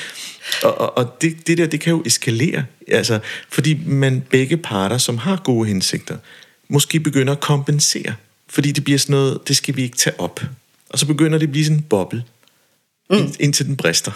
Og, 0.62 0.80
og, 0.80 0.98
og 0.98 1.22
det, 1.22 1.46
det 1.46 1.58
der, 1.58 1.66
det 1.66 1.80
kan 1.80 1.90
jo 1.90 2.02
eskalere, 2.06 2.64
altså, 2.88 3.18
fordi 3.48 3.80
man 3.86 4.24
begge 4.30 4.56
parter, 4.56 4.98
som 4.98 5.18
har 5.18 5.36
gode 5.44 5.68
hensigter, 5.68 6.16
måske 6.68 7.00
begynder 7.00 7.32
at 7.32 7.40
kompensere, 7.40 8.14
fordi 8.48 8.72
det 8.72 8.84
bliver 8.84 8.98
sådan 8.98 9.12
noget, 9.12 9.48
det 9.48 9.56
skal 9.56 9.76
vi 9.76 9.82
ikke 9.82 9.96
tage 9.96 10.20
op. 10.20 10.40
Og 10.90 10.98
så 10.98 11.06
begynder 11.06 11.38
det 11.38 11.46
at 11.46 11.52
blive 11.52 11.64
sådan 11.64 11.76
en 11.76 11.82
boble, 11.82 12.24
mm. 13.10 13.34
indtil 13.40 13.66
den 13.66 13.76
brister. 13.76 14.12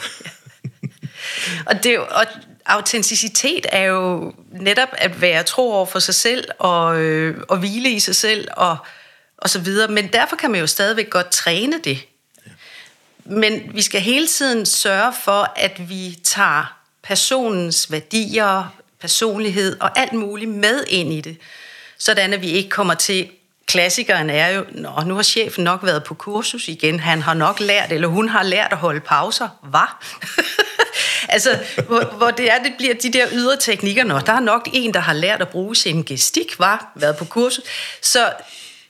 og, 1.69 1.85
det, 1.85 1.99
og 1.99 2.27
autenticitet 2.67 3.67
er 3.73 3.83
jo 3.83 4.33
netop 4.53 4.88
at 4.93 5.21
være 5.21 5.43
tro 5.43 5.73
over 5.73 5.87
for 5.87 5.99
sig 5.99 6.14
selv, 6.14 6.45
og, 6.59 7.01
øh, 7.01 7.43
og 7.49 7.59
hvile 7.59 7.90
i 7.90 8.01
sig 8.01 8.17
selv, 8.17 8.49
og 8.57 8.77
og 9.44 9.50
så 9.50 9.59
videre. 9.59 9.88
Men 9.88 10.07
derfor 10.12 10.37
kan 10.37 10.50
man 10.50 10.61
jo 10.61 10.66
stadigvæk 10.66 11.11
godt 11.11 11.30
træne 11.30 11.80
det. 11.85 11.98
Men 13.24 13.62
vi 13.74 13.83
skal 13.83 14.00
hele 14.00 14.26
tiden 14.26 14.66
sørge 14.66 15.12
for, 15.24 15.52
at 15.57 15.88
vi 15.88 16.18
tager 16.24 16.78
personens 17.02 17.90
værdier, 17.90 18.74
personlighed 19.00 19.76
og 19.80 19.98
alt 19.98 20.12
muligt 20.12 20.50
med 20.50 20.85
ind 20.88 21.12
i 21.12 21.20
det. 21.20 21.37
sådan 21.98 22.33
at 22.33 22.40
vi 22.40 22.50
ikke 22.50 22.70
kommer 22.70 22.94
til 22.94 23.30
klassikeren 23.66 24.30
er 24.30 24.48
jo, 24.48 24.64
Nå, 24.70 25.00
nu 25.07 25.14
har 25.14 25.22
chefen 25.22 25.64
nok 25.64 25.83
været 25.83 26.04
på 26.04 26.14
kursus 26.14 26.68
igen, 26.68 27.00
han 27.00 27.22
har 27.22 27.35
nok 27.35 27.61
lært, 27.61 27.92
eller 27.92 28.09
hun 28.09 28.28
har 28.28 28.42
lært 28.42 28.72
at 28.72 28.78
holde 28.78 29.00
pauser. 29.00 29.48
Hvad? 29.62 29.88
altså, 31.35 31.59
hvor, 31.87 32.04
hvor 32.04 32.30
det 32.30 32.52
er, 32.52 32.62
det 32.62 32.72
bliver 32.78 32.94
de 32.94 33.12
der 33.12 33.26
ydre 33.33 33.57
teknikker. 33.57 34.04
Nå, 34.04 34.18
der 34.18 34.33
er 34.33 34.40
nok 34.40 34.68
en, 34.72 34.94
der 34.94 35.00
har 35.00 35.12
lært 35.12 35.40
at 35.40 35.48
bruge 35.48 35.76
sin 35.76 36.02
gestik, 36.02 36.59
var 36.59 36.92
været 36.94 37.16
på 37.16 37.24
kursus. 37.24 37.64
Så, 38.02 38.33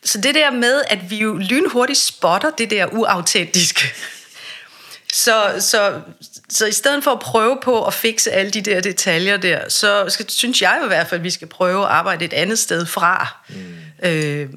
så 0.04 0.20
det 0.20 0.34
der 0.34 0.50
med, 0.50 0.82
at 0.86 1.10
vi 1.10 1.16
jo 1.16 1.34
lynhurtigt 1.34 1.98
spotter 1.98 2.50
det 2.50 2.70
der 2.70 2.86
uautentiske. 2.86 3.92
Så, 5.12 5.56
så, 5.58 6.00
så 6.48 6.66
i 6.66 6.72
stedet 6.72 7.04
for 7.04 7.10
at 7.10 7.20
prøve 7.20 7.58
på 7.62 7.84
at 7.84 7.94
fikse 7.94 8.32
alle 8.32 8.50
de 8.50 8.60
der 8.60 8.80
detaljer 8.80 9.36
der, 9.36 9.68
så 9.68 10.04
skal, 10.08 10.30
synes 10.30 10.62
jeg 10.62 10.80
i 10.84 10.86
hvert 10.86 11.06
fald, 11.06 11.20
at 11.20 11.24
vi 11.24 11.30
skal 11.30 11.48
prøve 11.48 11.82
at 11.82 11.88
arbejde 11.88 12.24
et 12.24 12.32
andet 12.32 12.58
sted 12.58 12.86
fra. 12.86 13.36
Mm. 13.48 14.08
Øh, 14.08 14.48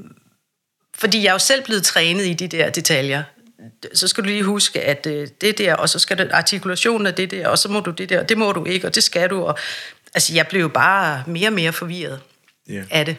fordi 0.96 1.24
jeg 1.24 1.28
er 1.28 1.34
jo 1.34 1.40
selv 1.40 1.64
blevet 1.64 1.84
trænet 1.84 2.26
i 2.26 2.34
de 2.34 2.48
der 2.48 2.70
detaljer. 2.70 3.24
Så 3.94 4.08
skal 4.08 4.24
du 4.24 4.30
lige 4.30 4.44
huske, 4.44 4.82
at 4.82 5.08
øh, 5.08 5.28
det 5.42 5.58
der, 5.58 5.76
og 5.76 5.90
så 5.90 6.00
skal 6.00 6.18
det 6.18 6.32
artikulationen 6.32 7.08
af 7.08 7.14
det 7.14 7.32
der, 7.32 7.48
og 7.48 7.58
så 7.58 7.70
må 7.70 7.80
du 7.80 7.92
det 7.92 8.10
der, 8.10 8.20
og 8.20 8.30
det 8.30 8.38
må 8.38 8.52
du 8.52 8.66
ikke, 8.66 8.88
og 8.88 8.96
det 8.96 9.04
skal 9.04 9.30
du. 9.30 9.44
Og, 9.44 9.58
altså, 10.14 10.34
jeg 10.34 10.48
blev 10.48 10.62
jo 10.62 10.68
bare 10.68 11.24
mere 11.28 11.50
og 11.50 11.54
mere 11.54 11.74
forvirret 11.74 12.20
yeah. 12.70 12.86
af 12.92 13.06
det. 13.06 13.16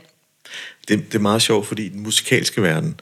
Det. 0.89 1.07
Det 1.07 1.15
er 1.15 1.23
meget 1.23 1.43
sjovt, 1.43 1.67
fordi 1.67 1.87
i 1.87 1.89
den 1.89 2.03
musikalske 2.03 2.63
verden, 2.63 3.01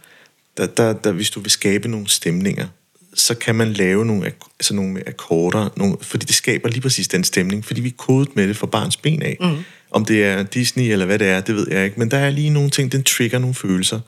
der, 0.56 0.66
der, 0.66 0.92
der, 0.92 1.12
hvis 1.12 1.30
du 1.30 1.40
vil 1.40 1.50
skabe 1.50 1.88
nogle 1.88 2.08
stemninger, 2.08 2.66
så 3.14 3.34
kan 3.34 3.54
man 3.54 3.72
lave 3.72 4.06
nogle, 4.06 4.32
altså 4.58 4.74
nogle 4.74 5.08
akkorder, 5.08 5.68
nogle, 5.76 5.96
fordi 6.02 6.26
det 6.26 6.34
skaber 6.34 6.68
lige 6.68 6.80
præcis 6.80 7.08
den 7.08 7.24
stemning, 7.24 7.64
fordi 7.64 7.80
vi 7.80 7.88
er 7.88 7.92
kodet 7.96 8.36
med 8.36 8.48
det 8.48 8.56
fra 8.56 8.66
barns 8.66 8.96
ben 8.96 9.22
af. 9.22 9.36
Mm. 9.40 9.56
Om 9.90 10.04
det 10.04 10.24
er 10.24 10.42
Disney 10.42 10.84
eller 10.84 11.06
hvad 11.06 11.18
det 11.18 11.28
er, 11.28 11.40
det 11.40 11.54
ved 11.54 11.66
jeg 11.70 11.84
ikke, 11.84 11.98
men 11.98 12.10
der 12.10 12.18
er 12.18 12.30
lige 12.30 12.50
nogle 12.50 12.70
ting, 12.70 12.92
den 12.92 13.02
trigger 13.02 13.38
nogle 13.38 13.54
følelser. 13.54 14.00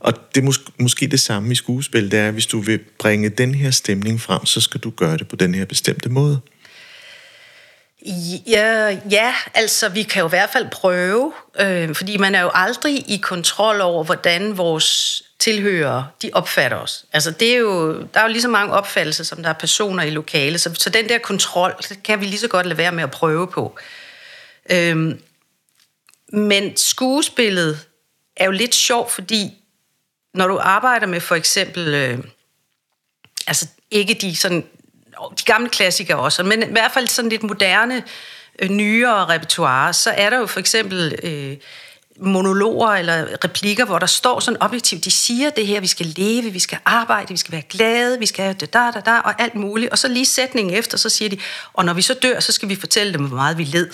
Og 0.00 0.12
det 0.34 0.40
er 0.40 0.46
mås- 0.46 0.72
måske 0.78 1.06
det 1.06 1.20
samme 1.20 1.52
i 1.52 1.54
skuespil, 1.54 2.10
det 2.10 2.18
er, 2.18 2.28
at 2.28 2.32
hvis 2.32 2.46
du 2.46 2.60
vil 2.60 2.80
bringe 2.98 3.28
den 3.28 3.54
her 3.54 3.70
stemning 3.70 4.20
frem, 4.20 4.46
så 4.46 4.60
skal 4.60 4.80
du 4.80 4.90
gøre 4.90 5.16
det 5.16 5.28
på 5.28 5.36
den 5.36 5.54
her 5.54 5.64
bestemte 5.64 6.08
måde. 6.08 6.40
Ja, 8.46 8.98
ja, 9.10 9.34
altså 9.54 9.88
vi 9.88 10.02
kan 10.02 10.20
jo 10.20 10.26
i 10.26 10.28
hvert 10.28 10.50
fald 10.50 10.70
prøve, 10.70 11.32
øh, 11.60 11.94
fordi 11.94 12.16
man 12.16 12.34
er 12.34 12.40
jo 12.40 12.50
aldrig 12.54 13.10
i 13.10 13.16
kontrol 13.16 13.80
over, 13.80 14.04
hvordan 14.04 14.58
vores 14.58 15.22
tilhører, 15.38 16.04
de 16.22 16.30
opfatter 16.32 16.76
os. 16.76 17.04
Altså 17.12 17.30
det 17.30 17.52
er 17.52 17.56
jo, 17.56 18.02
der 18.14 18.20
er 18.20 18.22
jo 18.22 18.28
lige 18.28 18.42
så 18.42 18.48
mange 18.48 18.74
opfattelser, 18.74 19.24
som 19.24 19.42
der 19.42 19.48
er 19.48 19.52
personer 19.52 20.02
i 20.02 20.10
lokale, 20.10 20.58
så, 20.58 20.74
så 20.74 20.90
den 20.90 21.08
der 21.08 21.18
kontrol, 21.18 21.74
det 21.88 22.02
kan 22.02 22.20
vi 22.20 22.26
lige 22.26 22.38
så 22.38 22.48
godt 22.48 22.66
lade 22.66 22.78
være 22.78 22.92
med 22.92 23.02
at 23.02 23.10
prøve 23.10 23.48
på. 23.48 23.78
Øhm, 24.70 25.20
men 26.32 26.76
skuespillet 26.76 27.80
er 28.36 28.44
jo 28.44 28.50
lidt 28.50 28.74
sjovt, 28.74 29.12
fordi 29.12 29.54
når 30.34 30.46
du 30.46 30.58
arbejder 30.58 31.06
med 31.06 31.20
for 31.20 31.34
eksempel, 31.34 31.94
øh, 31.94 32.18
altså 33.46 33.66
ikke 33.90 34.14
de 34.14 34.36
sådan, 34.36 34.66
de 35.38 35.44
gamle 35.44 35.68
klassikere 35.68 36.18
også, 36.18 36.42
men 36.42 36.62
i 36.62 36.72
hvert 36.72 36.92
fald 36.92 37.08
sådan 37.08 37.28
lidt 37.28 37.42
moderne, 37.42 38.02
øh, 38.58 38.68
nyere 38.68 39.28
repertoire, 39.28 39.92
så 39.92 40.10
er 40.10 40.30
der 40.30 40.38
jo 40.38 40.46
for 40.46 40.60
eksempel 40.60 41.18
øh, 41.22 41.56
monologer 42.20 42.88
eller 42.88 43.44
replikker, 43.44 43.84
hvor 43.84 43.98
der 43.98 44.06
står 44.06 44.40
sådan 44.40 44.62
objektivt, 44.62 45.04
de 45.04 45.10
siger 45.10 45.50
det 45.50 45.66
her, 45.66 45.80
vi 45.80 45.86
skal 45.86 46.06
leve, 46.06 46.50
vi 46.50 46.58
skal 46.58 46.78
arbejde, 46.84 47.28
vi 47.28 47.36
skal 47.36 47.52
være 47.52 47.62
glade, 47.62 48.18
vi 48.18 48.26
skal 48.26 48.54
da, 48.54 48.66
da, 48.66 48.90
da, 48.90 49.00
da, 49.00 49.18
og 49.18 49.40
alt 49.40 49.54
muligt. 49.54 49.90
Og 49.90 49.98
så 49.98 50.08
lige 50.08 50.26
sætningen 50.26 50.74
efter, 50.74 50.98
så 50.98 51.08
siger 51.08 51.28
de, 51.28 51.38
og 51.72 51.84
når 51.84 51.92
vi 51.92 52.02
så 52.02 52.14
dør, 52.14 52.40
så 52.40 52.52
skal 52.52 52.68
vi 52.68 52.76
fortælle 52.76 53.12
dem, 53.12 53.26
hvor 53.26 53.36
meget 53.36 53.58
vi 53.58 53.64
led. 53.64 53.90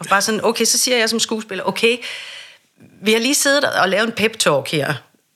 Og 0.00 0.06
bare 0.06 0.22
sådan, 0.22 0.44
okay, 0.44 0.64
så 0.64 0.78
siger 0.78 0.96
jeg 0.96 1.10
som 1.10 1.20
skuespiller, 1.20 1.64
okay, 1.64 1.96
vi 3.02 3.12
har 3.12 3.20
lige 3.20 3.34
siddet 3.34 3.64
og 3.64 3.88
lavet 3.88 4.06
en 4.06 4.12
pep-talk 4.12 4.70
her, 4.70 4.94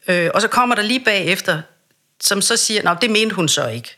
øh, 0.08 0.30
og 0.34 0.40
så 0.40 0.48
kommer 0.48 0.74
der 0.74 0.82
lige 0.82 1.04
bagefter, 1.04 1.62
som 2.20 2.42
så 2.42 2.56
siger, 2.56 2.82
nej, 2.82 2.94
det 2.94 3.10
mente 3.10 3.34
hun 3.34 3.48
så 3.48 3.68
ikke. 3.68 3.95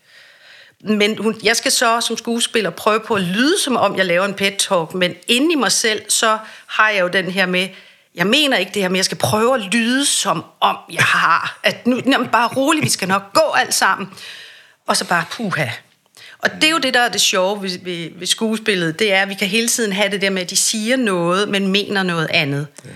Men 0.84 1.18
hun, 1.18 1.40
jeg 1.42 1.56
skal 1.56 1.72
så 1.72 2.00
som 2.00 2.16
skuespiller 2.16 2.70
prøve 2.70 3.00
på 3.00 3.14
at 3.14 3.22
lyde, 3.22 3.60
som 3.60 3.76
om 3.76 3.96
jeg 3.96 4.06
laver 4.06 4.24
en 4.24 4.34
pep-talk, 4.34 4.94
men 4.94 5.14
inde 5.28 5.52
i 5.52 5.56
mig 5.56 5.72
selv, 5.72 6.02
så 6.10 6.38
har 6.66 6.90
jeg 6.90 7.00
jo 7.00 7.08
den 7.08 7.30
her 7.30 7.46
med, 7.46 7.68
jeg 8.14 8.26
mener 8.26 8.56
ikke 8.56 8.72
det 8.74 8.82
her, 8.82 8.88
men 8.88 8.96
jeg 8.96 9.04
skal 9.04 9.18
prøve 9.18 9.54
at 9.54 9.74
lyde 9.74 10.06
som 10.06 10.44
om 10.60 10.76
jeg 10.92 11.02
har, 11.02 11.58
at 11.62 11.86
nu, 11.86 12.00
jamen, 12.06 12.28
bare 12.28 12.48
roligt, 12.48 12.84
vi 12.84 12.90
skal 12.90 13.08
nok 13.08 13.32
gå 13.32 13.52
alt 13.56 13.74
sammen. 13.74 14.08
Og 14.86 14.96
så 14.96 15.04
bare, 15.04 15.24
puha. 15.30 15.66
Og 16.38 16.50
det 16.54 16.64
er 16.64 16.70
jo 16.70 16.78
det, 16.78 16.94
der 16.94 17.00
er 17.00 17.08
det 17.08 17.20
sjove 17.20 17.62
ved, 17.62 17.78
ved, 17.82 18.10
ved 18.18 18.26
skuespillet, 18.26 18.98
det 18.98 19.12
er, 19.12 19.22
at 19.22 19.28
vi 19.28 19.34
kan 19.34 19.48
hele 19.48 19.68
tiden 19.68 19.92
have 19.92 20.10
det 20.10 20.20
der 20.20 20.30
med, 20.30 20.42
at 20.42 20.50
de 20.50 20.56
siger 20.56 20.96
noget, 20.96 21.48
men 21.48 21.68
mener 21.68 22.02
noget 22.02 22.28
andet. 22.30 22.66
Ja. 22.84 22.90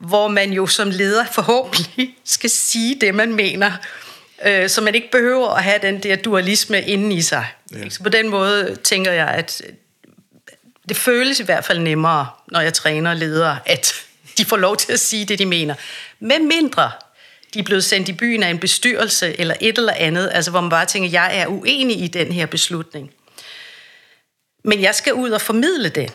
Hvor 0.00 0.28
man 0.28 0.52
jo 0.52 0.66
som 0.66 0.90
leder 0.90 1.24
forhåbentlig 1.32 2.16
skal 2.24 2.50
sige 2.50 3.00
det, 3.00 3.14
man 3.14 3.32
mener. 3.32 3.72
Øh, 4.44 4.68
så 4.68 4.80
man 4.80 4.94
ikke 4.94 5.10
behøver 5.10 5.48
at 5.48 5.62
have 5.62 5.78
den 5.82 6.02
der 6.02 6.16
dualisme 6.16 6.82
inde 6.82 7.16
i 7.16 7.20
sig. 7.20 7.46
Ja. 7.72 7.88
Så 7.88 8.02
på 8.02 8.08
den 8.08 8.28
måde 8.28 8.76
tænker 8.84 9.12
jeg, 9.12 9.28
at 9.28 9.62
det 10.88 10.96
føles 10.96 11.40
i 11.40 11.44
hvert 11.44 11.64
fald 11.64 11.78
nemmere, 11.78 12.28
når 12.48 12.60
jeg 12.60 12.74
træner 12.74 13.14
ledere, 13.14 13.58
at 13.66 13.94
de 14.38 14.44
får 14.44 14.56
lov 14.56 14.76
til 14.76 14.92
at 14.92 15.00
sige 15.00 15.24
det, 15.24 15.38
de 15.38 15.46
mener. 15.46 15.74
Med 16.20 16.38
mindre 16.38 16.90
de 17.54 17.58
er 17.58 17.62
blevet 17.62 17.84
sendt 17.84 18.08
i 18.08 18.12
byen 18.12 18.42
af 18.42 18.50
en 18.50 18.58
bestyrelse 18.58 19.40
eller 19.40 19.54
et 19.60 19.78
eller 19.78 19.92
andet, 19.92 20.30
altså 20.32 20.50
hvor 20.50 20.60
man 20.60 20.70
bare 20.70 20.86
tænker, 20.86 21.10
jeg 21.10 21.38
er 21.38 21.46
uenig 21.46 22.02
i 22.02 22.06
den 22.06 22.32
her 22.32 22.46
beslutning. 22.46 23.10
Men 24.64 24.82
jeg 24.82 24.94
skal 24.94 25.14
ud 25.14 25.30
og 25.30 25.40
formidle 25.40 25.88
det. 25.88 26.12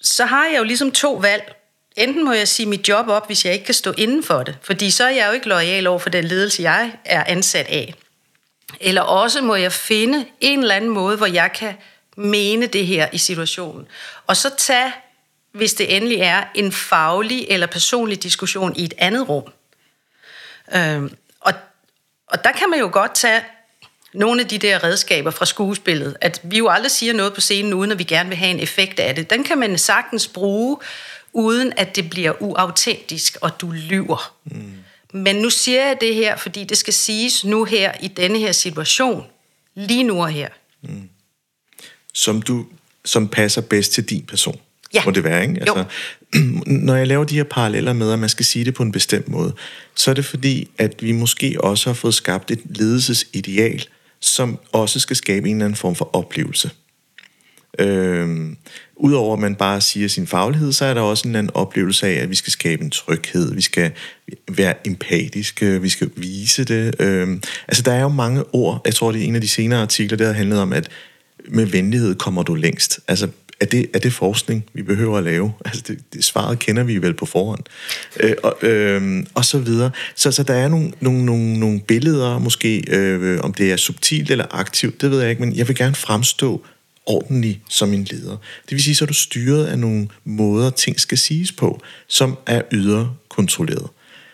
Så 0.00 0.24
har 0.24 0.46
jeg 0.46 0.58
jo 0.58 0.64
ligesom 0.64 0.92
to 0.92 1.14
valg. 1.14 1.54
Enten 1.98 2.24
må 2.24 2.32
jeg 2.32 2.48
sige 2.48 2.66
mit 2.66 2.88
job 2.88 3.08
op, 3.08 3.26
hvis 3.26 3.44
jeg 3.44 3.52
ikke 3.52 3.64
kan 3.64 3.74
stå 3.74 3.94
inden 3.98 4.22
for 4.22 4.42
det, 4.42 4.56
fordi 4.62 4.90
så 4.90 5.04
er 5.04 5.10
jeg 5.10 5.26
jo 5.26 5.32
ikke 5.32 5.48
lojal 5.48 5.86
over 5.86 5.98
for 5.98 6.10
den 6.10 6.24
ledelse, 6.24 6.62
jeg 6.62 6.92
er 7.04 7.24
ansat 7.24 7.66
af. 7.66 7.94
Eller 8.80 9.02
også 9.02 9.40
må 9.40 9.54
jeg 9.54 9.72
finde 9.72 10.26
en 10.40 10.60
eller 10.60 10.74
anden 10.74 10.90
måde, 10.90 11.16
hvor 11.16 11.26
jeg 11.26 11.52
kan 11.52 11.74
mene 12.16 12.66
det 12.66 12.86
her 12.86 13.08
i 13.12 13.18
situationen. 13.18 13.86
Og 14.26 14.36
så 14.36 14.50
tage 14.58 14.92
hvis 15.52 15.74
det 15.74 15.96
endelig 15.96 16.18
er 16.18 16.44
en 16.54 16.72
faglig 16.72 17.46
eller 17.48 17.66
personlig 17.66 18.22
diskussion 18.22 18.76
i 18.76 18.84
et 18.84 18.94
andet 18.98 19.28
rum. 19.28 19.52
Øhm, 20.74 21.16
og, 21.40 21.52
og 22.26 22.44
der 22.44 22.52
kan 22.52 22.70
man 22.70 22.78
jo 22.78 22.90
godt 22.92 23.14
tage 23.14 23.42
nogle 24.12 24.40
af 24.40 24.48
de 24.48 24.58
der 24.58 24.84
redskaber 24.84 25.30
fra 25.30 25.46
skuespillet, 25.46 26.16
at 26.20 26.40
vi 26.42 26.58
jo 26.58 26.68
aldrig 26.68 26.90
siger 26.90 27.12
noget 27.12 27.34
på 27.34 27.40
scenen, 27.40 27.74
uden 27.74 27.92
at 27.92 27.98
vi 27.98 28.04
gerne 28.04 28.28
vil 28.28 28.38
have 28.38 28.50
en 28.50 28.60
effekt 28.60 29.00
af 29.00 29.14
det. 29.14 29.30
Den 29.30 29.44
kan 29.44 29.58
man 29.58 29.78
sagtens 29.78 30.28
bruge, 30.28 30.76
uden 31.32 31.72
at 31.76 31.96
det 31.96 32.10
bliver 32.10 32.42
uautentisk, 32.42 33.36
og 33.40 33.60
du 33.60 33.70
lyver. 33.70 34.34
Mm. 34.44 34.72
Men 35.12 35.36
nu 35.36 35.50
siger 35.50 35.86
jeg 35.86 35.96
det 36.00 36.14
her, 36.14 36.36
fordi 36.36 36.64
det 36.64 36.78
skal 36.78 36.94
siges 36.94 37.44
nu 37.44 37.64
her, 37.64 37.92
i 38.02 38.08
denne 38.08 38.38
her 38.38 38.52
situation, 38.52 39.24
lige 39.74 40.02
nu 40.02 40.22
og 40.22 40.28
her. 40.28 40.48
Mm. 40.82 41.08
Som 42.14 42.42
du 42.42 42.66
som 43.04 43.28
passer 43.28 43.60
bedst 43.60 43.92
til 43.92 44.04
din 44.04 44.26
person 44.26 44.60
ja. 44.94 45.04
må 45.04 45.10
det 45.10 45.24
være. 45.24 45.42
Ikke? 45.42 45.60
Altså, 45.60 45.84
når 46.86 46.94
jeg 46.94 47.06
laver 47.06 47.24
de 47.24 47.36
her 47.36 47.44
paralleller 47.44 47.92
med, 47.92 48.12
at 48.12 48.18
man 48.18 48.28
skal 48.28 48.44
sige 48.44 48.64
det 48.64 48.74
på 48.74 48.82
en 48.82 48.92
bestemt 48.92 49.28
måde, 49.28 49.54
så 49.94 50.10
er 50.10 50.14
det 50.14 50.24
fordi, 50.24 50.70
at 50.78 51.02
vi 51.02 51.12
måske 51.12 51.56
også 51.60 51.88
har 51.88 51.94
fået 51.94 52.14
skabt 52.14 52.50
et 52.50 52.60
ledelsesideal, 52.64 53.86
som 54.20 54.58
også 54.72 55.00
skal 55.00 55.16
skabe 55.16 55.48
en 55.48 55.56
eller 55.56 55.64
anden 55.64 55.76
form 55.76 55.94
for 55.94 56.16
oplevelse. 56.16 56.70
Øhm, 57.78 58.56
Udover 59.00 59.32
at 59.32 59.38
man 59.38 59.54
bare 59.54 59.80
siger 59.80 60.08
sin 60.08 60.26
faglighed, 60.26 60.72
så 60.72 60.84
er 60.84 60.94
der 60.94 61.00
også 61.00 61.28
en 61.28 61.36
anden 61.36 61.54
oplevelse 61.54 62.06
af, 62.06 62.12
at 62.12 62.30
vi 62.30 62.34
skal 62.34 62.52
skabe 62.52 62.84
en 62.84 62.90
tryghed, 62.90 63.54
vi 63.54 63.60
skal 63.60 63.90
være 64.50 64.86
empatiske, 64.86 65.82
vi 65.82 65.88
skal 65.88 66.10
vise 66.16 66.64
det. 66.64 67.00
Øhm, 67.00 67.42
altså 67.68 67.82
der 67.82 67.92
er 67.92 68.02
jo 68.02 68.08
mange 68.08 68.44
ord, 68.52 68.80
jeg 68.84 68.94
tror 68.94 69.12
det 69.12 69.22
er 69.22 69.26
en 69.26 69.34
af 69.34 69.40
de 69.40 69.48
senere 69.48 69.82
artikler, 69.82 70.16
der 70.16 70.26
har 70.26 70.32
handlet 70.32 70.60
om, 70.60 70.72
at 70.72 70.88
med 71.48 71.66
venlighed 71.66 72.14
kommer 72.14 72.42
du 72.42 72.54
længst. 72.54 73.00
Altså 73.08 73.28
er 73.60 73.66
det, 73.66 73.90
er 73.94 73.98
det 73.98 74.12
forskning, 74.12 74.64
vi 74.72 74.82
behøver 74.82 75.18
at 75.18 75.24
lave? 75.24 75.52
Altså, 75.64 75.84
det, 75.88 75.98
det 76.12 76.24
svaret 76.24 76.58
kender 76.58 76.82
vi 76.82 77.02
vel 77.02 77.14
på 77.14 77.26
forhånd. 77.26 77.60
Øh, 78.20 78.34
og, 78.42 78.58
øh, 78.62 79.24
og 79.34 79.44
så 79.44 79.58
videre. 79.58 79.90
Så, 80.14 80.32
så 80.32 80.42
der 80.42 80.54
er 80.54 80.68
nogle, 80.68 80.92
nogle, 81.00 81.24
nogle, 81.24 81.60
nogle 81.60 81.80
billeder, 81.80 82.38
måske, 82.38 82.82
øh, 82.88 83.40
om 83.40 83.54
det 83.54 83.72
er 83.72 83.76
subtilt 83.76 84.30
eller 84.30 84.46
aktivt, 84.50 85.00
det 85.00 85.10
ved 85.10 85.20
jeg 85.20 85.30
ikke, 85.30 85.42
men 85.42 85.56
jeg 85.56 85.68
vil 85.68 85.76
gerne 85.76 85.94
fremstå 85.94 86.64
ordentlig 87.08 87.60
som 87.68 87.92
en 87.92 88.04
leder. 88.04 88.36
Det 88.62 88.70
vil 88.70 88.82
sige, 88.82 88.94
så 88.94 89.04
er 89.04 89.06
du 89.06 89.14
styret 89.14 89.66
af 89.66 89.78
nogle 89.78 90.08
måder, 90.24 90.70
ting 90.70 91.00
skal 91.00 91.18
siges 91.18 91.52
på, 91.52 91.82
som 92.08 92.38
er 92.46 92.62
ydre 92.72 93.14
kontrolleret. 93.28 93.88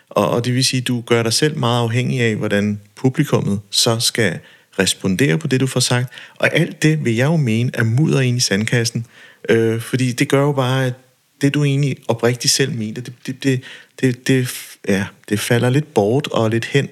Og, 0.09 0.29
og 0.29 0.45
det 0.45 0.53
vil 0.55 0.65
sige, 0.65 0.81
du 0.81 1.01
gør 1.01 1.23
dig 1.23 1.33
selv 1.33 1.57
meget 1.57 1.81
afhængig 1.81 2.21
af, 2.21 2.35
hvordan 2.35 2.79
publikummet 2.95 3.59
så 3.69 3.99
skal 3.99 4.39
respondere 4.79 5.37
på 5.37 5.47
det, 5.47 5.59
du 5.59 5.67
får 5.67 5.79
sagt. 5.79 6.13
Og 6.35 6.55
alt 6.55 6.83
det 6.83 7.05
vil 7.05 7.15
jeg 7.15 7.25
jo 7.25 7.35
mene 7.35 7.71
er 7.73 7.83
mudder 7.83 8.19
ind 8.19 8.37
i 8.37 8.39
sandkassen, 8.39 9.05
øh, 9.49 9.81
fordi 9.81 10.11
det 10.11 10.29
gør 10.29 10.41
jo 10.41 10.51
bare, 10.51 10.85
at 10.85 10.93
det 11.41 11.53
du 11.53 11.63
egentlig 11.63 11.97
oprigtigt 12.07 12.53
selv 12.53 12.71
mener, 12.71 13.01
det, 13.01 13.13
det, 13.25 13.43
det, 13.43 13.63
det, 14.01 14.27
det, 14.27 14.49
ja, 14.87 15.05
det 15.29 15.39
falder 15.39 15.69
lidt 15.69 15.93
bort 15.93 16.27
og 16.27 16.49
lidt 16.49 16.65
hen, 16.65 16.89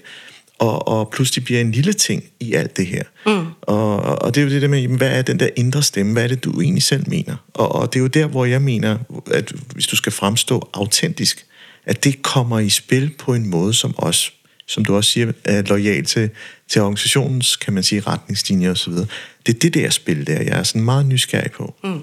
og, 0.63 0.87
og 0.87 1.09
pludselig 1.09 1.43
bliver 1.43 1.61
en 1.61 1.71
lille 1.71 1.93
ting 1.93 2.23
i 2.39 2.53
alt 2.53 2.77
det 2.77 2.87
her. 2.87 3.03
Mm. 3.25 3.45
Og, 3.61 3.99
og 3.99 4.35
det 4.35 4.41
er 4.41 4.45
jo 4.45 4.51
det 4.51 4.61
der 4.61 4.67
med, 4.67 4.87
hvad 4.87 5.17
er 5.17 5.21
den 5.21 5.39
der 5.39 5.49
indre 5.55 5.83
stemme, 5.83 6.13
hvad 6.13 6.23
er 6.23 6.27
det, 6.27 6.43
du 6.43 6.61
egentlig 6.61 6.83
selv 6.83 7.09
mener? 7.09 7.35
Og, 7.53 7.75
og 7.75 7.93
det 7.93 7.99
er 7.99 8.01
jo 8.01 8.07
der, 8.07 8.27
hvor 8.27 8.45
jeg 8.45 8.61
mener, 8.61 8.97
at 9.31 9.53
hvis 9.73 9.87
du 9.87 9.95
skal 9.95 10.11
fremstå 10.11 10.69
autentisk, 10.73 11.45
at 11.85 12.03
det 12.03 12.21
kommer 12.21 12.59
i 12.59 12.69
spil 12.69 13.13
på 13.19 13.33
en 13.33 13.47
måde, 13.47 13.73
som 13.73 13.97
også, 13.97 14.31
som 14.67 14.85
du 14.85 14.95
også 14.95 15.11
siger, 15.11 15.31
er 15.45 15.61
lojal 15.61 16.05
til, 16.05 16.29
til 16.69 16.81
organisationens, 16.81 17.55
kan 17.55 17.73
man 17.73 17.83
sige, 17.83 18.01
retningslinjer 18.01 18.71
osv. 18.71 18.93
Det 19.45 19.55
er 19.55 19.59
det 19.59 19.73
der 19.73 19.89
spil 19.89 20.27
der, 20.27 20.41
jeg 20.41 20.59
er 20.59 20.63
sådan 20.63 20.81
meget 20.81 21.05
nysgerrig 21.05 21.51
på. 21.51 21.75
Mm. 21.83 21.99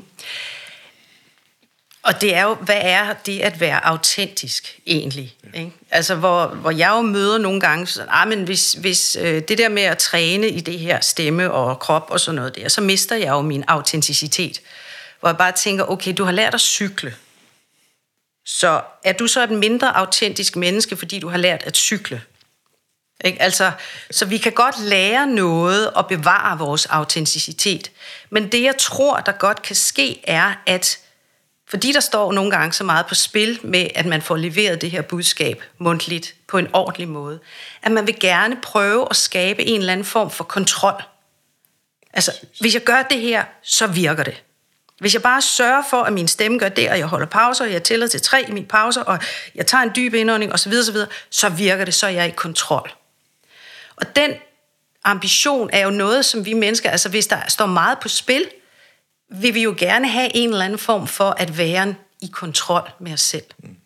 Og 2.02 2.20
det 2.20 2.34
er 2.34 2.42
jo, 2.42 2.54
hvad 2.54 2.80
er 2.80 3.12
det 3.12 3.40
at 3.40 3.60
være 3.60 3.86
autentisk 3.86 4.78
egentlig? 4.86 5.34
Ja. 5.54 5.58
Ikke? 5.58 5.72
Altså, 5.90 6.14
hvor, 6.14 6.46
hvor 6.46 6.70
jeg 6.70 6.88
jo 6.88 7.00
møder 7.00 7.38
nogle 7.38 7.60
gange, 7.60 7.86
så, 7.86 8.06
ah, 8.08 8.28
men 8.28 8.44
hvis, 8.44 8.72
hvis 8.72 9.16
øh, 9.20 9.42
det 9.48 9.58
der 9.58 9.68
med 9.68 9.82
at 9.82 9.98
træne 9.98 10.48
i 10.48 10.60
det 10.60 10.78
her 10.78 11.00
stemme 11.00 11.50
og 11.50 11.78
krop 11.78 12.06
og 12.10 12.20
sådan 12.20 12.36
noget 12.36 12.56
der, 12.56 12.68
så 12.68 12.80
mister 12.80 13.16
jeg 13.16 13.28
jo 13.28 13.40
min 13.40 13.64
autenticitet. 13.68 14.60
Hvor 15.20 15.28
jeg 15.28 15.36
bare 15.36 15.52
tænker, 15.52 15.84
okay, 15.84 16.14
du 16.18 16.24
har 16.24 16.32
lært 16.32 16.54
at 16.54 16.60
cykle. 16.60 17.14
Så 18.46 18.80
er 19.04 19.12
du 19.12 19.26
så 19.26 19.42
et 19.42 19.50
mindre 19.50 19.96
autentisk 19.96 20.56
menneske, 20.56 20.96
fordi 20.96 21.18
du 21.18 21.28
har 21.28 21.38
lært 21.38 21.62
at 21.62 21.76
cykle? 21.76 22.22
Ikke? 23.24 23.42
Altså, 23.42 23.72
så 24.10 24.26
vi 24.26 24.38
kan 24.38 24.52
godt 24.52 24.80
lære 24.80 25.26
noget 25.26 25.90
og 25.90 26.06
bevare 26.06 26.58
vores 26.58 26.86
autenticitet. 26.86 27.90
Men 28.30 28.52
det, 28.52 28.62
jeg 28.62 28.76
tror, 28.78 29.20
der 29.20 29.32
godt 29.32 29.62
kan 29.62 29.76
ske, 29.76 30.20
er, 30.24 30.54
at 30.66 30.98
fordi 31.70 31.92
der 31.92 32.00
står 32.00 32.32
nogle 32.32 32.50
gange 32.50 32.72
så 32.72 32.84
meget 32.84 33.06
på 33.06 33.14
spil 33.14 33.60
med, 33.62 33.86
at 33.94 34.06
man 34.06 34.22
får 34.22 34.36
leveret 34.36 34.80
det 34.80 34.90
her 34.90 35.02
budskab 35.02 35.62
mundtligt 35.78 36.34
på 36.48 36.58
en 36.58 36.68
ordentlig 36.72 37.08
måde, 37.08 37.40
at 37.82 37.92
man 37.92 38.06
vil 38.06 38.20
gerne 38.20 38.56
prøve 38.62 39.06
at 39.10 39.16
skabe 39.16 39.64
en 39.64 39.80
eller 39.80 39.92
anden 39.92 40.06
form 40.06 40.30
for 40.30 40.44
kontrol. 40.44 41.02
Altså, 42.12 42.32
hvis 42.60 42.74
jeg 42.74 42.82
gør 42.82 43.02
det 43.02 43.20
her, 43.20 43.44
så 43.62 43.86
virker 43.86 44.22
det. 44.22 44.42
Hvis 44.98 45.14
jeg 45.14 45.22
bare 45.22 45.42
sørger 45.42 45.82
for, 45.90 46.02
at 46.02 46.12
min 46.12 46.28
stemme 46.28 46.58
gør 46.58 46.68
det, 46.68 46.90
og 46.90 46.98
jeg 46.98 47.06
holder 47.06 47.26
pauser, 47.26 47.64
og 47.64 47.72
jeg 47.72 47.82
tæller 47.82 48.06
til 48.06 48.22
tre 48.22 48.44
i 48.48 48.52
mine 48.52 48.66
pauser, 48.66 49.02
og 49.02 49.18
jeg 49.54 49.66
tager 49.66 49.82
en 49.82 49.90
dyb 49.96 50.14
indånding 50.14 50.52
osv., 50.52 50.72
osv., 50.72 50.96
så 51.30 51.48
virker 51.48 51.84
det, 51.84 51.94
så 51.94 52.06
er 52.06 52.10
jeg 52.10 52.28
i 52.28 52.30
kontrol. 52.30 52.92
Og 53.96 54.16
den 54.16 54.30
ambition 55.04 55.70
er 55.72 55.80
jo 55.80 55.90
noget, 55.90 56.24
som 56.24 56.46
vi 56.46 56.52
mennesker, 56.52 56.90
altså 56.90 57.08
hvis 57.08 57.26
der 57.26 57.38
står 57.48 57.66
meget 57.66 57.98
på 57.98 58.08
spil, 58.08 58.44
vil 59.30 59.54
vi 59.54 59.62
jo 59.62 59.74
gerne 59.78 60.08
have 60.08 60.36
en 60.36 60.50
eller 60.50 60.64
anden 60.64 60.78
form 60.78 61.06
for 61.06 61.30
at 61.30 61.58
være 61.58 61.94
i 62.20 62.26
kontrol 62.32 62.90
med 63.00 63.12
os 63.12 63.20
selv. 63.20 63.44
Mm. 63.58 63.76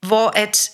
Hvor 0.00 0.32
at 0.36 0.70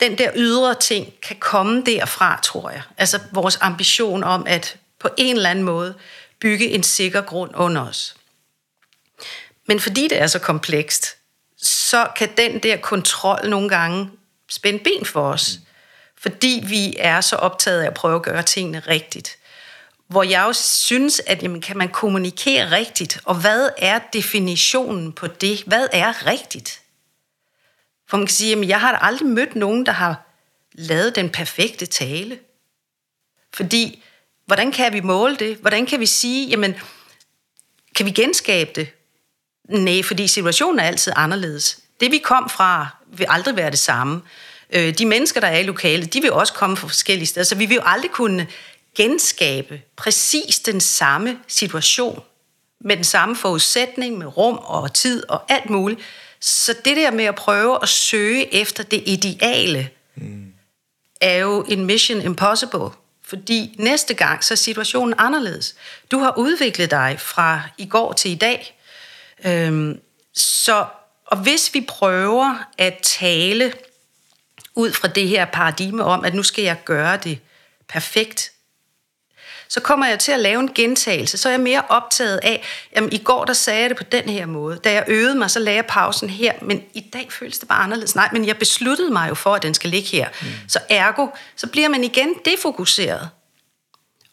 den 0.00 0.18
der 0.18 0.30
ydre 0.34 0.74
ting 0.74 1.20
kan 1.20 1.36
komme 1.40 1.82
derfra, 1.86 2.40
tror 2.42 2.70
jeg. 2.70 2.82
Altså 2.98 3.20
vores 3.32 3.58
ambition 3.60 4.24
om 4.24 4.46
at 4.46 4.76
på 4.98 5.08
en 5.16 5.36
eller 5.36 5.50
anden 5.50 5.64
måde 5.64 5.94
bygge 6.40 6.68
en 6.70 6.82
sikker 6.82 7.20
grund 7.20 7.50
under 7.54 7.88
os. 7.88 8.16
Men 9.66 9.80
fordi 9.80 10.08
det 10.08 10.20
er 10.20 10.26
så 10.26 10.38
komplekst, 10.38 11.16
så 11.62 12.08
kan 12.16 12.28
den 12.36 12.58
der 12.58 12.76
kontrol 12.76 13.48
nogle 13.48 13.68
gange 13.68 14.10
spænde 14.48 14.78
ben 14.78 15.06
for 15.06 15.32
os. 15.32 15.58
Mm. 15.58 15.66
Fordi 16.18 16.64
vi 16.66 16.94
er 16.98 17.20
så 17.20 17.36
optaget 17.36 17.82
af 17.82 17.86
at 17.86 17.94
prøve 17.94 18.16
at 18.16 18.22
gøre 18.22 18.42
tingene 18.42 18.78
rigtigt 18.78 19.38
hvor 20.08 20.22
jeg 20.22 20.44
også 20.44 20.62
synes, 20.62 21.22
at 21.26 21.42
jamen, 21.42 21.60
kan 21.60 21.76
man 21.76 21.88
kommunikere 21.88 22.70
rigtigt, 22.70 23.20
og 23.24 23.34
hvad 23.40 23.68
er 23.78 23.98
definitionen 24.12 25.12
på 25.12 25.26
det? 25.26 25.62
Hvad 25.62 25.88
er 25.92 26.26
rigtigt? 26.26 26.80
For 28.08 28.16
man 28.16 28.26
kan 28.26 28.34
sige, 28.34 28.56
at 28.56 28.68
jeg 28.68 28.80
har 28.80 28.96
aldrig 28.96 29.28
mødt 29.28 29.56
nogen, 29.56 29.86
der 29.86 29.92
har 29.92 30.26
lavet 30.72 31.16
den 31.16 31.30
perfekte 31.30 31.86
tale. 31.86 32.38
Fordi, 33.54 34.02
hvordan 34.46 34.72
kan 34.72 34.92
vi 34.92 35.00
måle 35.00 35.36
det? 35.36 35.56
Hvordan 35.56 35.86
kan 35.86 36.00
vi 36.00 36.06
sige, 36.06 36.48
jamen, 36.48 36.74
kan 37.96 38.06
vi 38.06 38.10
genskabe 38.10 38.70
det? 38.74 38.88
Nej, 39.68 40.02
fordi 40.02 40.26
situationen 40.26 40.78
er 40.78 40.84
altid 40.84 41.12
anderledes. 41.16 41.80
Det 42.00 42.12
vi 42.12 42.18
kom 42.18 42.48
fra, 42.48 42.86
vil 43.06 43.26
aldrig 43.28 43.56
være 43.56 43.70
det 43.70 43.78
samme. 43.78 44.22
Øh, 44.70 44.98
de 44.98 45.06
mennesker, 45.06 45.40
der 45.40 45.48
er 45.48 45.58
i 45.58 45.62
lokalet, 45.62 46.14
de 46.14 46.20
vil 46.20 46.32
også 46.32 46.52
komme 46.52 46.76
fra 46.76 46.88
forskellige 46.88 47.26
steder, 47.26 47.44
så 47.44 47.54
vi 47.54 47.66
vil 47.66 47.74
jo 47.74 47.82
aldrig 47.84 48.10
kunne 48.10 48.46
genskabe 48.96 49.82
præcis 49.96 50.58
den 50.58 50.80
samme 50.80 51.38
situation, 51.48 52.22
med 52.80 52.96
den 52.96 53.04
samme 53.04 53.36
forudsætning, 53.36 54.18
med 54.18 54.36
rum 54.36 54.58
og 54.58 54.94
tid 54.94 55.28
og 55.28 55.42
alt 55.48 55.70
muligt. 55.70 56.00
Så 56.40 56.74
det 56.84 56.96
der 56.96 57.10
med 57.10 57.24
at 57.24 57.34
prøve 57.34 57.78
at 57.82 57.88
søge 57.88 58.54
efter 58.54 58.82
det 58.82 59.02
ideale, 59.06 59.90
mm. 60.14 60.52
er 61.20 61.36
jo 61.36 61.64
en 61.68 61.84
mission 61.84 62.20
impossible. 62.20 62.90
Fordi 63.22 63.76
næste 63.78 64.14
gang, 64.14 64.44
så 64.44 64.54
er 64.54 64.56
situationen 64.56 65.14
anderledes. 65.18 65.74
Du 66.10 66.18
har 66.18 66.34
udviklet 66.38 66.90
dig 66.90 67.16
fra 67.20 67.62
i 67.78 67.86
går 67.86 68.12
til 68.12 68.30
i 68.30 68.34
dag. 68.34 68.80
Øhm, 69.44 70.00
så, 70.34 70.86
og 71.26 71.36
hvis 71.36 71.74
vi 71.74 71.80
prøver 71.88 72.54
at 72.78 72.98
tale 73.02 73.72
ud 74.74 74.92
fra 74.92 75.08
det 75.08 75.28
her 75.28 75.44
paradigme 75.44 76.04
om, 76.04 76.24
at 76.24 76.34
nu 76.34 76.42
skal 76.42 76.64
jeg 76.64 76.76
gøre 76.84 77.16
det 77.16 77.38
perfekt, 77.88 78.52
så 79.68 79.80
kommer 79.80 80.06
jeg 80.06 80.18
til 80.18 80.32
at 80.32 80.40
lave 80.40 80.60
en 80.60 80.74
gentagelse. 80.74 81.38
Så 81.38 81.48
er 81.48 81.52
jeg 81.52 81.60
mere 81.60 81.82
optaget 81.88 82.40
af, 82.42 82.64
jamen 82.96 83.12
i 83.12 83.18
går 83.18 83.44
der 83.44 83.52
sagde 83.52 83.80
jeg 83.80 83.90
det 83.90 83.96
på 83.96 84.04
den 84.04 84.28
her 84.28 84.46
måde. 84.46 84.80
Da 84.84 84.92
jeg 84.92 85.04
øvede 85.08 85.34
mig, 85.34 85.50
så 85.50 85.58
lagde 85.58 85.76
jeg 85.76 85.86
pausen 85.86 86.30
her, 86.30 86.52
men 86.62 86.82
i 86.94 87.00
dag 87.00 87.32
føles 87.32 87.58
det 87.58 87.68
bare 87.68 87.82
anderledes. 87.82 88.14
Nej, 88.14 88.28
men 88.32 88.46
jeg 88.46 88.56
besluttede 88.56 89.10
mig 89.10 89.28
jo 89.28 89.34
for, 89.34 89.54
at 89.54 89.62
den 89.62 89.74
skal 89.74 89.90
ligge 89.90 90.08
her. 90.08 90.28
Mm. 90.42 90.46
Så 90.68 90.78
ergo, 90.88 91.26
så 91.56 91.66
bliver 91.66 91.88
man 91.88 92.04
igen 92.04 92.34
defokuseret. 92.44 93.30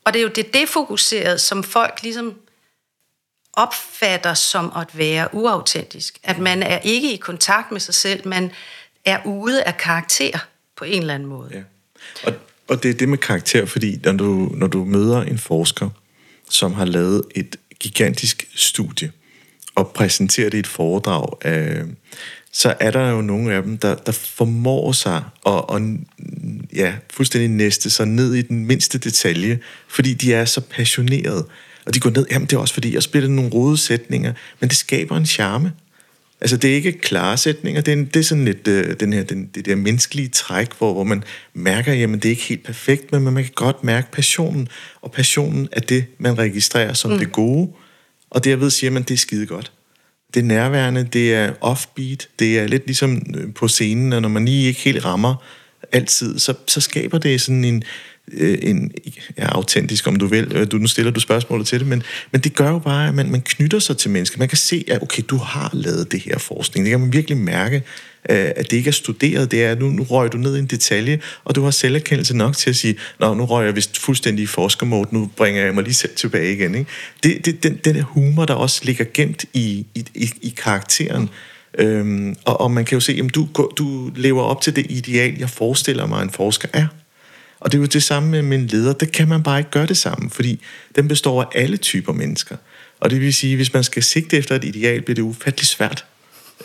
Og 0.05 0.13
det 0.13 0.19
er 0.19 0.23
jo 0.23 0.29
det 0.29 0.53
defokuseret, 0.53 1.41
som 1.41 1.63
folk 1.63 2.01
ligesom 2.03 2.35
opfatter 3.53 4.33
som 4.33 4.73
at 4.75 4.97
være 4.97 5.33
uautentisk. 5.33 6.19
At 6.23 6.37
man 6.37 6.63
er 6.63 6.79
ikke 6.79 7.13
i 7.13 7.17
kontakt 7.17 7.71
med 7.71 7.79
sig 7.79 7.93
selv, 7.93 8.27
man 8.27 8.51
er 9.05 9.19
ude 9.25 9.63
af 9.63 9.77
karakter 9.77 10.39
på 10.75 10.83
en 10.85 11.01
eller 11.01 11.13
anden 11.13 11.29
måde. 11.29 11.49
Ja. 11.53 12.27
Og 12.27 12.33
og 12.73 12.83
det 12.83 12.89
er 12.89 12.93
det 12.93 13.09
med 13.09 13.17
karakter, 13.17 13.65
fordi 13.65 13.99
når 14.03 14.11
du, 14.11 14.51
når 14.55 14.67
du 14.67 14.85
møder 14.85 15.21
en 15.21 15.37
forsker, 15.37 15.89
som 16.49 16.73
har 16.73 16.85
lavet 16.85 17.23
et 17.35 17.55
gigantisk 17.79 18.47
studie, 18.55 19.11
og 19.75 19.91
præsenterer 19.95 20.49
det 20.49 20.57
i 20.57 20.59
et 20.59 20.67
foredrag, 20.67 21.45
øh, 21.45 21.85
så 22.51 22.75
er 22.79 22.91
der 22.91 23.09
jo 23.09 23.21
nogle 23.21 23.53
af 23.53 23.63
dem, 23.63 23.77
der, 23.77 23.95
der 23.95 24.11
formår 24.11 24.91
sig 24.91 25.23
og, 25.43 25.69
og 25.69 25.81
ja, 26.75 26.93
fuldstændig 27.13 27.49
næste 27.49 27.89
sig 27.89 28.07
ned 28.07 28.33
i 28.33 28.41
den 28.41 28.65
mindste 28.65 28.97
detalje, 28.97 29.59
fordi 29.87 30.13
de 30.13 30.33
er 30.33 30.45
så 30.45 30.61
passionerede. 30.61 31.47
Og 31.85 31.93
de 31.93 31.99
går 31.99 32.09
ned, 32.09 32.25
jamen 32.31 32.45
det 32.45 32.55
er 32.55 32.59
også 32.59 32.73
fordi, 32.73 32.93
jeg 32.93 33.03
spiller 33.03 33.29
nogle 33.29 33.51
rode 33.51 33.77
sætninger, 33.77 34.33
men 34.59 34.69
det 34.69 34.77
skaber 34.77 35.17
en 35.17 35.25
charme. 35.25 35.71
Altså, 36.43 36.57
det 36.57 36.71
er 36.71 36.75
ikke 36.75 36.91
klare 36.91 37.37
sætninger, 37.37 37.81
det 37.81 37.91
er, 37.91 37.95
det 37.95 38.15
er 38.15 38.23
sådan 38.23 38.45
lidt 38.45 38.67
øh, 38.67 38.99
den 38.99 39.13
her, 39.13 39.23
den, 39.23 39.49
det 39.55 39.65
der 39.65 39.75
menneskelige 39.75 40.27
træk, 40.27 40.77
hvor, 40.77 40.93
hvor 40.93 41.03
man 41.03 41.23
mærker, 41.53 41.93
jamen 41.93 42.19
det 42.19 42.25
er 42.25 42.29
ikke 42.29 42.43
helt 42.43 42.63
perfekt, 42.63 43.11
men 43.11 43.23
man 43.23 43.43
kan 43.43 43.51
godt 43.55 43.83
mærke 43.83 44.11
passionen, 44.11 44.67
og 45.01 45.11
passionen 45.11 45.69
er 45.71 45.79
det, 45.79 46.05
man 46.17 46.37
registrerer 46.37 46.93
som 46.93 47.11
mm. 47.11 47.19
det 47.19 47.31
gode, 47.31 47.69
og 48.29 48.43
derved 48.43 48.69
siger 48.69 48.91
man, 48.91 49.03
det 49.03 49.13
er 49.13 49.17
skide 49.17 49.45
godt. 49.45 49.71
Det 50.33 50.39
er 50.39 50.43
nærværende, 50.43 51.07
det 51.13 51.33
er 51.33 51.53
offbeat, 51.61 52.27
det 52.39 52.59
er 52.59 52.67
lidt 52.67 52.85
ligesom 52.85 53.21
øh, 53.35 53.53
på 53.53 53.67
scenen, 53.67 54.13
og 54.13 54.21
når 54.21 54.29
man 54.29 54.45
lige 54.45 54.67
ikke 54.67 54.79
helt 54.79 55.05
rammer 55.05 55.35
altid, 55.91 56.39
så, 56.39 56.53
så 56.67 56.81
skaber 56.81 57.17
det 57.17 57.41
sådan 57.41 57.65
en, 57.65 57.83
øh, 58.31 58.57
en 58.61 58.91
ja, 59.37 59.45
autentisk, 59.45 60.07
om 60.07 60.15
du 60.15 60.27
vil. 60.27 60.51
Øh, 60.55 60.67
du, 60.71 60.77
nu 60.77 60.87
stiller 60.87 61.11
du 61.11 61.19
spørgsmålet 61.19 61.67
til 61.67 61.79
det, 61.79 61.87
men, 61.87 62.03
men 62.31 62.41
det 62.41 62.55
gør 62.55 62.69
jo 62.69 62.79
bare, 62.79 63.07
at 63.07 63.15
man, 63.15 63.31
man 63.31 63.41
knytter 63.41 63.79
sig 63.79 63.97
til 63.97 64.09
mennesker. 64.09 64.39
Man 64.39 64.47
kan 64.47 64.57
se, 64.57 64.85
at 64.87 65.01
okay, 65.01 65.23
du 65.29 65.37
har 65.37 65.69
lavet 65.73 66.11
det 66.11 66.19
her 66.19 66.37
forskning. 66.37 66.85
Det 66.85 66.91
kan 66.91 66.99
man 66.99 67.13
virkelig 67.13 67.37
mærke, 67.37 67.75
øh, 68.29 68.51
at 68.55 68.71
det 68.71 68.77
ikke 68.77 68.87
er 68.87 68.91
studeret. 68.91 69.51
Det 69.51 69.63
er, 69.63 69.75
nu, 69.75 69.89
nu 69.89 70.03
røg 70.03 70.33
du 70.33 70.37
ned 70.37 70.55
i 70.55 70.59
en 70.59 70.65
detalje, 70.65 71.19
og 71.43 71.55
du 71.55 71.63
har 71.63 71.71
selverkendelse 71.71 72.37
nok 72.37 72.57
til 72.57 72.69
at 72.69 72.75
sige, 72.75 72.95
Nå, 73.19 73.33
nu 73.33 73.45
røg 73.45 73.65
jeg 73.65 73.75
vist 73.75 73.99
fuldstændig 73.99 74.43
i 74.43 74.47
forskermode, 74.47 75.07
nu 75.11 75.31
bringer 75.37 75.63
jeg 75.63 75.75
mig 75.75 75.83
lige 75.83 75.93
selv 75.93 76.15
tilbage 76.15 76.53
igen. 76.53 76.75
Ikke? 76.75 76.91
Det, 77.23 77.45
det, 77.45 77.63
den, 77.63 77.79
den 77.85 78.01
humor, 78.01 78.45
der 78.45 78.53
også 78.53 78.81
ligger 78.83 79.05
gemt 79.13 79.45
i, 79.53 79.85
i, 79.95 80.05
i, 80.15 80.29
i 80.41 80.53
karakteren, 80.57 81.29
Øhm, 81.77 82.35
og, 82.45 82.61
og 82.61 82.71
man 82.71 82.85
kan 82.85 82.95
jo 82.95 82.99
se, 82.99 83.21
at 83.23 83.35
du, 83.35 83.47
du 83.77 84.11
lever 84.15 84.41
op 84.43 84.61
til 84.61 84.75
det 84.75 84.85
ideal, 84.89 85.37
jeg 85.39 85.49
forestiller 85.49 86.05
mig, 86.05 86.23
en 86.23 86.29
forsker 86.29 86.67
er. 86.73 86.87
Og 87.63 87.71
det 87.71 87.77
er 87.77 87.81
jo 87.81 87.85
det 87.85 88.03
samme 88.03 88.41
med 88.41 88.57
en 88.57 88.67
leder. 88.67 88.93
Det 88.93 89.11
kan 89.11 89.27
man 89.27 89.43
bare 89.43 89.59
ikke 89.59 89.71
gøre 89.71 89.85
det 89.85 89.97
samme, 89.97 90.29
fordi 90.29 90.61
den 90.95 91.07
består 91.07 91.41
af 91.41 91.47
alle 91.55 91.77
typer 91.77 92.13
mennesker. 92.13 92.55
Og 92.99 93.09
det 93.09 93.21
vil 93.21 93.33
sige, 93.33 93.55
hvis 93.55 93.73
man 93.73 93.83
skal 93.83 94.03
sigte 94.03 94.37
efter 94.37 94.55
et 94.55 94.63
ideal, 94.63 95.01
bliver 95.01 95.15
det 95.15 95.21
ufattelig 95.21 95.67
svært. 95.67 96.05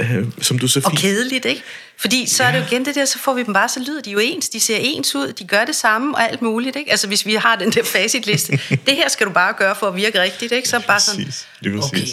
Øh, 0.01 0.27
som 0.41 0.59
du 0.59 0.69
så 0.69 0.81
fint. 0.81 0.87
Og 0.87 0.93
kedeligt, 0.93 1.45
ikke? 1.45 1.63
Fordi 1.97 2.27
så 2.27 2.43
ja. 2.43 2.49
er 2.49 2.53
det 2.53 2.61
jo 2.61 2.65
igen 2.65 2.85
det 2.85 2.95
der, 2.95 3.05
så 3.05 3.19
får 3.19 3.35
vi 3.35 3.43
dem 3.43 3.55
bare, 3.55 3.69
så 3.69 3.81
lyder 3.81 4.03
de 4.03 4.11
jo 4.11 4.19
ens. 4.19 4.49
De 4.49 4.61
ser 4.61 4.77
ens 4.81 5.15
ud, 5.15 5.33
de 5.33 5.45
gør 5.45 5.65
det 5.65 5.77
samme 5.77 6.15
og 6.15 6.31
alt 6.31 6.43
muligt, 6.43 6.77
ikke? 6.77 6.91
Altså 6.91 7.07
hvis 7.07 7.27
vi 7.27 7.35
har 7.35 7.57
den 7.57 7.71
der 7.71 7.85
facitliste, 7.85 8.53
det 8.87 8.95
her 8.95 9.09
skal 9.09 9.27
du 9.27 9.33
bare 9.33 9.55
gøre 9.59 9.75
for 9.75 9.87
at 9.87 9.97
virke 9.97 10.23
rigtigt, 10.23 10.53
ikke? 10.53 10.69
Så 10.69 10.83
bare 10.87 11.01
sådan, 11.01 11.33
okay, 11.79 12.07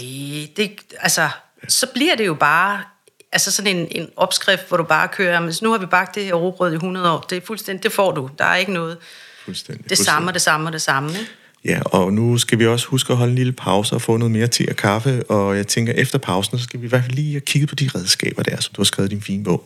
det, 0.58 0.72
altså, 1.00 1.30
så 1.68 1.88
bliver 1.88 2.16
det 2.16 2.26
jo 2.26 2.34
bare 2.34 2.84
altså 3.36 3.52
sådan 3.52 3.78
en, 3.78 3.88
en 3.92 4.10
opskrift, 4.16 4.68
hvor 4.68 4.78
du 4.78 4.84
bare 4.84 5.08
kører, 5.08 5.40
men 5.40 5.54
nu 5.62 5.72
har 5.72 5.78
vi 5.78 5.86
bagt 5.86 6.16
det 6.16 6.26
her 6.26 6.34
råbrød 6.34 6.72
i 6.72 6.76
100 6.76 7.12
år, 7.12 7.26
det 7.30 7.38
er 7.38 7.42
fuldstændig, 7.46 7.84
det 7.84 7.92
får 7.92 8.12
du. 8.12 8.30
Der 8.38 8.46
er 8.46 8.56
ikke 8.56 8.74
noget. 8.74 8.98
Fuldstændig. 9.46 9.90
Det 9.90 9.98
samme, 9.98 10.32
det 10.32 10.42
samme 10.42 10.72
det 10.72 10.82
samme. 10.82 11.10
Ikke? 11.10 11.32
Ja, 11.66 11.82
og 11.86 12.14
nu 12.14 12.38
skal 12.38 12.60
vi 12.60 12.68
også 12.68 12.88
huske 12.88 13.14
at 13.14 13.18
holde 13.18 13.32
en 13.32 13.36
lille 13.36 13.52
pause 13.52 13.96
og 13.96 14.02
få 14.02 14.18
noget 14.18 14.32
mere 14.32 14.48
te 14.48 14.66
og 14.70 14.76
kaffe, 14.76 15.24
og 15.24 15.58
jeg 15.58 15.68
tænker, 15.68 15.94
efter 15.94 16.18
pausen, 16.18 16.58
så 16.58 16.64
skal 16.64 16.82
vi 16.82 16.86
i 16.86 16.90
hvert 16.90 17.04
fald 17.04 17.14
lige 17.14 17.40
kigge 17.40 17.68
på 17.68 17.76
de 17.76 17.90
redskaber 17.96 18.44
der, 18.44 18.60
som 18.60 18.74
du 18.74 18.82
har 18.82 18.86
skrevet 18.86 19.12
i 19.12 19.16
din 19.16 19.22
fine 19.22 19.44
bog. 19.44 19.64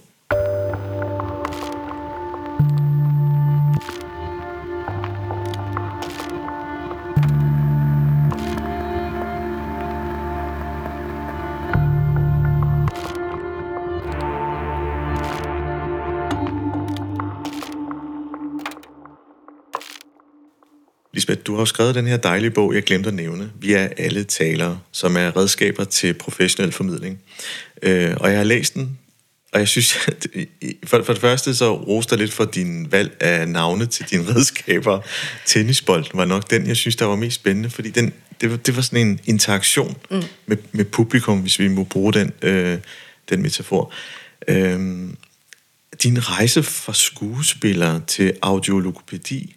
Har 21.59 21.65
skrevet 21.65 21.95
den 21.95 22.07
her 22.07 22.17
dejlige 22.17 22.51
bog, 22.51 22.75
jeg 22.75 22.83
glemte 22.83 23.07
at 23.07 23.13
nævne. 23.13 23.51
Vi 23.59 23.73
er 23.73 23.89
alle 23.97 24.23
talere, 24.23 24.79
som 24.91 25.17
er 25.17 25.37
redskaber 25.37 25.83
til 25.83 26.13
professionel 26.13 26.71
formidling. 26.71 27.19
Øh, 27.83 28.15
og 28.19 28.29
jeg 28.29 28.37
har 28.37 28.43
læst 28.43 28.73
den, 28.73 28.97
og 29.53 29.59
jeg 29.59 29.67
synes, 29.67 29.95
at 30.07 30.27
for, 30.83 31.03
for 31.03 31.13
det 31.13 31.21
første 31.21 31.55
så 31.55 31.75
roster 31.75 32.15
lidt 32.17 32.33
for 32.33 32.45
din 32.45 32.91
valg 32.91 33.17
af 33.19 33.47
navne 33.47 33.85
til 33.85 34.05
dine 34.11 34.23
redskaber. 34.35 34.99
Tennisbolden 35.45 36.17
var 36.17 36.25
nok 36.25 36.49
den, 36.49 36.67
jeg 36.67 36.77
synes, 36.77 36.95
der 36.95 37.05
var 37.05 37.15
mest 37.15 37.35
spændende, 37.35 37.69
fordi 37.69 37.89
den, 37.89 38.13
det, 38.41 38.51
var, 38.51 38.57
det 38.57 38.75
var 38.75 38.81
sådan 38.81 39.07
en 39.07 39.19
interaktion 39.25 39.97
mm. 40.11 40.23
med, 40.45 40.57
med 40.71 40.85
publikum, 40.85 41.39
hvis 41.39 41.59
vi 41.59 41.67
må 41.67 41.83
bruge 41.83 42.13
den, 42.13 42.31
øh, 42.41 42.77
den 43.29 43.41
metafor. 43.41 43.93
Øh, 44.47 45.09
din 46.03 46.29
rejse 46.29 46.63
fra 46.63 46.93
skuespiller 46.93 47.99
til 48.07 48.33
audiologopædi 48.41 49.55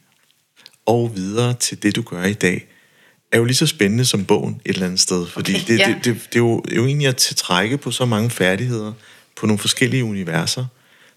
og 0.86 1.12
videre 1.14 1.54
til 1.54 1.82
det, 1.82 1.96
du 1.96 2.02
gør 2.02 2.24
i 2.24 2.32
dag, 2.32 2.66
er 3.32 3.38
jo 3.38 3.44
lige 3.44 3.56
så 3.56 3.66
spændende 3.66 4.04
som 4.04 4.24
bogen 4.24 4.60
et 4.64 4.74
eller 4.74 4.86
andet 4.86 5.00
sted. 5.00 5.26
Fordi 5.26 5.54
okay, 5.54 5.66
det, 5.66 5.78
ja. 5.78 5.86
det, 5.86 6.04
det, 6.04 6.14
det, 6.32 6.34
er 6.34 6.38
jo, 6.38 6.60
det 6.60 6.72
er 6.72 6.76
jo 6.76 6.86
egentlig 6.86 7.08
at 7.08 7.16
trække 7.16 7.78
på 7.78 7.90
så 7.90 8.04
mange 8.04 8.30
færdigheder, 8.30 8.92
på 9.36 9.46
nogle 9.46 9.58
forskellige 9.58 10.04
universer, 10.04 10.66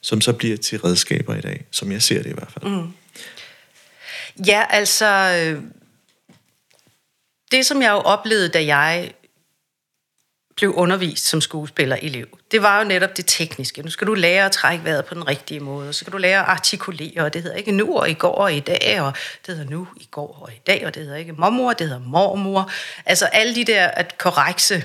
som 0.02 0.22
så 0.22 0.34
bliver 0.34 0.58
til 0.58 0.80
redskaber 0.80 1.36
i 1.36 1.42
dag, 1.42 1.66
som 1.72 1.92
jeg 1.92 2.02
ser 2.02 2.24
det 2.24 2.30
i 2.30 2.34
hvert 2.34 2.52
fald. 2.52 2.72
Mm. 2.72 2.88
Ja, 4.48 4.64
altså... 4.70 5.06
Øh, 5.06 5.62
det, 7.52 7.66
som 7.66 7.82
jeg 7.82 7.92
jo 7.92 7.98
oplevede, 7.98 8.50
da 8.50 8.66
jeg 8.66 9.12
blev 10.56 10.74
undervist 10.74 11.26
som 11.26 11.42
skuespiller 11.42 11.96
i 12.02 12.10
liv, 12.10 12.38
det 12.52 12.62
var 12.62 12.80
jo 12.80 12.88
netop 12.88 13.18
det 13.18 13.26
tekniske. 13.28 13.82
Nu 13.82 13.90
skal 13.90 14.08
du 14.08 14.14
lære 14.14 14.46
at 14.46 14.52
trække 14.52 14.86
vejret 14.86 15.06
på 15.06 15.14
den 15.14 15.28
rigtige 15.28 15.60
måde, 15.60 15.88
og 15.88 15.94
så 15.94 16.00
skal 16.00 16.14
du 16.14 16.18
lære 16.18 16.40
at 16.40 16.46
artikulere, 16.48 17.24
og 17.24 17.34
det 17.34 17.44
hedder 17.44 17.58
ikke 17.58 17.72
nu 17.72 17.98
og 17.98 18.10
i 18.10 18.14
går 18.14 18.36
og 18.36 18.54
i 18.54 18.60
dag, 18.60 19.02
og 19.02 19.14
det 19.46 19.56
hedder 19.56 19.70
nu, 19.70 19.88
i 19.98 20.08
går 20.12 20.40
og 20.42 20.52
i 20.52 20.60
dag, 20.68 20.86
og 20.86 20.96
det 20.96 21.04
hedder 21.04 21.18
ikke 21.18 21.34
mormor, 21.34 21.74
det 21.74 21.88
hedder 21.88 22.02
mormor. 22.02 22.72
Altså 23.06 23.26
alle 23.26 23.56
de 23.56 23.64
der 23.64 23.88
at 23.88 24.18
korrekse. 24.18 24.84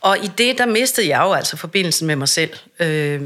Og 0.00 0.18
i 0.18 0.30
det, 0.38 0.58
der 0.58 0.66
mistede 0.66 1.08
jeg 1.08 1.20
jo 1.20 1.32
altså 1.32 1.56
forbindelsen 1.56 2.06
med 2.06 2.16
mig 2.16 2.28
selv. 2.28 2.52
Øh, 2.78 3.22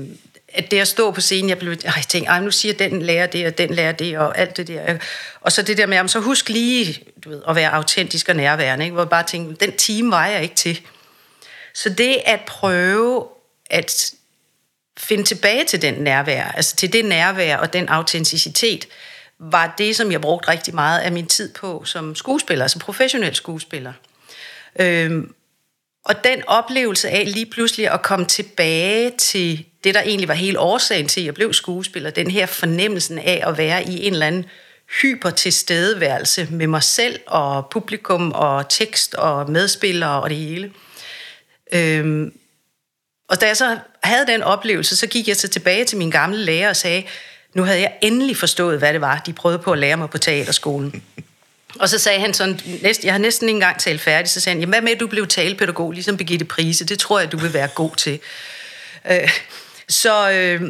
at 0.48 0.70
det 0.70 0.78
at 0.78 0.88
stå 0.88 1.10
på 1.10 1.20
scenen, 1.20 1.48
jeg 1.48 1.58
blev, 1.58 1.74
jeg 1.84 1.92
tænkte, 2.08 2.28
Ej, 2.30 2.40
nu 2.40 2.50
siger 2.50 2.74
den 2.74 3.02
lærer 3.02 3.26
det, 3.26 3.46
og 3.46 3.58
den 3.58 3.74
lærer 3.74 3.92
det, 3.92 4.18
og 4.18 4.38
alt 4.38 4.56
det 4.56 4.68
der. 4.68 4.98
Og 5.40 5.52
så 5.52 5.62
det 5.62 5.76
der 5.76 5.86
med, 5.86 6.08
så 6.08 6.20
husk 6.20 6.48
lige 6.48 7.02
du 7.24 7.28
ved, 7.30 7.42
at 7.48 7.56
være 7.56 7.70
autentisk 7.70 8.28
og 8.28 8.36
nærværende, 8.36 8.84
ikke? 8.84 8.92
hvor 8.92 9.02
jeg 9.02 9.08
bare 9.08 9.22
tænkte, 9.22 9.66
den 9.66 9.76
time 9.76 10.10
var 10.10 10.26
jeg 10.26 10.42
ikke 10.42 10.54
til. 10.54 10.80
Så 11.78 11.88
det 11.88 12.16
at 12.24 12.40
prøve 12.46 13.26
at 13.70 14.12
finde 14.96 15.24
tilbage 15.24 15.64
til 15.64 15.82
den 15.82 15.94
nærvær, 15.94 16.44
altså 16.44 16.76
til 16.76 16.92
det 16.92 17.04
nærvær 17.04 17.56
og 17.56 17.72
den 17.72 17.88
autenticitet, 17.88 18.88
var 19.38 19.74
det, 19.78 19.96
som 19.96 20.12
jeg 20.12 20.20
brugte 20.20 20.48
rigtig 20.48 20.74
meget 20.74 21.00
af 21.00 21.12
min 21.12 21.26
tid 21.26 21.54
på 21.54 21.82
som 21.84 22.14
skuespiller, 22.14 22.64
altså 22.64 22.78
professionel 22.78 23.34
skuespiller. 23.34 23.92
Øhm, 24.80 25.34
og 26.04 26.24
den 26.24 26.42
oplevelse 26.46 27.08
af 27.08 27.32
lige 27.32 27.46
pludselig 27.46 27.90
at 27.90 28.02
komme 28.02 28.26
tilbage 28.26 29.10
til 29.10 29.66
det, 29.84 29.94
der 29.94 30.00
egentlig 30.00 30.28
var 30.28 30.34
hele 30.34 30.60
årsagen 30.60 31.08
til, 31.08 31.20
at 31.20 31.26
jeg 31.26 31.34
blev 31.34 31.52
skuespiller, 31.52 32.10
den 32.10 32.30
her 32.30 32.46
fornemmelsen 32.46 33.18
af 33.18 33.42
at 33.46 33.58
være 33.58 33.84
i 33.84 34.06
en 34.06 34.12
eller 34.12 34.26
anden 34.26 34.46
hyper 35.02 35.30
tilstedeværelse 35.30 36.48
med 36.50 36.66
mig 36.66 36.82
selv 36.82 37.20
og 37.26 37.70
publikum 37.70 38.32
og 38.32 38.68
tekst 38.68 39.14
og 39.14 39.50
medspillere 39.50 40.22
og 40.22 40.30
det 40.30 40.38
hele– 40.38 40.72
Øhm, 41.72 42.32
og 43.28 43.40
da 43.40 43.46
jeg 43.46 43.56
så 43.56 43.78
havde 44.02 44.26
den 44.26 44.42
oplevelse, 44.42 44.96
så 44.96 45.06
gik 45.06 45.28
jeg 45.28 45.36
så 45.36 45.48
tilbage 45.48 45.84
til 45.84 45.98
min 45.98 46.10
gamle 46.10 46.38
lærer 46.38 46.68
og 46.68 46.76
sagde, 46.76 47.04
nu 47.54 47.62
havde 47.62 47.80
jeg 47.80 47.92
endelig 48.00 48.36
forstået, 48.36 48.78
hvad 48.78 48.92
det 48.92 49.00
var, 49.00 49.22
de 49.26 49.32
prøvede 49.32 49.58
på 49.58 49.72
at 49.72 49.78
lære 49.78 49.96
mig 49.96 50.10
på 50.10 50.18
teaterskolen. 50.18 51.02
Og 51.80 51.88
så 51.88 51.98
sagde 51.98 52.20
han 52.20 52.34
sådan, 52.34 52.60
næsten, 52.82 53.06
jeg 53.06 53.14
har 53.14 53.18
næsten 53.18 53.48
ikke 53.48 53.56
engang 53.56 53.80
talt 53.80 54.00
færdig, 54.00 54.30
så 54.30 54.40
sagde 54.40 54.54
han, 54.54 54.60
jamen 54.60 54.72
hvad 54.72 54.82
med, 54.82 54.92
at 54.92 55.00
du 55.00 55.06
blev 55.06 55.26
talepædagog, 55.26 55.92
ligesom 55.92 56.16
Birgitte 56.16 56.44
Prise, 56.44 56.84
det 56.84 56.98
tror 56.98 57.18
jeg, 57.20 57.32
du 57.32 57.36
vil 57.36 57.54
være 57.54 57.68
god 57.68 57.96
til. 57.96 58.20
Øh, 59.10 59.30
så, 59.88 60.30
øh, 60.30 60.62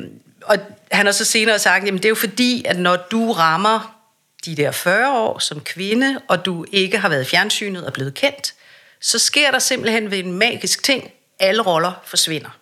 og 0.43 0.59
han 0.93 1.07
har 1.07 1.13
så 1.13 1.25
senere 1.25 1.59
sagt, 1.59 1.87
jamen 1.87 1.99
det 1.99 2.05
er 2.05 2.09
jo 2.09 2.15
fordi, 2.15 2.65
at 2.65 2.79
når 2.79 2.97
du 2.97 3.33
rammer 3.33 3.99
de 4.45 4.57
der 4.57 4.71
40 4.71 5.19
år 5.19 5.39
som 5.39 5.61
kvinde, 5.61 6.21
og 6.29 6.45
du 6.45 6.65
ikke 6.73 6.99
har 6.99 7.09
været 7.09 7.27
fjernsynet 7.27 7.87
og 7.87 7.93
blevet 7.93 8.15
kendt, 8.15 8.55
så 9.01 9.19
sker 9.19 9.51
der 9.51 9.59
simpelthen 9.59 10.11
ved 10.11 10.19
en 10.19 10.33
magisk 10.33 10.83
ting, 10.83 11.11
alle 11.39 11.63
roller 11.63 11.93
forsvinder. 12.05 12.59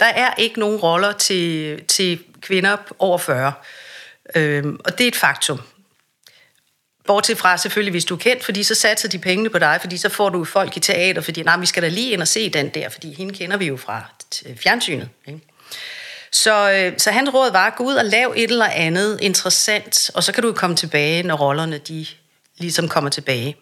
Der 0.00 0.06
er 0.06 0.34
ikke 0.34 0.60
nogen 0.60 0.76
roller 0.76 1.12
til, 1.12 1.84
til 1.84 2.24
kvinder 2.40 2.76
over 2.98 3.18
40. 3.18 3.52
Øhm, 4.34 4.80
og 4.84 4.98
det 4.98 5.04
er 5.04 5.08
et 5.08 5.16
faktum. 5.16 5.60
Bortset 7.06 7.38
fra 7.38 7.56
selvfølgelig, 7.56 7.90
hvis 7.90 8.04
du 8.04 8.14
er 8.14 8.18
kendt, 8.18 8.44
fordi 8.44 8.62
så 8.62 8.74
satser 8.74 9.08
de 9.08 9.18
pengene 9.18 9.50
på 9.50 9.58
dig, 9.58 9.78
fordi 9.80 9.96
så 9.96 10.08
får 10.08 10.28
du 10.28 10.44
folk 10.44 10.76
i 10.76 10.80
teater, 10.80 11.20
fordi 11.20 11.42
nej, 11.42 11.56
vi 11.56 11.66
skal 11.66 11.82
da 11.82 11.88
lige 11.88 12.10
ind 12.10 12.20
og 12.20 12.28
se 12.28 12.50
den 12.50 12.68
der, 12.68 12.88
fordi 12.88 13.14
hende 13.14 13.34
kender 13.34 13.56
vi 13.56 13.66
jo 13.66 13.76
fra 13.76 14.04
fjernsynet. 14.56 15.08
Ikke? 15.26 15.40
Så, 16.32 16.70
øh, 16.72 16.98
så 16.98 17.10
hans 17.10 17.34
råd 17.34 17.52
var, 17.52 17.66
at 17.66 17.76
gå 17.76 17.84
ud 17.84 17.94
og 17.94 18.04
lave 18.04 18.36
et 18.36 18.50
eller 18.50 18.66
andet 18.66 19.18
interessant, 19.20 20.10
og 20.14 20.24
så 20.24 20.32
kan 20.32 20.42
du 20.42 20.52
komme 20.52 20.76
tilbage, 20.76 21.22
når 21.22 21.36
rollerne 21.36 21.78
de 21.78 22.06
ligesom 22.58 22.88
kommer 22.88 23.10
tilbage. 23.10 23.56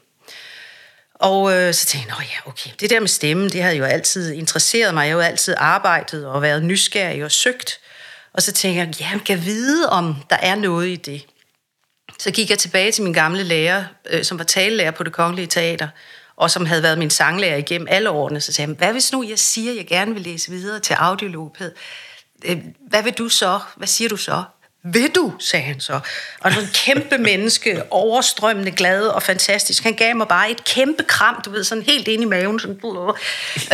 Og 1.18 1.52
øh, 1.52 1.74
så 1.74 1.86
tænkte 1.86 2.14
jeg, 2.18 2.26
ja, 2.26 2.50
okay, 2.50 2.70
det 2.80 2.90
der 2.90 3.00
med 3.00 3.08
stemmen, 3.08 3.50
det 3.50 3.62
havde 3.62 3.76
jo 3.76 3.84
altid 3.84 4.32
interesseret 4.32 4.94
mig. 4.94 5.02
Jeg 5.02 5.10
har 5.10 5.16
jo 5.16 5.20
altid 5.20 5.54
arbejdet 5.58 6.26
og 6.26 6.42
været 6.42 6.64
nysgerrig 6.64 7.24
og 7.24 7.32
søgt. 7.32 7.80
Og 8.32 8.42
så 8.42 8.52
tænkte 8.52 8.80
jeg, 8.80 9.00
ja, 9.00 9.18
kan 9.26 9.44
vide, 9.44 9.88
om 9.88 10.16
der 10.30 10.36
er 10.36 10.54
noget 10.54 10.88
i 10.88 10.96
det. 10.96 11.26
Så 12.18 12.30
gik 12.30 12.50
jeg 12.50 12.58
tilbage 12.58 12.92
til 12.92 13.04
min 13.04 13.12
gamle 13.12 13.42
lærer, 13.42 13.84
øh, 14.10 14.24
som 14.24 14.38
var 14.38 14.44
talelærer 14.44 14.90
på 14.90 15.02
det 15.02 15.12
kongelige 15.12 15.46
teater, 15.46 15.88
og 16.36 16.50
som 16.50 16.66
havde 16.66 16.82
været 16.82 16.98
min 16.98 17.10
sanglærer 17.10 17.56
igennem 17.56 17.88
alle 17.90 18.10
årene. 18.10 18.40
Så 18.40 18.52
sagde 18.52 18.70
jeg, 18.70 18.76
hvad 18.76 18.92
hvis 18.92 19.12
nu 19.12 19.22
jeg 19.22 19.38
siger, 19.38 19.70
at 19.70 19.76
jeg 19.76 19.86
gerne 19.86 20.14
vil 20.14 20.22
læse 20.22 20.50
videre 20.50 20.80
til 20.80 20.94
audiologopæd? 20.94 21.70
Øh, 22.44 22.58
hvad 22.88 23.02
vil 23.02 23.12
du 23.12 23.28
så? 23.28 23.60
Hvad 23.76 23.88
siger 23.88 24.08
du 24.08 24.16
så? 24.16 24.42
Vil 24.92 25.10
du, 25.14 25.32
sagde 25.38 25.64
han 25.64 25.80
så. 25.80 26.00
Og 26.40 26.52
sådan 26.52 26.64
en 26.64 26.70
kæmpe 26.74 27.18
menneske, 27.18 27.82
overstrømmende 27.90 28.70
glad 28.70 29.02
og 29.06 29.22
fantastisk. 29.22 29.82
Han 29.82 29.94
gav 29.94 30.16
mig 30.16 30.28
bare 30.28 30.50
et 30.50 30.64
kæmpe 30.64 31.02
kram, 31.02 31.42
du 31.44 31.50
ved, 31.50 31.64
sådan 31.64 31.84
helt 31.84 32.08
ind 32.08 32.22
i 32.22 32.26
maven. 32.26 32.60
Sådan, 32.60 32.80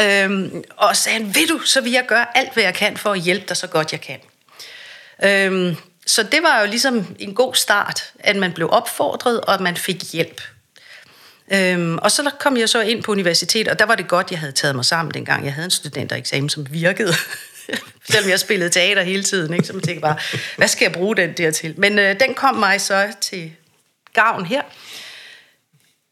øhm, 0.01 0.65
og 0.77 0.97
sagde 0.97 1.19
han, 1.19 1.35
vil 1.35 1.49
du, 1.49 1.59
så 1.59 1.81
vil 1.81 1.93
jeg 1.93 2.05
gøre 2.09 2.39
alt, 2.39 2.53
hvad 2.53 2.63
jeg 2.63 2.75
kan 2.75 2.97
for 2.97 3.13
at 3.13 3.21
hjælpe 3.21 3.45
dig 3.49 3.57
så 3.57 3.67
godt 3.67 3.93
jeg 3.93 4.01
kan. 4.01 4.19
Øhm, 5.25 5.77
så 6.07 6.23
det 6.23 6.43
var 6.43 6.61
jo 6.61 6.67
ligesom 6.67 7.07
en 7.19 7.35
god 7.35 7.55
start, 7.55 8.13
at 8.19 8.37
man 8.37 8.53
blev 8.53 8.69
opfordret, 8.73 9.41
og 9.41 9.55
at 9.55 9.61
man 9.61 9.77
fik 9.77 10.13
hjælp. 10.13 10.43
Øhm, 11.53 11.99
og 11.99 12.11
så 12.11 12.31
kom 12.41 12.57
jeg 12.57 12.69
så 12.69 12.81
ind 12.81 13.03
på 13.03 13.13
universitetet, 13.13 13.69
og 13.69 13.79
der 13.79 13.87
var 13.87 13.95
det 13.95 14.09
godt, 14.09 14.31
jeg 14.31 14.39
havde 14.39 14.53
taget 14.53 14.75
mig 14.75 14.85
sammen 14.85 15.15
dengang. 15.15 15.45
Jeg 15.45 15.55
havde 15.55 15.65
en 15.65 15.71
studentereksamen, 15.71 16.49
som 16.49 16.67
virkede. 16.71 17.15
Selvom 18.11 18.31
jeg 18.31 18.41
spillede 18.41 18.71
teater 18.71 19.03
hele 19.03 19.23
tiden, 19.23 19.55
ikke? 19.55 19.67
så 19.67 19.73
man 19.73 19.83
tænkte 19.83 20.01
bare, 20.01 20.17
hvad 20.57 20.69
skal 20.69 20.85
jeg 20.85 20.93
bruge 20.93 21.17
den 21.17 21.33
der 21.33 21.51
til? 21.51 21.75
Men 21.77 21.99
øh, 21.99 22.21
den 22.21 22.35
kom 22.35 22.55
mig 22.55 22.81
så 22.81 23.09
til 23.21 23.53
gavn 24.15 24.47
her. 24.47 24.63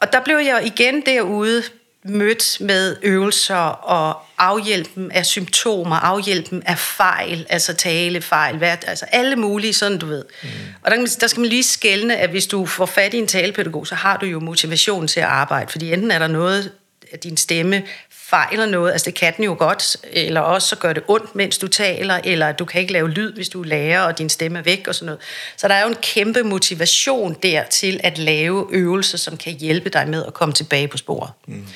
Og 0.01 0.13
der 0.13 0.21
blev 0.25 0.37
jeg 0.37 0.67
igen 0.67 1.01
derude 1.07 1.63
mødt 2.05 2.61
med 2.61 2.97
øvelser 3.03 3.57
og 3.57 4.23
afhjælpen 4.39 5.13
af 5.13 5.27
symptomer, 5.27 5.97
afhjælpen 5.97 6.63
af 6.67 6.79
fejl, 6.79 7.47
altså 7.49 7.75
talefejl, 7.75 8.57
hvad, 8.57 8.77
altså 8.87 9.05
alle 9.05 9.37
mulige, 9.37 9.75
sådan 9.75 9.99
du 9.99 10.07
ved. 10.07 10.25
Mm. 10.43 10.49
Og 10.83 10.91
der, 10.91 11.17
der 11.21 11.27
skal 11.27 11.41
man 11.41 11.49
lige 11.49 11.63
skælne, 11.63 12.17
at 12.17 12.31
hvis 12.31 12.47
du 12.47 12.67
får 12.67 12.87
fat 12.87 13.15
i 13.15 13.19
en 13.19 13.27
talepædagog, 13.27 13.87
så 13.87 13.95
har 13.95 14.17
du 14.17 14.27
jo 14.27 14.41
motivation 14.41 15.09
til 15.09 15.21
at 15.21 15.27
arbejde, 15.27 15.71
fordi 15.71 15.93
enten 15.93 16.11
er 16.11 16.19
der 16.19 16.27
noget 16.27 16.73
af 17.13 17.19
din 17.19 17.37
stemme 17.37 17.83
fejler 18.31 18.67
noget, 18.67 18.93
altså 18.93 19.05
det 19.05 19.15
kan 19.15 19.33
den 19.37 19.45
jo 19.45 19.57
godt, 19.59 19.97
eller 20.03 20.41
også 20.41 20.69
så 20.69 20.77
gør 20.77 20.93
det 20.93 21.03
ondt, 21.09 21.35
mens 21.35 21.59
du 21.59 21.69
taler, 21.69 22.21
eller 22.25 22.53
du 22.53 22.65
kan 22.65 22.81
ikke 22.81 22.93
lave 22.93 23.11
lyd, 23.11 23.33
hvis 23.33 23.49
du 23.49 23.63
lærer, 23.63 24.03
og 24.03 24.19
din 24.19 24.29
stemme 24.29 24.59
er 24.59 24.63
væk 24.63 24.89
og 24.89 24.95
sådan 24.95 25.07
noget. 25.07 25.21
Så 25.57 25.69
der 25.69 25.75
er 25.75 25.83
jo 25.83 25.89
en 25.89 25.97
kæmpe 26.03 26.43
motivation 26.43 27.37
der 27.43 27.65
til 27.65 28.01
at 28.03 28.19
lave 28.19 28.67
øvelser, 28.71 29.19
som 29.19 29.37
kan 29.37 29.53
hjælpe 29.53 29.89
dig 29.89 30.09
med 30.09 30.25
at 30.27 30.35
komme 30.35 30.55
tilbage 30.55 30.89
på 30.89 30.97
sporet. 30.97 31.31
Mm. 31.47 31.67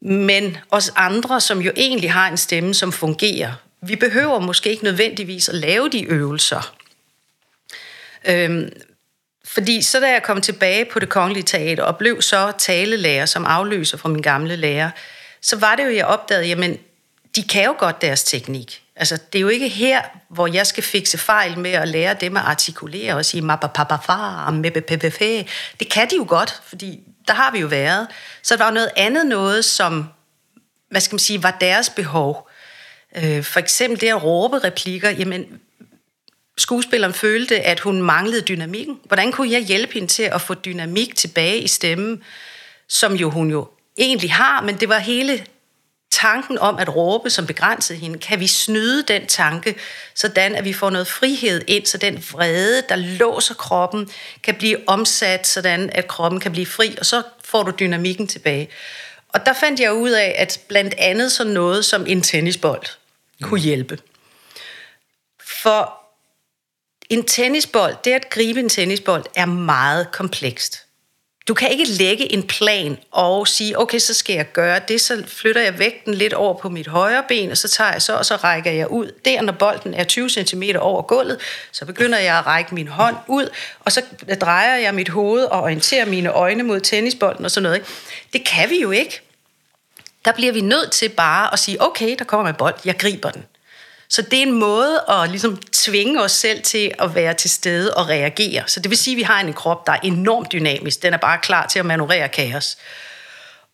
Men 0.00 0.56
os 0.70 0.92
andre, 0.96 1.40
som 1.40 1.60
jo 1.60 1.72
egentlig 1.76 2.12
har 2.12 2.28
en 2.28 2.36
stemme, 2.36 2.74
som 2.74 2.92
fungerer, 2.92 3.52
vi 3.82 3.96
behøver 3.96 4.38
måske 4.38 4.70
ikke 4.70 4.84
nødvendigvis 4.84 5.48
at 5.48 5.54
lave 5.54 5.88
de 5.88 6.04
øvelser. 6.04 6.74
Øhm, 8.24 8.72
fordi 9.44 9.82
så 9.82 10.00
da 10.00 10.12
jeg 10.12 10.22
kom 10.22 10.40
tilbage 10.40 10.84
på 10.84 10.98
det 10.98 11.08
kongelige 11.08 11.42
teater 11.42 11.82
og 11.82 11.96
blev 11.96 12.22
så 12.22 12.52
talelærer 12.58 13.26
som 13.26 13.44
afløser 13.44 13.98
fra 13.98 14.08
min 14.08 14.22
gamle 14.22 14.56
lærer, 14.56 14.90
så 15.42 15.56
var 15.56 15.76
det 15.76 15.84
jo, 15.84 15.90
jeg 15.90 16.06
opdagede, 16.06 16.46
jamen, 16.46 16.78
de 17.36 17.42
kan 17.42 17.64
jo 17.64 17.74
godt 17.78 18.02
deres 18.02 18.24
teknik. 18.24 18.82
Altså, 18.96 19.18
det 19.32 19.38
er 19.38 19.42
jo 19.42 19.48
ikke 19.48 19.68
her, 19.68 20.02
hvor 20.28 20.46
jeg 20.46 20.66
skal 20.66 20.82
fikse 20.82 21.18
fejl 21.18 21.58
med 21.58 21.70
at 21.70 21.88
lære 21.88 22.16
dem 22.20 22.36
at 22.36 22.42
artikulere 22.42 23.14
og 23.14 23.24
sige 23.24 23.42
mapapapafar, 23.42 24.50
mebepepefe. 24.50 25.48
Det 25.80 25.90
kan 25.90 26.10
de 26.10 26.16
jo 26.16 26.24
godt, 26.28 26.60
fordi 26.66 27.00
der 27.28 27.34
har 27.34 27.50
vi 27.50 27.58
jo 27.58 27.66
været. 27.66 28.06
Så 28.42 28.56
der 28.56 28.64
var 28.64 28.70
noget 28.70 28.90
andet 28.96 29.26
noget, 29.26 29.64
som, 29.64 30.08
hvad 30.90 31.00
skal 31.00 31.14
man 31.14 31.18
sige, 31.18 31.42
var 31.42 31.56
deres 31.60 31.90
behov. 31.90 32.50
Øh, 33.16 33.44
for 33.44 33.60
eksempel 33.60 34.00
det 34.00 34.08
at 34.08 34.24
råbe 34.24 34.58
replikker, 34.58 35.10
jamen, 35.10 35.60
skuespilleren 36.58 37.14
følte, 37.14 37.60
at 37.60 37.80
hun 37.80 38.02
manglede 38.02 38.40
dynamikken. 38.40 39.00
Hvordan 39.04 39.32
kunne 39.32 39.50
jeg 39.50 39.60
hjælpe 39.60 39.94
hende 39.94 40.08
til 40.08 40.22
at 40.22 40.40
få 40.40 40.54
dynamik 40.54 41.16
tilbage 41.16 41.58
i 41.60 41.68
stemmen, 41.68 42.22
som 42.88 43.14
jo 43.14 43.30
hun 43.30 43.50
jo 43.50 43.68
egentlig 43.98 44.32
har, 44.32 44.62
men 44.62 44.80
det 44.80 44.88
var 44.88 44.98
hele 44.98 45.46
tanken 46.10 46.58
om 46.58 46.76
at 46.78 46.96
råbe, 46.96 47.30
som 47.30 47.46
begrænsede 47.46 47.98
hende. 47.98 48.18
Kan 48.18 48.40
vi 48.40 48.46
snyde 48.46 49.02
den 49.02 49.26
tanke, 49.26 49.76
sådan 50.14 50.54
at 50.54 50.64
vi 50.64 50.72
får 50.72 50.90
noget 50.90 51.06
frihed 51.06 51.62
ind, 51.66 51.86
så 51.86 51.98
den 51.98 52.24
vrede, 52.32 52.82
der 52.88 52.96
låser 52.96 53.54
kroppen, 53.54 54.10
kan 54.42 54.54
blive 54.54 54.88
omsat, 54.88 55.46
sådan 55.46 55.90
at 55.90 56.08
kroppen 56.08 56.40
kan 56.40 56.52
blive 56.52 56.66
fri, 56.66 56.96
og 56.98 57.06
så 57.06 57.22
får 57.44 57.62
du 57.62 57.72
dynamikken 57.80 58.26
tilbage. 58.26 58.68
Og 59.28 59.46
der 59.46 59.52
fandt 59.52 59.80
jeg 59.80 59.92
ud 59.92 60.10
af, 60.10 60.34
at 60.38 60.60
blandt 60.68 60.94
andet 60.98 61.32
sådan 61.32 61.52
noget 61.52 61.84
som 61.84 62.06
en 62.06 62.22
tennisbold 62.22 62.86
kunne 63.42 63.60
hjælpe. 63.60 63.98
For 65.62 66.00
en 67.10 67.24
tennisbold, 67.24 67.96
det 68.04 68.12
at 68.12 68.30
gribe 68.30 68.60
en 68.60 68.68
tennisbold, 68.68 69.24
er 69.34 69.46
meget 69.46 70.12
komplekst. 70.12 70.85
Du 71.48 71.54
kan 71.54 71.70
ikke 71.70 71.84
lægge 71.84 72.32
en 72.32 72.42
plan 72.42 72.98
og 73.10 73.48
sige, 73.48 73.78
okay, 73.78 73.98
så 73.98 74.14
skal 74.14 74.36
jeg 74.36 74.52
gøre 74.52 74.80
det, 74.88 75.00
så 75.00 75.22
flytter 75.26 75.60
jeg 75.60 75.78
vægten 75.78 76.14
lidt 76.14 76.32
over 76.32 76.54
på 76.54 76.68
mit 76.68 76.86
højre 76.86 77.24
ben, 77.28 77.50
og 77.50 77.56
så 77.56 77.68
tager 77.68 77.92
jeg 77.92 78.02
så, 78.02 78.16
og 78.16 78.26
så 78.26 78.36
rækker 78.36 78.70
jeg 78.70 78.90
ud. 78.90 79.12
Der, 79.24 79.42
når 79.42 79.52
bolden 79.52 79.94
er 79.94 80.04
20 80.04 80.30
cm 80.30 80.62
over 80.78 81.02
gulvet, 81.02 81.38
så 81.72 81.84
begynder 81.84 82.18
jeg 82.18 82.38
at 82.38 82.46
række 82.46 82.74
min 82.74 82.88
hånd 82.88 83.16
ud, 83.26 83.48
og 83.80 83.92
så 83.92 84.02
drejer 84.40 84.76
jeg 84.76 84.94
mit 84.94 85.08
hoved 85.08 85.44
og 85.44 85.62
orienterer 85.62 86.06
mine 86.06 86.32
øjne 86.32 86.62
mod 86.62 86.80
tennisbolden 86.80 87.44
og 87.44 87.50
sådan 87.50 87.62
noget. 87.62 87.82
Det 88.32 88.44
kan 88.44 88.70
vi 88.70 88.80
jo 88.80 88.90
ikke. 88.90 89.20
Der 90.24 90.32
bliver 90.32 90.52
vi 90.52 90.60
nødt 90.60 90.92
til 90.92 91.08
bare 91.08 91.52
at 91.52 91.58
sige, 91.58 91.82
okay, 91.82 92.16
der 92.18 92.24
kommer 92.24 92.48
en 92.48 92.54
bold, 92.54 92.74
jeg 92.84 92.98
griber 92.98 93.30
den. 93.30 93.44
Så 94.08 94.22
det 94.22 94.38
er 94.38 94.42
en 94.42 94.52
måde 94.52 95.04
at 95.08 95.30
ligesom 95.30 95.56
tvinge 95.72 96.22
os 96.22 96.32
selv 96.32 96.62
til 96.62 96.92
at 96.98 97.14
være 97.14 97.34
til 97.34 97.50
stede 97.50 97.94
og 97.94 98.08
reagere. 98.08 98.64
Så 98.66 98.80
det 98.80 98.90
vil 98.90 98.98
sige, 98.98 99.14
at 99.14 99.16
vi 99.16 99.22
har 99.22 99.40
en 99.40 99.52
krop, 99.52 99.86
der 99.86 99.92
er 99.92 100.00
enormt 100.02 100.52
dynamisk. 100.52 101.02
Den 101.02 101.14
er 101.14 101.18
bare 101.18 101.38
klar 101.38 101.66
til 101.66 101.78
at 101.78 101.86
manøvrere 101.86 102.28
kaos. 102.28 102.78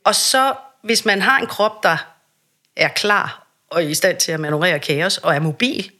Og 0.04 0.14
så, 0.14 0.54
hvis 0.82 1.04
man 1.04 1.22
har 1.22 1.38
en 1.38 1.46
krop, 1.46 1.82
der 1.82 1.96
er 2.76 2.88
klar 2.88 3.46
og 3.70 3.84
er 3.84 3.88
i 3.88 3.94
stand 3.94 4.16
til 4.16 4.32
at 4.32 4.40
manøvrere 4.40 4.78
kaos 4.78 5.18
og 5.18 5.34
er 5.34 5.40
mobil, 5.40 5.90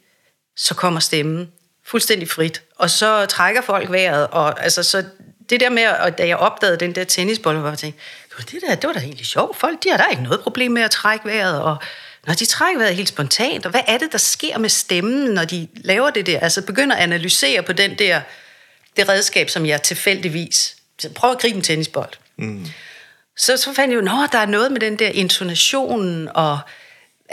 så 0.55 0.75
kommer 0.75 0.99
stemmen 0.99 1.51
fuldstændig 1.85 2.29
frit. 2.29 2.61
Og 2.75 2.89
så 2.89 3.25
trækker 3.25 3.61
folk 3.61 3.91
vejret. 3.91 4.27
Og 4.27 4.63
altså, 4.63 4.83
så 4.83 5.03
det 5.49 5.59
der 5.59 5.69
med, 5.69 5.83
at 5.83 6.17
da 6.17 6.27
jeg 6.27 6.37
opdagede 6.37 6.77
den 6.77 6.95
der 6.95 7.03
tennisbold, 7.03 7.57
var 7.57 7.69
jeg 7.69 7.77
tænkte, 7.77 8.01
det, 8.51 8.61
der, 8.67 8.75
det 8.75 8.87
var 8.87 8.93
da 8.93 8.99
egentlig 8.99 9.25
sjovt. 9.25 9.57
Folk, 9.57 9.83
de 9.83 9.89
har 9.89 9.97
da 9.97 10.03
ikke 10.11 10.23
noget 10.23 10.41
problem 10.41 10.71
med 10.71 10.81
at 10.81 10.91
trække 10.91 11.25
vejret. 11.25 11.61
Og 11.61 11.77
når 12.27 12.33
de 12.33 12.45
trækker 12.45 12.79
vejret 12.79 12.95
helt 12.95 13.09
spontant, 13.09 13.65
og 13.65 13.71
hvad 13.71 13.81
er 13.87 13.97
det, 13.97 14.11
der 14.11 14.17
sker 14.17 14.57
med 14.57 14.69
stemmen, 14.69 15.33
når 15.33 15.45
de 15.45 15.67
laver 15.75 16.09
det 16.09 16.25
der? 16.25 16.39
Altså 16.39 16.61
begynder 16.61 16.95
at 16.95 17.03
analysere 17.03 17.63
på 17.63 17.73
den 17.73 17.99
der, 17.99 18.21
det 18.97 19.09
redskab, 19.09 19.49
som 19.49 19.65
jeg 19.65 19.81
tilfældigvis... 19.81 20.75
Prøv 21.15 21.31
at 21.31 21.39
gribe 21.39 21.55
en 21.55 21.61
tennisbold. 21.61 22.09
Mm. 22.37 22.65
Så, 23.37 23.57
så 23.57 23.73
fandt 23.73 23.93
jeg 23.93 24.03
jo, 24.03 24.23
at 24.23 24.29
der 24.31 24.37
er 24.37 24.45
noget 24.45 24.71
med 24.71 24.79
den 24.79 24.99
der 24.99 25.07
intonation 25.07 26.29
og 26.35 26.59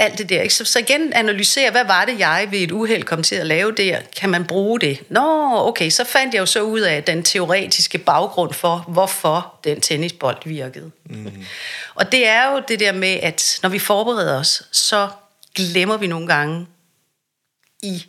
alt 0.01 0.19
det 0.19 0.29
der. 0.29 0.43
Ikke? 0.43 0.55
Så, 0.55 0.65
så 0.65 0.79
igen 0.79 1.13
analysere, 1.13 1.71
hvad 1.71 1.85
var 1.85 2.05
det, 2.05 2.19
jeg 2.19 2.49
ved 2.51 2.59
et 2.59 2.73
uheld 2.73 3.03
kom 3.03 3.23
til 3.23 3.35
at 3.35 3.47
lave 3.47 3.73
der? 3.73 4.01
Kan 4.17 4.31
man 4.31 4.45
bruge 4.45 4.81
det? 4.81 5.03
Nå, 5.09 5.51
okay, 5.69 5.91
så 5.91 6.05
fandt 6.05 6.35
jeg 6.35 6.41
jo 6.41 6.47
så 6.47 6.63
ud 6.63 6.81
af 6.81 7.05
den 7.05 7.23
teoretiske 7.23 7.99
baggrund 7.99 8.53
for, 8.53 8.85
hvorfor 8.89 9.55
den 9.65 9.81
tennisbold 9.81 10.37
virkede. 10.45 10.91
Mm. 11.05 11.33
Og 11.95 12.13
det 12.13 12.27
er 12.27 12.53
jo 12.53 12.63
det 12.69 12.81
der 12.81 12.93
med, 12.93 13.19
at 13.23 13.59
når 13.63 13.69
vi 13.69 13.79
forbereder 13.79 14.39
os, 14.39 14.63
så 14.73 15.09
glemmer 15.55 15.97
vi 15.97 16.07
nogle 16.07 16.27
gange 16.27 16.67
i 17.83 18.07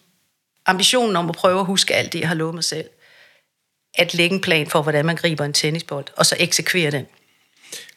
ambitionen 0.65 1.15
om 1.15 1.29
at 1.29 1.35
prøve 1.35 1.59
at 1.59 1.65
huske 1.65 1.95
alt 1.95 2.13
det, 2.13 2.19
jeg 2.19 2.27
har 2.27 2.35
lovet 2.35 2.53
mig 2.53 2.63
selv, 2.63 2.89
at 3.93 4.13
lægge 4.13 4.35
en 4.35 4.41
plan 4.41 4.67
for, 4.67 4.81
hvordan 4.81 5.05
man 5.05 5.15
griber 5.15 5.45
en 5.45 5.53
tennisbold, 5.53 6.05
og 6.15 6.25
så 6.25 6.35
eksekvere 6.39 6.91
den. 6.91 7.05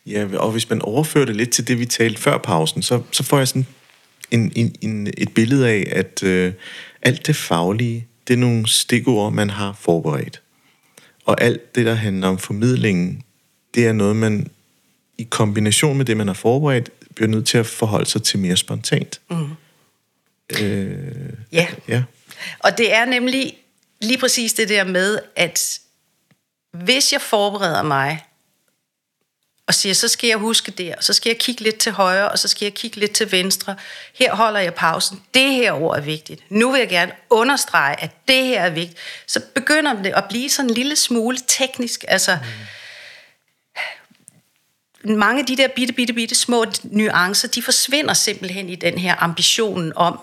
Ja, 0.07 0.26
og 0.36 0.51
hvis 0.51 0.70
man 0.70 0.82
overfører 0.82 1.24
det 1.24 1.36
lidt 1.36 1.51
til 1.51 1.68
det, 1.68 1.78
vi 1.78 1.86
talte 1.86 2.20
før 2.20 2.38
pausen, 2.38 2.82
så, 2.82 3.03
så 3.12 3.22
får 3.22 3.38
jeg 3.38 3.49
sådan 3.49 3.66
en, 4.31 4.53
en, 4.57 4.77
en, 4.81 5.07
et 5.18 5.35
billede 5.35 5.68
af, 5.68 5.89
at 5.93 6.22
øh, 6.22 6.53
alt 7.03 7.27
det 7.27 7.37
faglige, 7.37 8.07
det 8.29 8.35
er 8.35 8.39
nogle 8.39 8.68
stikord, 8.68 9.33
man 9.33 9.51
har 9.51 9.77
forberedt. 9.81 10.43
Og 11.25 11.43
alt 11.43 11.75
det, 11.75 11.87
der 11.87 11.95
handler 11.95 12.29
om 12.29 12.39
formidlingen, 12.39 13.22
det 13.75 13.87
er 13.87 13.93
noget, 13.93 14.16
man 14.16 14.51
i 15.18 15.22
kombination 15.22 15.97
med 15.97 16.05
det, 16.05 16.16
man 16.16 16.27
har 16.27 16.35
forberedt, 16.35 16.91
bliver 17.14 17.29
nødt 17.29 17.47
til 17.47 17.59
at 17.59 17.66
forholde 17.66 18.07
sig 18.07 18.22
til 18.22 18.39
mere 18.39 18.57
spontant. 18.57 19.20
Mm. 19.31 19.51
Øh, 20.61 21.33
ja. 21.53 21.66
ja. 21.89 22.03
Og 22.59 22.79
det 22.79 22.95
er 22.95 23.05
nemlig 23.05 23.57
lige 24.01 24.18
præcis 24.18 24.53
det 24.53 24.68
der 24.68 24.85
med, 24.85 25.18
at 25.37 25.81
hvis 26.72 27.12
jeg 27.12 27.20
forbereder 27.20 27.83
mig 27.83 28.25
og 29.67 29.75
siger, 29.75 29.95
så 29.95 30.09
skal 30.09 30.29
jeg 30.29 30.37
huske 30.39 30.71
der, 30.71 30.95
så 31.01 31.12
skal 31.12 31.31
jeg 31.31 31.39
kigge 31.39 31.62
lidt 31.62 31.79
til 31.79 31.93
højre, 31.93 32.29
og 32.29 32.39
så 32.39 32.49
skal 32.49 32.67
jeg 32.67 32.75
kigge 32.75 32.97
lidt 32.97 33.12
til 33.12 33.33
venstre. 33.33 33.77
Her 34.15 34.35
holder 34.35 34.61
jeg 34.61 34.75
pausen. 34.75 35.23
Det 35.35 35.53
her 35.53 35.73
ord 35.73 35.97
er 35.97 36.01
vigtigt. 36.01 36.43
Nu 36.49 36.73
vil 36.73 36.79
jeg 36.79 36.89
gerne 36.89 37.12
understrege, 37.31 38.01
at 38.01 38.11
det 38.29 38.45
her 38.45 38.61
er 38.62 38.71
vigtigt. 38.71 38.99
Så 39.27 39.41
begynder 39.55 40.03
det 40.03 40.12
at 40.17 40.25
blive 40.29 40.51
sådan 40.51 40.71
en 40.71 40.75
lille 40.75 40.97
smule 40.97 41.39
teknisk. 41.47 42.05
Altså, 42.09 42.39
mm. 45.05 45.17
mange 45.17 45.41
af 45.41 45.47
de 45.47 45.57
der 45.57 45.69
bitte, 45.69 45.95
bitte, 45.95 46.12
bitte 46.12 46.35
små 46.35 46.65
nuancer, 46.83 47.49
de 47.49 47.62
forsvinder 47.62 48.15
simpelthen 48.15 48.69
i 48.69 48.75
den 48.75 48.99
her 48.99 49.23
ambition 49.23 49.93
om, 49.97 50.21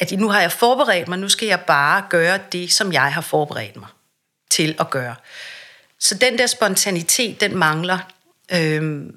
at 0.00 0.12
nu 0.12 0.28
har 0.28 0.40
jeg 0.40 0.52
forberedt 0.52 1.08
mig, 1.08 1.18
nu 1.18 1.28
skal 1.28 1.48
jeg 1.48 1.60
bare 1.60 2.04
gøre 2.10 2.38
det, 2.52 2.72
som 2.72 2.92
jeg 2.92 3.12
har 3.14 3.20
forberedt 3.20 3.76
mig 3.76 3.88
til 4.50 4.76
at 4.80 4.90
gøre. 4.90 5.14
Så 5.98 6.14
den 6.14 6.38
der 6.38 6.46
spontanitet, 6.46 7.40
den 7.40 7.56
mangler. 7.56 7.98
Øhm, 8.52 9.16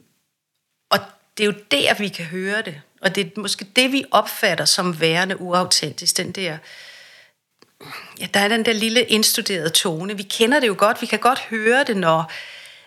og 0.90 1.00
det 1.38 1.44
er 1.44 1.48
jo 1.48 1.54
der, 1.72 1.94
vi 1.94 2.08
kan 2.08 2.26
høre 2.26 2.62
det. 2.62 2.82
Og 3.02 3.16
det 3.16 3.26
er 3.26 3.42
måske 3.42 3.66
det, 3.76 3.92
vi 3.92 4.06
opfatter 4.12 4.66
som 4.66 5.02
værende 5.02 5.42
uautentisk. 5.42 6.18
Den 6.18 6.32
der, 6.32 6.58
ja, 8.20 8.28
der 8.34 8.40
er 8.40 8.48
den 8.48 8.66
der 8.66 8.74
lille 8.74 9.04
indstuderede 9.04 9.70
tone. 9.70 10.18
Vi 10.18 10.24
kender 10.24 10.60
det 10.60 10.68
jo 10.68 10.76
godt. 10.78 11.02
Vi 11.02 11.06
kan 11.06 11.20
godt 11.20 11.40
høre 11.40 11.84
det, 11.84 11.98
når 11.98 12.32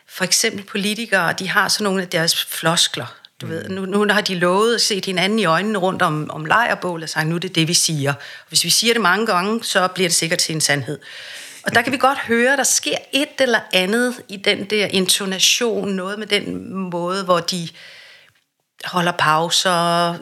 for 0.07 0.25
eksempel 0.25 0.65
politikere, 0.65 1.33
de 1.33 1.49
har 1.49 1.69
sådan 1.69 1.85
nogle 1.85 2.03
af 2.03 2.09
deres 2.09 2.45
floskler. 2.45 3.17
Du 3.41 3.47
ved, 3.47 3.69
nu, 3.69 3.85
nu 3.85 4.13
har 4.13 4.21
de 4.21 4.35
lovet 4.35 4.75
at 4.75 4.81
se 4.81 5.03
hinanden 5.07 5.39
i 5.39 5.45
øjnene 5.45 5.79
rundt 5.79 6.03
om, 6.03 6.31
om 6.31 6.45
lejrbål 6.45 7.03
og 7.03 7.09
sagt, 7.09 7.27
nu 7.27 7.35
er 7.35 7.39
det 7.39 7.55
det, 7.55 7.69
vi 7.69 7.75
siger. 7.75 8.15
Hvis 8.49 8.65
vi 8.65 8.71
siger 8.71 8.95
det 8.95 9.03
mange 9.03 9.27
gange, 9.27 9.65
så 9.65 9.89
bliver 9.89 10.09
det 10.09 10.17
sikkert 10.17 10.39
til 10.39 10.55
en 10.55 10.61
sandhed. 10.61 10.99
Og 11.65 11.75
der 11.75 11.83
kan 11.83 11.93
vi 11.93 11.97
godt 11.97 12.19
høre, 12.19 12.57
der 12.57 12.63
sker 12.63 12.97
et 13.13 13.29
eller 13.39 13.61
andet 13.73 14.23
i 14.29 14.37
den 14.37 14.65
der 14.65 14.87
intonation, 14.87 15.89
noget 15.89 16.19
med 16.19 16.27
den 16.27 16.75
måde, 16.75 17.25
hvor 17.25 17.41
de 17.41 17.69
holder 18.85 19.13
pauser, 19.13 20.15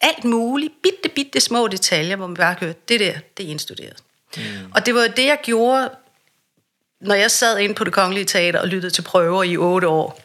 alt 0.00 0.24
muligt, 0.24 0.72
bitte, 0.82 1.08
bitte 1.08 1.40
små 1.40 1.68
detaljer, 1.68 2.16
hvor 2.16 2.26
man 2.26 2.36
bare 2.36 2.56
hører, 2.60 2.72
det 2.88 3.00
der, 3.00 3.14
det 3.36 3.46
er 3.46 3.50
indstuderet. 3.50 3.96
Mm. 4.36 4.42
Og 4.74 4.86
det 4.86 4.94
var 4.94 5.06
det, 5.06 5.24
jeg 5.26 5.38
gjorde, 5.42 5.90
når 7.00 7.14
jeg 7.14 7.30
sad 7.30 7.58
inde 7.58 7.74
på 7.74 7.84
det 7.84 7.92
kongelige 7.92 8.24
teater 8.24 8.60
og 8.60 8.68
lyttede 8.68 8.92
til 8.92 9.02
prøver 9.02 9.42
i 9.42 9.56
otte 9.56 9.88
år. 9.88 10.20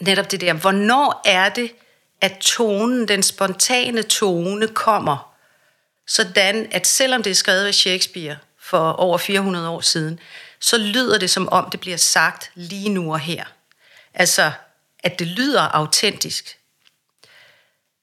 Netop 0.00 0.30
det 0.30 0.40
der, 0.40 0.52
hvornår 0.52 1.22
er 1.24 1.48
det, 1.48 1.72
at 2.20 2.38
tonen, 2.40 3.08
den 3.08 3.22
spontane 3.22 4.02
tone 4.02 4.68
kommer, 4.68 5.34
sådan 6.06 6.68
at 6.70 6.86
selvom 6.86 7.22
det 7.22 7.30
er 7.30 7.34
skrevet 7.34 7.66
af 7.66 7.74
Shakespeare, 7.74 8.36
for 8.70 8.92
over 8.92 9.18
400 9.18 9.68
år 9.68 9.80
siden, 9.80 10.20
så 10.60 10.78
lyder 10.78 11.18
det 11.18 11.30
som 11.30 11.48
om 11.48 11.70
det 11.70 11.80
bliver 11.80 11.96
sagt 11.96 12.50
lige 12.54 12.88
nu 12.88 13.12
og 13.12 13.20
her. 13.20 13.44
Altså, 14.14 14.52
at 15.04 15.18
det 15.18 15.26
lyder 15.26 15.60
autentisk. 15.60 16.58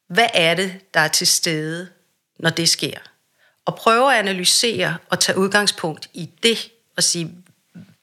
Hvad 0.08 0.28
er 0.34 0.56
det, 0.56 0.94
der 0.94 1.00
er 1.00 1.08
til 1.08 1.28
stede, 1.28 1.90
når 2.40 2.50
det 2.50 2.70
sker? 2.70 2.98
Og 3.66 3.76
prøve 3.76 4.14
at 4.14 4.20
analysere 4.20 4.98
og 5.10 5.20
tage 5.20 5.38
udgangspunkt 5.38 6.10
i 6.14 6.30
det 6.44 6.72
og 6.98 7.04
sige, 7.04 7.32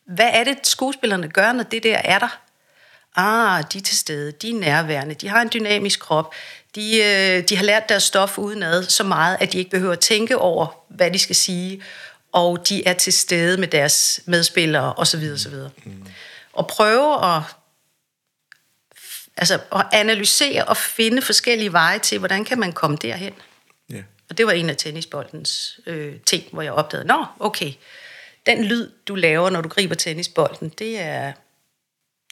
hvad 0.07 0.31
er 0.33 0.45
det, 0.45 0.67
skuespillerne 0.67 1.29
gør, 1.29 1.53
når 1.53 1.65
det 1.65 1.83
der 1.83 1.99
er 2.05 2.19
der? 2.19 2.39
Ah, 3.17 3.65
de 3.73 3.79
er 3.79 3.83
til 3.83 3.99
stede, 3.99 4.33
de 4.33 4.51
er 4.51 4.55
nærværende, 4.55 5.15
de 5.15 5.29
har 5.29 5.43
en 5.43 5.51
dynamisk 5.55 6.01
krop, 6.01 6.35
de, 6.75 6.97
øh, 6.97 7.49
de 7.49 7.57
har 7.57 7.65
lært 7.65 7.89
deres 7.89 8.03
stof 8.03 8.39
udenad 8.39 8.85
så 8.85 9.05
meget, 9.05 9.37
at 9.41 9.53
de 9.53 9.59
ikke 9.59 9.71
behøver 9.71 9.93
at 9.93 10.01
tænke 10.01 10.39
over, 10.39 10.85
hvad 10.89 11.11
de 11.11 11.19
skal 11.19 11.37
sige, 11.37 11.83
og 12.33 12.69
de 12.69 12.87
er 12.87 12.93
til 12.93 13.13
stede 13.13 13.57
med 13.57 13.69
deres 13.69 14.21
medspillere 14.27 14.95
osv. 14.95 15.31
osv. 15.35 15.55
Mm. 15.85 16.07
Og 16.53 16.67
prøve 16.67 17.37
at, 17.37 17.43
altså, 19.37 19.61
at 19.73 19.87
analysere 19.93 20.65
og 20.65 20.77
finde 20.77 21.23
forskellige 21.23 21.73
veje 21.73 21.99
til, 21.99 22.19
hvordan 22.19 22.45
kan 22.45 22.59
man 22.59 22.73
komme 22.73 22.97
derhen. 22.97 23.33
Yeah. 23.93 24.05
Og 24.31 24.39
det 24.39 24.47
var 24.47 24.53
en 24.53 24.71
af 24.71 24.77
tennisboldens 24.77 25.81
øh, 25.87 26.15
ting, 26.27 26.45
hvor 26.53 26.63
jeg 26.63 26.73
opdagede, 26.73 27.07
nå, 27.07 27.25
okay, 27.41 27.73
den 28.47 28.65
lyd, 28.65 28.91
du 29.09 29.15
laver, 29.15 29.51
når 29.51 29.61
du 29.61 29.69
griber 29.69 29.95
tennisbolden, 29.95 30.69
det 30.69 31.01
er, 31.01 31.33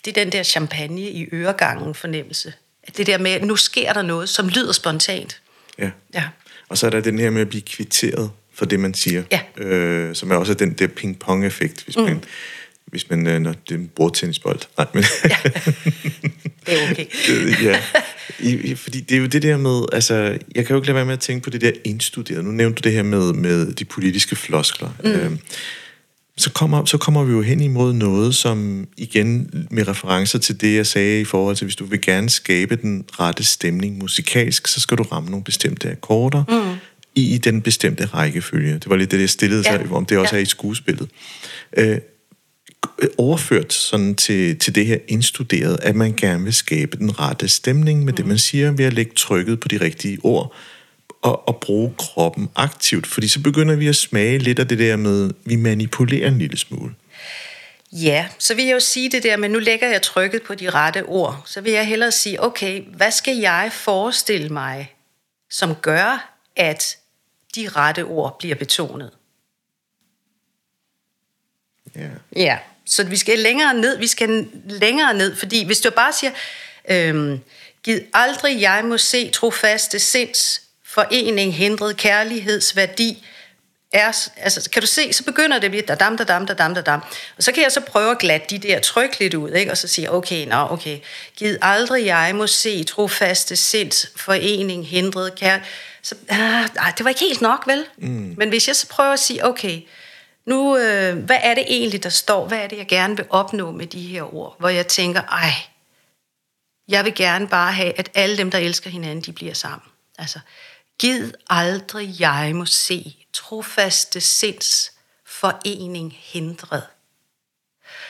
det 0.04 0.16
er 0.16 0.24
den 0.24 0.32
der 0.32 0.42
champagne 0.42 1.00
i 1.00 1.28
øregangen 1.32 1.94
fornemmelse. 1.94 2.52
Det 2.96 3.06
der 3.06 3.18
med, 3.18 3.30
at 3.30 3.42
nu 3.42 3.56
sker 3.56 3.92
der 3.92 4.02
noget, 4.02 4.28
som 4.28 4.48
lyder 4.48 4.72
spontant. 4.72 5.42
Ja. 5.78 5.90
ja. 6.14 6.28
Og 6.68 6.78
så 6.78 6.86
er 6.86 6.90
der 6.90 7.00
den 7.00 7.18
her 7.18 7.30
med 7.30 7.40
at 7.40 7.48
blive 7.48 7.62
kvitteret 7.62 8.30
for 8.60 8.66
det, 8.66 8.80
man 8.80 8.94
siger. 8.94 9.22
Ja. 9.32 9.64
Øh, 9.64 10.14
som 10.14 10.30
er 10.30 10.34
også 10.34 10.54
den 10.54 10.72
der 10.72 10.86
ping-pong-effekt, 10.86 11.84
hvis 11.84 11.96
man, 11.96 12.24
hvis 12.86 13.10
man 13.10 13.26
øh, 13.26 13.40
når 13.40 13.52
det 13.68 13.74
er 13.74 13.78
en 13.78 13.90
bordtennisbold. 13.96 14.60
Nej, 14.78 14.86
men... 14.94 15.04
Det 16.66 16.82
er 16.82 16.90
okay. 16.90 17.06
Ja, 17.62 17.80
I, 18.38 18.74
fordi 18.74 19.00
det 19.00 19.16
er 19.16 19.20
jo 19.20 19.26
det 19.26 19.42
der 19.42 19.56
med, 19.56 19.82
altså, 19.92 20.14
jeg 20.54 20.66
kan 20.66 20.68
jo 20.70 20.76
ikke 20.76 20.86
lade 20.86 20.94
være 20.94 21.04
med 21.04 21.12
at 21.12 21.20
tænke 21.20 21.44
på 21.44 21.50
det 21.50 21.60
der 21.60 21.70
indstuderet. 21.84 22.44
Nu 22.44 22.50
nævnte 22.50 22.82
du 22.82 22.88
det 22.88 22.92
her 22.92 23.02
med, 23.02 23.32
med 23.32 23.72
de 23.72 23.84
politiske 23.84 24.36
floskler. 24.36 24.88
Mm. 25.04 25.10
Øhm, 25.10 25.38
så, 26.36 26.50
kommer, 26.52 26.84
så 26.84 26.98
kommer 26.98 27.24
vi 27.24 27.32
jo 27.32 27.42
hen 27.42 27.60
imod 27.60 27.92
noget, 27.92 28.34
som 28.34 28.88
igen 28.96 29.50
med 29.70 29.88
referencer 29.88 30.38
til 30.38 30.60
det, 30.60 30.76
jeg 30.76 30.86
sagde 30.86 31.20
i 31.20 31.24
forhold 31.24 31.56
til, 31.56 31.64
hvis 31.64 31.76
du 31.76 31.84
vil 31.84 32.00
gerne 32.00 32.30
skabe 32.30 32.76
den 32.76 33.04
rette 33.20 33.44
stemning 33.44 33.98
musikalsk, 33.98 34.66
så 34.66 34.80
skal 34.80 34.98
du 34.98 35.02
ramme 35.02 35.30
nogle 35.30 35.44
bestemte 35.44 35.90
akkorder 35.90 36.44
mm. 36.48 36.78
I, 37.14 37.38
den 37.38 37.62
bestemte 37.62 38.06
rækkefølge. 38.06 38.74
Det 38.74 38.88
var 38.88 38.96
lidt 38.96 39.10
det, 39.10 39.20
jeg 39.20 39.30
stillede 39.30 39.64
sig, 39.64 39.80
Ja. 39.86 39.94
om 39.94 40.06
det 40.06 40.18
også 40.18 40.34
Ja. 40.34 40.38
er 40.38 40.42
i 40.42 40.46
skuespillet. 40.46 41.08
Øh, 41.76 41.98
overført 43.18 43.72
sådan 43.72 44.14
til, 44.14 44.58
til 44.58 44.74
det 44.74 44.86
her 44.86 44.98
indstuderet, 45.08 45.78
at 45.82 45.96
man 45.96 46.12
gerne 46.16 46.44
vil 46.44 46.54
skabe 46.54 46.96
den 46.96 47.20
rette 47.20 47.48
stemning 47.48 48.04
med 48.04 48.12
mm. 48.12 48.16
det, 48.16 48.26
man 48.26 48.38
siger, 48.38 48.70
ved 48.70 48.84
at 48.84 48.92
lægge 48.92 49.12
trykket 49.16 49.60
på 49.60 49.68
de 49.68 49.76
rigtige 49.80 50.18
ord 50.22 50.54
og, 51.22 51.48
og 51.48 51.60
bruge 51.60 51.92
kroppen 51.98 52.48
aktivt. 52.56 53.06
Fordi 53.06 53.28
så 53.28 53.40
begynder 53.40 53.76
vi 53.76 53.88
at 53.88 53.96
smage 53.96 54.38
lidt 54.38 54.58
af 54.58 54.68
det 54.68 54.78
der 54.78 54.96
med, 54.96 55.30
vi 55.44 55.56
manipulerer 55.56 56.28
en 56.28 56.38
lille 56.38 56.56
smule. 56.58 56.94
Ja, 57.92 58.26
så 58.38 58.54
vil 58.54 58.64
jeg 58.64 58.74
jo 58.74 58.80
sige 58.80 59.10
det 59.10 59.22
der, 59.22 59.36
men 59.36 59.50
nu 59.50 59.58
lægger 59.58 59.88
jeg 59.88 60.02
trykket 60.02 60.42
på 60.42 60.54
de 60.54 60.70
rette 60.70 61.04
ord. 61.04 61.42
Så 61.46 61.60
vil 61.60 61.72
jeg 61.72 61.86
hellere 61.86 62.12
sige, 62.12 62.42
okay, 62.42 62.82
hvad 62.96 63.10
skal 63.10 63.36
jeg 63.36 63.70
forestille 63.72 64.48
mig, 64.48 64.94
som 65.50 65.74
gør, 65.74 66.36
at 66.56 66.96
de 67.54 67.68
rette 67.68 68.04
ord 68.04 68.38
bliver 68.38 68.54
betonet? 68.54 69.10
Ja. 71.96 72.08
Ja, 72.36 72.58
så 72.86 73.04
vi 73.04 73.16
skal 73.16 73.38
længere 73.38 73.74
ned, 73.74 73.98
vi 73.98 74.06
skal 74.06 74.48
længere 74.64 75.14
ned, 75.14 75.36
fordi 75.36 75.64
hvis 75.64 75.80
du 75.80 75.90
bare 75.90 76.12
siger, 76.12 76.32
øhm, 76.88 77.40
giv 77.82 78.00
aldrig 78.14 78.60
jeg 78.60 78.84
må 78.84 78.98
se 78.98 79.30
trofaste 79.30 79.98
sinds 79.98 80.62
forening 80.84 81.54
hindret 81.54 81.96
kærlighedsværdi, 81.96 83.26
er, 83.92 84.28
altså, 84.36 84.70
kan 84.70 84.82
du 84.82 84.86
se, 84.86 85.12
så 85.12 85.24
begynder 85.24 85.58
det 85.58 85.64
at 85.64 85.70
blive 85.70 85.82
dadam, 85.82 86.16
dadam, 86.16 86.46
dadam, 86.46 86.74
dadam. 86.74 87.00
Og 87.36 87.42
så 87.42 87.52
kan 87.52 87.62
jeg 87.62 87.72
så 87.72 87.80
prøve 87.80 88.10
at 88.10 88.18
glatte 88.18 88.46
de 88.50 88.68
der 88.68 88.80
tryk 88.80 89.18
lidt 89.18 89.34
ud, 89.34 89.50
ikke? 89.50 89.70
og 89.70 89.78
så 89.78 89.88
sige, 89.88 90.12
okay, 90.12 90.46
nå, 90.46 90.66
okay, 90.70 90.98
giv 91.36 91.56
aldrig 91.62 92.06
jeg 92.06 92.34
må 92.34 92.46
se 92.46 92.84
trofaste 92.84 93.56
sinds 93.56 94.06
forening 94.16 94.86
hindret 94.86 95.34
kærlighed. 95.34 95.70
Så, 96.02 96.14
ah, 96.28 96.68
det 96.98 97.04
var 97.04 97.08
ikke 97.08 97.20
helt 97.20 97.40
nok, 97.40 97.66
vel? 97.66 97.86
Mm. 97.98 98.34
Men 98.36 98.48
hvis 98.48 98.68
jeg 98.68 98.76
så 98.76 98.88
prøver 98.88 99.12
at 99.12 99.20
sige, 99.20 99.44
okay, 99.44 99.82
nu, 100.46 100.76
øh, 100.76 101.18
hvad 101.18 101.38
er 101.42 101.54
det 101.54 101.64
egentlig, 101.68 102.02
der 102.02 102.08
står? 102.08 102.48
Hvad 102.48 102.58
er 102.58 102.66
det, 102.66 102.76
jeg 102.76 102.86
gerne 102.86 103.16
vil 103.16 103.26
opnå 103.30 103.70
med 103.70 103.86
de 103.86 104.02
her 104.02 104.34
ord? 104.34 104.56
Hvor 104.58 104.68
jeg 104.68 104.86
tænker, 104.86 105.22
ej, 105.22 105.52
jeg 106.88 107.04
vil 107.04 107.14
gerne 107.14 107.48
bare 107.48 107.72
have, 107.72 107.98
at 107.98 108.10
alle 108.14 108.36
dem, 108.36 108.50
der 108.50 108.58
elsker 108.58 108.90
hinanden, 108.90 109.24
de 109.24 109.32
bliver 109.32 109.54
sammen. 109.54 109.88
Altså, 110.18 110.40
gid 110.98 111.32
aldrig 111.50 112.20
jeg 112.20 112.52
må 112.54 112.64
se 112.64 113.16
trofaste 113.32 114.20
sinds 114.20 114.92
forening 115.26 116.16
hindret. 116.18 116.82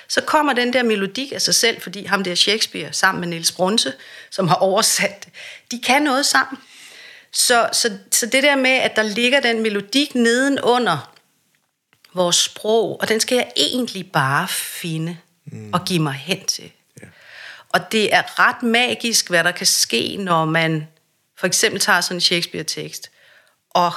Så 0.08 0.20
kommer 0.20 0.52
den 0.52 0.72
der 0.72 0.82
melodik 0.82 1.32
af 1.32 1.42
sig 1.42 1.54
selv, 1.54 1.80
fordi 1.80 2.04
ham 2.04 2.24
der 2.24 2.34
Shakespeare 2.34 2.92
sammen 2.92 3.20
med 3.20 3.28
Niels 3.28 3.52
Brunse, 3.52 3.92
som 4.30 4.48
har 4.48 4.54
oversat 4.54 5.24
det, 5.24 5.32
de 5.70 5.82
kan 5.86 6.02
noget 6.02 6.26
sammen. 6.26 6.58
Så, 7.32 7.68
så, 7.72 7.98
så 8.12 8.26
det 8.26 8.42
der 8.42 8.56
med, 8.56 8.70
at 8.70 8.96
der 8.96 9.02
ligger 9.02 9.40
den 9.40 9.62
melodik 9.62 10.14
nedenunder 10.14 11.14
vores 12.14 12.36
sprog, 12.36 13.00
og 13.00 13.08
den 13.08 13.20
skal 13.20 13.36
jeg 13.36 13.52
egentlig 13.56 14.12
bare 14.12 14.48
finde 14.48 15.16
mm. 15.44 15.72
og 15.72 15.84
give 15.84 16.02
mig 16.02 16.12
hen 16.12 16.46
til. 16.46 16.72
Ja. 17.02 17.06
Og 17.68 17.92
det 17.92 18.14
er 18.14 18.38
ret 18.38 18.62
magisk, 18.62 19.28
hvad 19.28 19.44
der 19.44 19.50
kan 19.50 19.66
ske, 19.66 20.16
når 20.16 20.44
man 20.44 20.88
for 21.38 21.46
eksempel 21.46 21.80
tager 21.80 22.00
sådan 22.00 22.16
en 22.16 22.20
Shakespeare-tekst, 22.20 23.10
og 23.70 23.92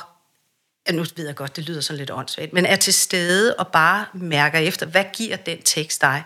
ja, 0.88 0.92
nu 0.92 1.06
ved 1.16 1.26
jeg 1.26 1.36
godt, 1.36 1.56
det 1.56 1.64
lyder 1.64 1.82
sådan 1.82 1.98
lidt 1.98 2.12
åndssvagt, 2.12 2.54
men 2.54 2.66
er 2.66 2.76
til 2.76 2.94
stede 2.94 3.56
og 3.56 3.68
bare 3.68 4.06
mærker 4.14 4.60
efter, 4.60 4.86
hvad 4.86 5.06
giver 5.14 5.36
den 5.36 5.62
tekst 5.62 6.02
dig? 6.02 6.24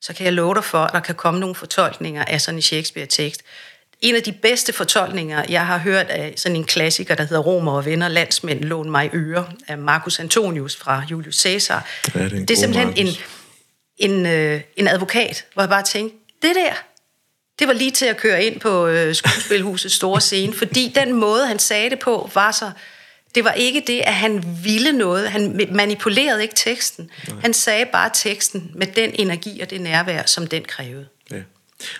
Så 0.00 0.12
kan 0.14 0.24
jeg 0.24 0.32
love 0.32 0.54
dig 0.54 0.64
for, 0.64 0.78
at 0.78 0.92
der 0.92 1.00
kan 1.00 1.14
komme 1.14 1.40
nogle 1.40 1.54
fortolkninger 1.54 2.24
af 2.24 2.40
sådan 2.40 2.58
en 2.58 2.62
Shakespeare-tekst. 2.62 3.42
En 4.00 4.14
af 4.14 4.22
de 4.22 4.32
bedste 4.32 4.72
fortolkninger, 4.72 5.44
jeg 5.48 5.66
har 5.66 5.78
hørt 5.78 6.06
af 6.06 6.34
sådan 6.36 6.56
en 6.56 6.64
klassiker, 6.64 7.14
der 7.14 7.24
hedder 7.24 7.42
Romer 7.42 7.72
og 7.72 7.84
venner, 7.84 8.08
landsmænd, 8.08 8.64
lån 8.64 8.90
mig 8.90 9.10
øre, 9.14 9.48
af 9.68 9.78
Marcus 9.78 10.18
Antonius 10.18 10.76
fra 10.76 11.02
Julius 11.10 11.42
Caesar. 11.42 11.86
Ja, 12.14 12.24
det 12.24 12.32
er 12.32 12.36
en 12.36 12.48
det 12.48 12.50
er 12.50 12.58
simpelthen 12.58 12.88
en, 12.96 13.06
Marcus. 13.06 13.24
en, 13.98 14.26
øh, 14.26 14.60
en 14.76 14.88
advokat, 14.88 15.44
hvor 15.54 15.62
jeg 15.62 15.70
bare 15.70 15.82
tænkte, 15.82 16.16
det 16.42 16.54
der, 16.54 16.72
det 17.58 17.68
var 17.68 17.74
lige 17.74 17.90
til 17.90 18.06
at 18.06 18.16
køre 18.16 18.44
ind 18.44 18.60
på 18.60 18.86
øh, 18.86 19.14
skuespilhusets 19.14 19.94
store 19.94 20.20
scene, 20.20 20.54
fordi 20.62 20.92
den 20.94 21.12
måde, 21.12 21.46
han 21.46 21.58
sagde 21.58 21.90
det 21.90 21.98
på, 21.98 22.30
var 22.34 22.50
så... 22.50 22.70
Det 23.34 23.44
var 23.44 23.52
ikke 23.52 23.82
det, 23.86 24.00
at 24.00 24.14
han 24.14 24.44
ville 24.62 24.92
noget. 24.92 25.30
Han 25.30 25.68
manipulerede 25.72 26.42
ikke 26.42 26.54
teksten. 26.54 27.10
Nej. 27.28 27.40
Han 27.40 27.54
sagde 27.54 27.86
bare 27.86 28.10
teksten 28.14 28.70
med 28.74 28.86
den 28.86 29.10
energi 29.14 29.60
og 29.60 29.70
det 29.70 29.80
nærvær, 29.80 30.22
som 30.26 30.46
den 30.46 30.64
krævede. 30.64 31.06
Ja. 31.30 31.36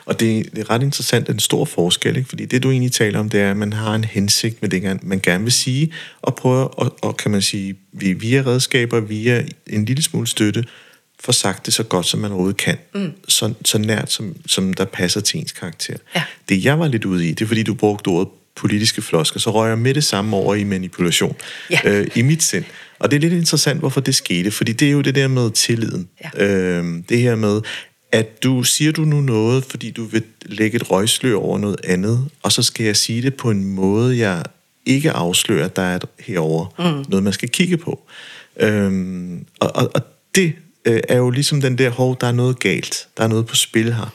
Og 0.04 0.20
det, 0.20 0.48
det 0.54 0.58
er 0.60 0.70
ret 0.70 0.82
interessant, 0.82 1.28
en 1.28 1.38
stor 1.40 1.64
forskel, 1.64 2.16
ikke? 2.16 2.28
fordi 2.28 2.44
det 2.44 2.62
du 2.62 2.70
egentlig 2.70 2.92
taler 2.92 3.18
om, 3.18 3.28
det 3.28 3.40
er, 3.40 3.50
at 3.50 3.56
man 3.56 3.72
har 3.72 3.94
en 3.94 4.04
hensigt 4.04 4.62
med 4.62 4.70
det, 4.70 5.02
man 5.02 5.20
gerne 5.22 5.44
vil 5.44 5.52
sige, 5.52 5.92
og 6.22 6.34
prøver, 6.34 6.64
og, 6.64 6.96
og 7.02 7.16
kan 7.16 7.30
man 7.30 7.42
sige, 7.42 7.74
vi- 7.92 8.12
via 8.12 8.42
redskaber, 8.46 9.00
via 9.00 9.44
en 9.66 9.84
lille 9.84 10.02
smule 10.02 10.26
støtte, 10.26 10.64
få 11.20 11.32
sagt 11.32 11.66
det 11.66 11.74
så 11.74 11.82
godt, 11.82 12.06
som 12.06 12.20
man 12.20 12.30
overhovedet 12.30 12.56
kan. 12.56 12.76
Mm. 12.94 13.12
Så, 13.28 13.54
så 13.64 13.78
nært, 13.78 14.12
som, 14.12 14.36
som 14.46 14.74
der 14.74 14.84
passer 14.84 15.20
til 15.20 15.40
ens 15.40 15.52
karakter. 15.52 15.96
Ja. 16.14 16.22
Det 16.48 16.64
jeg 16.64 16.78
var 16.78 16.88
lidt 16.88 17.04
ude 17.04 17.26
i, 17.28 17.32
det 17.32 17.40
er 17.44 17.46
fordi, 17.48 17.62
du 17.62 17.74
brugte 17.74 18.08
ordet 18.08 18.28
politiske 18.56 19.02
flosker, 19.02 19.40
så 19.40 19.50
røg 19.50 19.68
jeg 19.68 19.78
med 19.78 19.94
det 19.94 20.04
samme 20.04 20.36
over 20.36 20.54
i 20.54 20.64
manipulation 20.64 21.36
Ja. 21.70 21.78
øh, 21.84 22.06
i 22.14 22.22
mit 22.22 22.42
sind. 22.42 22.64
Og 22.98 23.10
det 23.10 23.16
er 23.16 23.20
lidt 23.20 23.32
interessant, 23.32 23.78
hvorfor 23.80 24.00
det 24.00 24.14
skete, 24.14 24.50
fordi 24.50 24.72
det 24.72 24.88
er 24.88 24.92
jo 24.92 25.00
det 25.00 25.14
der 25.14 25.28
med 25.28 25.50
tilliden. 25.50 26.08
Ja. 26.24 26.44
Øhm, 26.46 27.02
det 27.02 27.18
her 27.20 27.34
med, 27.34 27.60
at 28.12 28.42
du 28.42 28.62
siger 28.62 28.92
du 28.92 29.04
nu 29.04 29.20
noget, 29.20 29.64
fordi 29.64 29.90
du 29.90 30.04
vil 30.04 30.22
lægge 30.42 30.76
et 30.76 30.90
røgslør 30.90 31.36
over 31.36 31.59
noget 31.59 31.76
andet, 31.84 32.28
og 32.42 32.52
så 32.52 32.62
skal 32.62 32.86
jeg 32.86 32.96
sige 32.96 33.22
det 33.22 33.34
på 33.34 33.50
en 33.50 33.64
måde, 33.64 34.18
jeg 34.18 34.42
ikke 34.86 35.11
afslører, 35.11 35.64
at 35.64 35.76
der 35.76 35.82
er 35.82 35.98
herover 36.20 36.66
mm. 36.78 37.04
noget, 37.09 37.24
man 37.24 37.32
skal 37.32 37.48
kigge 37.48 37.76
på. 37.76 38.00
Øhm, 38.61 39.46
og, 39.61 39.76
og, 39.76 39.90
og 39.94 40.02
det 40.34 40.52
øh, 40.84 41.00
er 41.09 41.16
jo 41.16 41.30
ligesom 41.30 41.61
den 41.61 41.78
der, 41.78 41.90
hov, 41.90 42.16
der 42.20 42.26
er 42.26 42.32
noget 42.32 42.59
galt, 42.59 43.09
der 43.16 43.24
er 43.24 43.28
noget 43.28 43.46
på 43.46 43.57
spil 43.57 43.94
her. 43.94 44.14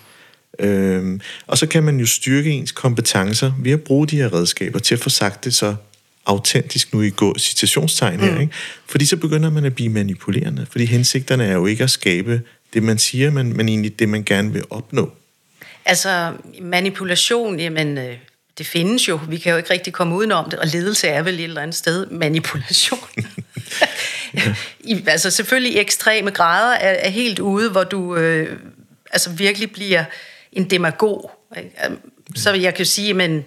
Øhm, 0.60 1.22
og 1.48 1.58
så 1.58 1.68
kan 1.68 1.84
man 1.84 2.00
jo 2.00 2.06
styrke 2.06 2.52
ens 2.52 2.72
kompetencer 2.72 3.52
ved 3.60 3.72
at 3.72 3.82
bruge 3.82 4.08
de 4.08 4.18
her 4.18 4.34
redskaber 4.34 4.80
til 4.80 4.96
at 4.96 5.02
få 5.02 5.10
sagt 5.10 5.46
det 5.46 5.54
så 5.54 5.76
autentisk 6.26 6.94
nu 6.94 7.02
i 7.02 7.10
gå 7.10 7.38
citationstegn 7.38 8.20
her, 8.20 8.40
ikke? 8.40 8.54
Fordi 8.86 9.06
så 9.06 9.18
begynder 9.18 9.50
man 9.50 9.66
at 9.66 9.76
blive 9.76 9.90
manipulerende, 9.90 10.68
fordi 10.72 10.86
hensigterne 10.86 11.46
er 11.46 11.54
jo 11.54 11.66
ikke 11.66 11.84
at 11.84 11.90
skabe 11.90 12.42
det, 12.74 12.84
man 12.84 12.98
siger, 12.98 13.32
men, 13.32 13.58
men 13.58 13.70
egentlig 13.70 14.00
det, 14.00 14.10
man 14.10 14.24
gerne 14.24 14.54
vil 14.54 14.64
opnå. 14.70 15.12
Altså, 15.86 16.34
manipulation, 16.62 17.60
jamen, 17.60 17.98
øh, 17.98 18.18
det 18.58 18.68
findes 18.68 19.08
jo. 19.08 19.20
Vi 19.30 19.38
kan 19.38 19.52
jo 19.52 19.58
ikke 19.58 19.74
rigtig 19.74 19.94
komme 19.94 20.16
udenom 20.16 20.50
det, 20.50 20.60
og 20.60 20.68
ledelse 20.68 21.08
er 21.08 21.22
vel 21.22 21.34
et 21.34 21.44
eller 21.44 21.62
andet 21.62 21.76
sted 21.76 22.06
manipulation. 22.06 23.00
I, 24.80 25.04
altså, 25.08 25.32
selvfølgelig 25.32 25.74
i 25.74 25.80
ekstreme 25.80 26.32
grader 26.32 26.76
er, 26.76 26.92
er 26.92 27.10
helt 27.10 27.40
ude, 27.40 27.70
hvor 27.70 27.84
du 27.84 28.16
øh, 28.16 28.60
altså 29.12 29.30
virkelig 29.30 29.72
bliver 29.72 30.04
en 30.52 30.70
demagog. 30.70 31.32
ikke? 31.58 31.70
Så 32.36 32.54
jeg 32.54 32.74
kan 32.74 32.86
jo 32.86 32.90
sige, 32.90 33.14
men 33.14 33.46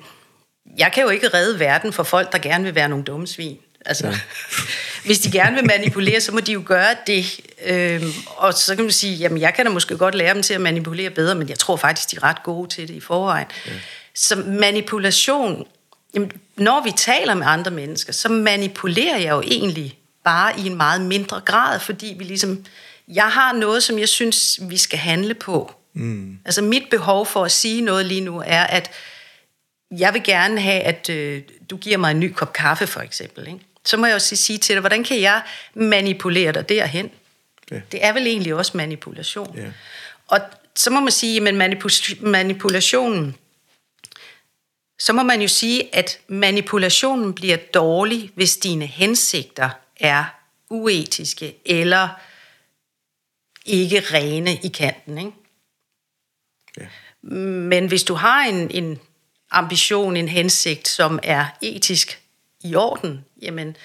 jeg 0.79 0.93
kan 0.93 1.03
jo 1.03 1.09
ikke 1.09 1.29
redde 1.29 1.61
verden 1.61 1.93
for 1.93 2.03
folk, 2.03 2.33
der 2.33 2.39
gerne 2.39 2.65
vil 2.65 2.75
være 2.75 2.89
nogle 2.89 3.05
dumme 3.05 3.27
svin. 3.27 3.59
Altså, 3.85 4.07
ja. 4.07 4.21
hvis 5.07 5.19
de 5.19 5.31
gerne 5.31 5.57
vil 5.57 5.67
manipulere, 5.67 6.21
så 6.21 6.33
må 6.33 6.41
de 6.41 6.53
jo 6.53 6.63
gøre 6.67 6.95
det. 7.07 7.41
Øhm, 7.65 8.13
og 8.27 8.55
så 8.55 8.75
kan 8.75 8.85
man 8.85 8.93
sige, 8.93 9.17
jamen 9.17 9.41
jeg 9.41 9.55
kan 9.55 9.67
da 9.67 9.73
måske 9.73 9.97
godt 9.97 10.15
lære 10.15 10.35
dem 10.35 10.43
til 10.43 10.55
at 10.55 10.61
manipulere 10.61 11.11
bedre, 11.11 11.35
men 11.35 11.49
jeg 11.49 11.59
tror 11.59 11.77
faktisk, 11.77 12.11
de 12.11 12.17
er 12.17 12.23
ret 12.23 12.43
gode 12.43 12.69
til 12.69 12.89
det 12.89 12.95
i 12.95 13.01
forvejen. 13.01 13.47
Ja. 13.67 13.73
Så 14.15 14.37
manipulation, 14.37 15.67
jamen, 16.15 16.33
når 16.57 16.83
vi 16.85 16.93
taler 16.97 17.35
med 17.35 17.47
andre 17.47 17.71
mennesker, 17.71 18.13
så 18.13 18.29
manipulerer 18.29 19.19
jeg 19.19 19.31
jo 19.31 19.41
egentlig 19.41 19.99
bare 20.25 20.61
i 20.61 20.67
en 20.67 20.77
meget 20.77 21.01
mindre 21.01 21.41
grad, 21.41 21.81
fordi 21.81 22.15
vi 22.19 22.25
ligesom, 22.25 22.65
jeg 23.09 23.25
har 23.25 23.53
noget, 23.53 23.83
som 23.83 23.99
jeg 23.99 24.09
synes, 24.09 24.61
vi 24.63 24.77
skal 24.77 24.99
handle 24.99 25.35
på. 25.35 25.75
Mm. 25.95 26.39
Altså 26.45 26.63
mit 26.63 26.83
behov 26.91 27.27
for 27.27 27.45
at 27.45 27.53
sige 27.53 27.81
noget 27.81 28.07
lige 28.07 28.21
nu 28.21 28.43
er, 28.47 28.63
at 28.63 28.91
jeg 29.91 30.15
vil 30.15 30.23
gerne 30.23 30.61
have, 30.61 30.81
at 30.81 31.11
øh, 31.11 31.43
du 31.71 31.77
giver 31.77 31.97
mig 31.97 32.11
en 32.11 32.21
ny 32.21 32.33
kop 32.33 32.53
kaffe, 32.53 32.87
for 32.87 33.01
eksempel. 33.01 33.47
Ikke? 33.47 33.61
Så 33.85 33.97
må 33.97 34.07
jeg 34.07 34.15
også 34.15 34.37
sige 34.37 34.59
til 34.59 34.75
dig, 34.75 34.81
hvordan 34.81 35.05
kan 35.05 35.21
jeg 35.21 35.43
manipulere 35.75 36.53
dig 36.53 36.69
derhen? 36.69 37.11
Ja. 37.71 37.81
Det 37.93 38.05
er 38.05 38.13
vel 38.13 38.27
egentlig 38.27 38.55
også 38.55 38.77
manipulation. 38.77 39.57
Ja. 39.57 39.73
Og 40.27 40.41
så 40.77 40.91
må 40.91 41.01
man 41.01 41.13
sige, 41.13 41.49
at 41.49 41.55
manipulationen, 42.21 43.37
så 44.99 45.13
må 45.13 45.23
man 45.23 45.43
jo 45.43 45.49
sige, 45.49 45.95
at 45.95 46.19
manipulationen 46.29 47.35
bliver 47.35 47.57
dårlig, 47.57 48.31
hvis 48.35 48.57
dine 48.57 48.87
hensigter 48.87 49.71
er 49.97 50.25
uetiske 50.71 51.57
eller 51.65 52.09
ikke 53.67 54.01
rene 54.01 54.57
i 54.57 54.69
kanten. 54.69 55.19
Ikke? 55.19 55.33
Ja. 56.81 56.87
Men 57.39 57.87
hvis 57.87 58.05
du 58.05 58.15
har 58.15 58.45
en, 58.45 58.71
en 58.71 59.01
ambition, 59.51 60.17
en 60.17 60.29
hensigt, 60.29 60.89
som 60.89 61.19
er 61.23 61.47
etisk 61.63 62.24
i 62.65 62.75
orden, 62.75 63.21
jamen, 63.43 63.77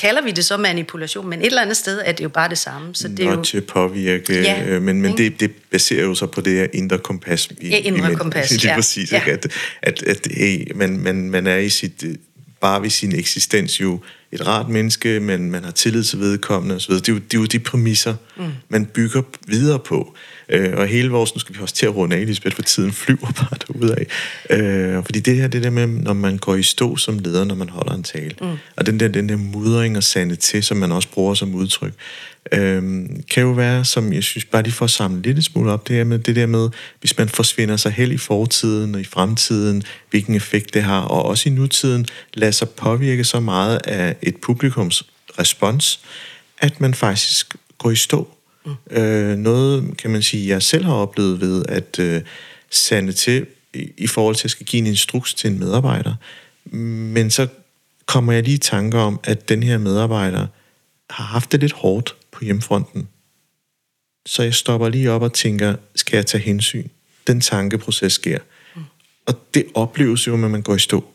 kalder 0.00 0.22
vi 0.22 0.30
det 0.30 0.44
så 0.44 0.56
manipulation, 0.56 1.28
men 1.28 1.40
et 1.40 1.46
eller 1.46 1.62
andet 1.62 1.76
sted 1.76 2.02
er 2.04 2.12
det 2.12 2.24
jo 2.24 2.28
bare 2.28 2.48
det 2.48 2.58
samme. 2.58 2.94
Så 2.94 3.08
det 3.08 3.20
er 3.20 3.30
jo... 3.30 3.44
til 3.44 3.56
at 3.56 3.66
påvirke, 3.66 4.42
ja, 4.42 4.64
øh, 4.66 4.82
men, 4.82 5.02
men 5.02 5.16
det, 5.16 5.40
det 5.40 5.50
baserer 5.70 6.04
jo 6.04 6.14
så 6.14 6.26
på 6.26 6.40
det 6.40 6.52
her 6.52 6.66
indre 6.72 6.98
kompas. 6.98 7.48
I, 7.60 7.68
ja, 7.68 7.76
indre 7.76 8.12
i, 8.12 8.14
kompas, 8.14 8.48
Det 8.48 8.64
er 8.64 8.74
præcis, 8.74 9.12
ja. 9.12 9.22
At, 9.26 9.46
at, 9.82 10.02
at 10.02 10.28
hey, 10.30 10.72
man, 10.74 10.98
man, 10.98 11.30
man 11.30 11.46
er 11.46 11.56
i 11.56 11.68
sit, 11.68 12.04
bare 12.60 12.82
ved 12.82 12.90
sin 12.90 13.14
eksistens 13.14 13.80
jo 13.80 14.00
et 14.32 14.46
rart 14.46 14.68
menneske, 14.68 15.20
men 15.20 15.50
man 15.50 15.64
har 15.64 15.70
tillid 15.70 16.04
til 16.04 16.20
vedkommende 16.20 16.74
osv. 16.74 16.94
Det 16.94 17.08
er 17.08 17.12
jo, 17.12 17.18
det 17.18 17.34
er 17.34 17.38
jo 17.38 17.44
de 17.44 17.58
præmisser, 17.58 18.14
mm. 18.36 18.44
man 18.68 18.86
bygger 18.86 19.22
videre 19.46 19.78
på. 19.78 20.14
Øh, 20.48 20.72
og 20.76 20.86
hele 20.86 21.10
vores, 21.10 21.34
nu 21.34 21.38
skal 21.38 21.54
vi 21.54 21.60
også 21.62 21.74
til 21.74 21.86
at 21.86 21.96
runde 21.96 22.16
af, 22.16 22.26
Lisbeth, 22.26 22.56
for 22.56 22.62
tiden 22.62 22.92
flyver 22.92 23.32
bare 23.32 23.58
derude 23.66 23.94
af. 23.94 24.06
Øh, 24.56 25.04
fordi 25.04 25.20
det 25.20 25.36
her, 25.36 25.48
det 25.48 25.62
der 25.62 25.70
med, 25.70 25.86
når 25.86 26.12
man 26.12 26.36
går 26.36 26.54
i 26.54 26.62
stå 26.62 26.96
som 26.96 27.18
leder, 27.18 27.44
når 27.44 27.54
man 27.54 27.68
holder 27.68 27.94
en 27.94 28.02
tale, 28.02 28.34
mm. 28.40 28.46
og 28.76 28.86
den 28.86 29.00
der, 29.00 29.08
den 29.08 29.28
der 29.28 29.36
mudring 29.36 29.96
og 29.96 30.02
sande 30.02 30.36
til, 30.36 30.62
som 30.62 30.76
man 30.76 30.92
også 30.92 31.08
bruger 31.08 31.34
som 31.34 31.54
udtryk, 31.54 31.92
øh, 32.52 32.82
kan 33.30 33.42
jo 33.42 33.50
være, 33.50 33.84
som 33.84 34.12
jeg 34.12 34.22
synes, 34.22 34.44
bare 34.44 34.62
lige 34.62 34.72
for 34.72 34.84
at 34.84 34.90
samle 34.90 35.22
lidt 35.22 35.44
smule 35.44 35.72
op, 35.72 35.88
det 35.88 35.96
her 35.96 36.04
med 36.04 36.18
det 36.18 36.36
der 36.36 36.46
med, 36.46 36.68
hvis 37.00 37.18
man 37.18 37.28
forsvinder 37.28 37.76
sig 37.76 37.92
helt 37.92 38.12
i 38.12 38.18
fortiden 38.18 38.94
og 38.94 39.00
i 39.00 39.04
fremtiden, 39.04 39.82
hvilken 40.10 40.34
effekt 40.34 40.74
det 40.74 40.82
har, 40.82 41.00
og 41.00 41.24
også 41.24 41.48
i 41.48 41.52
nutiden, 41.52 42.06
lader 42.34 42.52
sig 42.52 42.68
påvirke 42.68 43.24
så 43.24 43.40
meget 43.40 43.80
af 43.84 44.16
et 44.22 44.36
publikums 44.36 45.02
respons, 45.38 46.00
at 46.58 46.80
man 46.80 46.94
faktisk 46.94 47.56
går 47.78 47.90
i 47.90 47.96
stå 47.96 48.36
Mm. 48.64 48.74
Øh, 48.90 49.36
noget, 49.36 49.96
kan 49.96 50.10
man 50.10 50.22
sige, 50.22 50.48
jeg 50.48 50.62
selv 50.62 50.84
har 50.84 50.92
oplevet 50.92 51.40
ved 51.40 51.64
at 51.68 51.98
øh, 51.98 52.22
sande 52.70 53.12
til 53.12 53.46
i, 53.74 53.92
i 53.96 54.06
forhold 54.06 54.34
til 54.36 54.46
at 54.46 54.50
skal 54.50 54.66
give 54.66 54.80
en 54.80 54.86
instruks 54.86 55.34
til 55.34 55.50
en 55.50 55.58
medarbejder. 55.58 56.14
Men 56.74 57.30
så 57.30 57.46
kommer 58.06 58.32
jeg 58.32 58.42
lige 58.42 58.54
i 58.54 58.58
tanke 58.58 58.98
om, 58.98 59.20
at 59.24 59.48
den 59.48 59.62
her 59.62 59.78
medarbejder 59.78 60.46
har 61.10 61.24
haft 61.24 61.52
det 61.52 61.60
lidt 61.60 61.72
hårdt 61.72 62.16
på 62.32 62.44
hjemmefronten. 62.44 63.08
Så 64.26 64.42
jeg 64.42 64.54
stopper 64.54 64.88
lige 64.88 65.10
op 65.10 65.22
og 65.22 65.32
tænker, 65.32 65.76
skal 65.94 66.16
jeg 66.16 66.26
tage 66.26 66.42
hensyn? 66.42 66.88
Den 67.26 67.40
tankeproces 67.40 68.12
sker. 68.12 68.38
Mm. 68.76 68.82
Og 69.26 69.34
det 69.54 69.66
opleves 69.74 70.26
jo, 70.26 70.36
når 70.36 70.48
man 70.48 70.62
går 70.62 70.74
i 70.74 70.78
stå. 70.78 71.09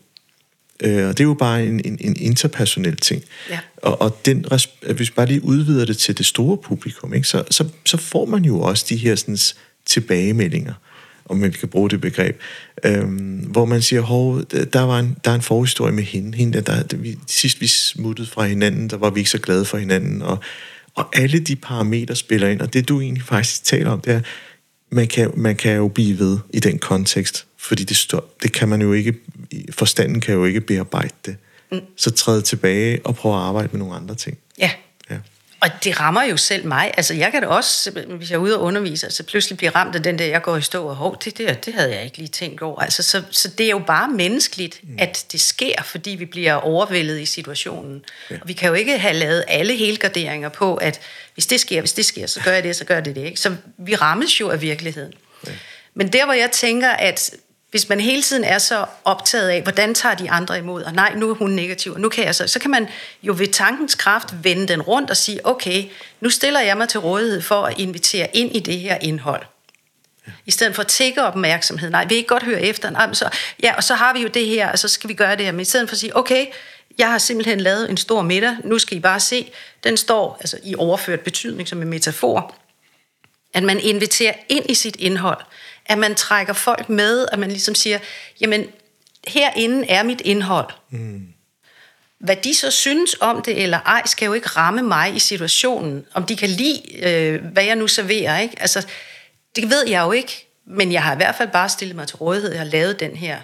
Øh, 0.80 1.08
og 1.08 1.18
det 1.18 1.20
er 1.20 1.28
jo 1.28 1.34
bare 1.34 1.66
en, 1.66 1.80
en, 1.84 1.98
en 2.00 2.16
interpersonel 2.16 2.96
ting. 2.96 3.22
Ja. 3.50 3.58
Og, 3.76 4.00
og 4.00 4.26
den, 4.26 4.46
hvis 4.80 5.08
vi 5.08 5.12
bare 5.16 5.26
lige 5.26 5.44
udvider 5.44 5.84
det 5.84 5.98
til 5.98 6.18
det 6.18 6.26
store 6.26 6.56
publikum, 6.56 7.14
ikke, 7.14 7.28
så, 7.28 7.44
så, 7.50 7.68
så 7.84 7.96
får 7.96 8.24
man 8.24 8.44
jo 8.44 8.60
også 8.60 8.86
de 8.88 8.96
her 8.96 9.14
sådan, 9.14 9.38
tilbagemeldinger, 9.86 10.74
om 11.24 11.42
vi 11.42 11.50
kan 11.50 11.68
bruge 11.68 11.90
det 11.90 12.00
begreb, 12.00 12.40
øhm, 12.84 13.36
hvor 13.36 13.64
man 13.64 13.82
siger, 13.82 14.02
hov, 14.02 14.42
der, 14.72 14.80
var 14.80 14.98
en, 14.98 15.16
der 15.24 15.30
er 15.30 15.34
en 15.34 15.42
forhistorie 15.42 15.92
med 15.92 16.02
hende. 16.02 16.38
hende 16.38 16.60
der, 16.60 16.82
der, 16.82 16.96
vi, 16.96 17.18
sidst 17.26 17.60
vi 17.60 17.66
smuttede 17.66 18.28
fra 18.28 18.46
hinanden, 18.46 18.90
der 18.90 18.96
var 18.96 19.10
vi 19.10 19.20
ikke 19.20 19.30
så 19.30 19.38
glade 19.38 19.64
for 19.64 19.78
hinanden, 19.78 20.22
og, 20.22 20.38
og 20.94 21.16
alle 21.16 21.38
de 21.38 21.56
parametre 21.56 22.16
spiller 22.16 22.48
ind, 22.48 22.60
og 22.60 22.72
det 22.72 22.88
du 22.88 23.00
egentlig 23.00 23.22
faktisk 23.22 23.64
taler 23.64 23.90
om, 23.90 24.00
det 24.00 24.12
er, 24.12 24.20
man 24.90 25.06
kan, 25.06 25.30
man 25.36 25.56
kan 25.56 25.76
jo 25.76 25.88
blive 25.88 26.18
ved 26.18 26.38
i 26.50 26.60
den 26.60 26.78
kontekst, 26.78 27.46
fordi 27.58 27.84
det, 27.84 27.96
står, 27.96 28.36
det 28.42 28.52
kan 28.52 28.68
man 28.68 28.82
jo 28.82 28.92
ikke, 28.92 29.14
forstanden 29.70 30.20
kan 30.20 30.34
jo 30.34 30.44
ikke 30.44 30.60
bearbejde 30.60 31.14
det. 31.24 31.36
Mm. 31.72 31.80
Så 31.96 32.10
træde 32.10 32.42
tilbage 32.42 33.00
og 33.04 33.16
prøve 33.16 33.34
at 33.34 33.40
arbejde 33.40 33.68
med 33.72 33.78
nogle 33.78 33.94
andre 33.94 34.14
ting. 34.14 34.38
Ja. 34.58 34.70
ja. 35.10 35.16
Og 35.60 35.68
det 35.84 36.00
rammer 36.00 36.22
jo 36.22 36.36
selv 36.36 36.66
mig. 36.66 36.92
Altså 36.96 37.14
jeg 37.14 37.32
kan 37.32 37.42
da 37.42 37.48
også, 37.48 37.90
hvis 37.90 38.30
jeg 38.30 38.36
er 38.36 38.40
ude 38.40 38.58
og 38.58 38.62
undervise, 38.62 39.10
så 39.10 39.22
pludselig 39.22 39.58
bliver 39.58 39.76
ramt 39.76 39.94
af 39.94 40.02
den 40.02 40.18
der, 40.18 40.24
jeg 40.24 40.42
går 40.42 40.56
i 40.56 40.62
stå 40.62 40.86
og 40.86 40.96
hov, 40.96 41.16
det 41.24 41.38
der, 41.38 41.54
det 41.54 41.74
havde 41.74 41.94
jeg 41.94 42.04
ikke 42.04 42.18
lige 42.18 42.28
tænkt 42.28 42.62
over. 42.62 42.80
Altså, 42.80 43.02
så, 43.02 43.22
så 43.30 43.48
det 43.48 43.66
er 43.66 43.70
jo 43.70 43.82
bare 43.86 44.08
menneskeligt, 44.08 44.80
mm. 44.82 44.94
at 44.98 45.26
det 45.32 45.40
sker, 45.40 45.82
fordi 45.82 46.10
vi 46.10 46.24
bliver 46.24 46.54
overvældet 46.54 47.20
i 47.20 47.26
situationen. 47.26 48.04
Ja. 48.30 48.36
Og 48.40 48.48
vi 48.48 48.52
kan 48.52 48.68
jo 48.68 48.74
ikke 48.74 48.98
have 48.98 49.14
lavet 49.14 49.44
alle 49.48 49.76
helgarderinger 49.76 50.48
på, 50.48 50.74
at 50.74 51.00
hvis 51.34 51.46
det 51.46 51.60
sker, 51.60 51.80
hvis 51.80 51.92
det 51.92 52.04
sker, 52.04 52.26
så 52.26 52.40
gør 52.44 52.52
jeg 52.52 52.62
det, 52.62 52.76
så 52.76 52.84
gør 52.84 53.00
det 53.00 53.16
det. 53.16 53.24
Ikke? 53.24 53.40
Så 53.40 53.56
vi 53.78 53.94
rammes 53.94 54.40
jo 54.40 54.50
af 54.50 54.60
virkeligheden. 54.60 55.12
Ja. 55.46 55.52
Men 55.94 56.12
der, 56.12 56.24
hvor 56.24 56.34
jeg 56.34 56.50
tænker, 56.50 56.90
at 56.90 57.30
hvis 57.70 57.88
man 57.88 58.00
hele 58.00 58.22
tiden 58.22 58.44
er 58.44 58.58
så 58.58 58.86
optaget 59.04 59.48
af, 59.48 59.62
hvordan 59.62 59.94
tager 59.94 60.14
de 60.14 60.30
andre 60.30 60.58
imod, 60.58 60.82
og 60.82 60.92
nej, 60.92 61.14
nu 61.14 61.30
er 61.30 61.34
hun 61.34 61.50
negativ, 61.50 61.92
og 61.92 62.00
nu 62.00 62.08
kan 62.08 62.24
jeg 62.24 62.34
så, 62.34 62.46
så 62.46 62.58
kan 62.58 62.70
man 62.70 62.88
jo 63.22 63.34
ved 63.38 63.46
tankens 63.46 63.94
kraft 63.94 64.28
vende 64.42 64.68
den 64.68 64.82
rundt 64.82 65.10
og 65.10 65.16
sige, 65.16 65.46
okay, 65.46 65.84
nu 66.20 66.30
stiller 66.30 66.60
jeg 66.60 66.76
mig 66.76 66.88
til 66.88 67.00
rådighed 67.00 67.42
for 67.42 67.62
at 67.62 67.78
invitere 67.78 68.36
ind 68.36 68.56
i 68.56 68.60
det 68.60 68.78
her 68.78 68.98
indhold. 69.02 69.42
I 70.46 70.50
stedet 70.50 70.74
for 70.74 70.82
at 70.82 70.88
tække 70.88 71.22
opmærksomhed. 71.22 71.90
Nej, 71.90 72.06
vi 72.06 72.14
ikke 72.14 72.28
godt 72.28 72.42
høre 72.42 72.60
efter. 72.60 72.90
Nej, 72.90 73.12
så, 73.12 73.28
ja, 73.62 73.74
og 73.76 73.84
så 73.84 73.94
har 73.94 74.14
vi 74.14 74.20
jo 74.20 74.28
det 74.28 74.46
her, 74.46 74.72
og 74.72 74.78
så 74.78 74.88
skal 74.88 75.08
vi 75.08 75.14
gøre 75.14 75.36
det 75.36 75.44
her. 75.44 75.52
Men 75.52 75.60
i 75.60 75.64
stedet 75.64 75.88
for 75.88 75.94
at 75.94 75.98
sige, 75.98 76.16
okay, 76.16 76.46
jeg 76.98 77.10
har 77.10 77.18
simpelthen 77.18 77.60
lavet 77.60 77.90
en 77.90 77.96
stor 77.96 78.22
middag, 78.22 78.56
nu 78.64 78.78
skal 78.78 78.96
I 78.96 79.00
bare 79.00 79.20
se, 79.20 79.52
den 79.84 79.96
står 79.96 80.36
altså, 80.40 80.58
i 80.64 80.74
overført 80.74 81.20
betydning 81.20 81.68
som 81.68 81.82
en 81.82 81.88
metafor, 81.88 82.54
at 83.54 83.62
man 83.62 83.80
inviterer 83.80 84.32
ind 84.48 84.70
i 84.70 84.74
sit 84.74 84.96
indhold 84.96 85.38
at 85.88 85.98
man 85.98 86.14
trækker 86.14 86.52
folk 86.52 86.88
med, 86.88 87.26
at 87.32 87.38
man 87.38 87.50
ligesom 87.50 87.74
siger, 87.74 87.98
jamen, 88.40 88.66
herinde 89.28 89.88
er 89.88 90.02
mit 90.02 90.20
indhold. 90.20 90.70
Mm. 90.90 91.26
Hvad 92.18 92.36
de 92.36 92.54
så 92.54 92.70
synes 92.70 93.16
om 93.20 93.42
det 93.42 93.62
eller 93.62 93.78
ej, 93.78 94.02
skal 94.06 94.26
jo 94.26 94.32
ikke 94.32 94.48
ramme 94.48 94.82
mig 94.82 95.16
i 95.16 95.18
situationen. 95.18 96.06
Om 96.14 96.26
de 96.26 96.36
kan 96.36 96.48
lide, 96.48 97.04
øh, 97.04 97.44
hvad 97.44 97.64
jeg 97.64 97.76
nu 97.76 97.88
serverer, 97.88 98.38
ikke? 98.38 98.56
Altså, 98.60 98.86
det 99.56 99.70
ved 99.70 99.88
jeg 99.88 100.02
jo 100.02 100.12
ikke, 100.12 100.48
men 100.66 100.92
jeg 100.92 101.02
har 101.02 101.12
i 101.12 101.16
hvert 101.16 101.34
fald 101.34 101.48
bare 101.48 101.68
stillet 101.68 101.96
mig 101.96 102.08
til 102.08 102.16
rådighed. 102.16 102.50
Jeg 102.50 102.60
har 102.60 102.66
lavet 102.66 103.00
den 103.00 103.16
her, 103.16 103.40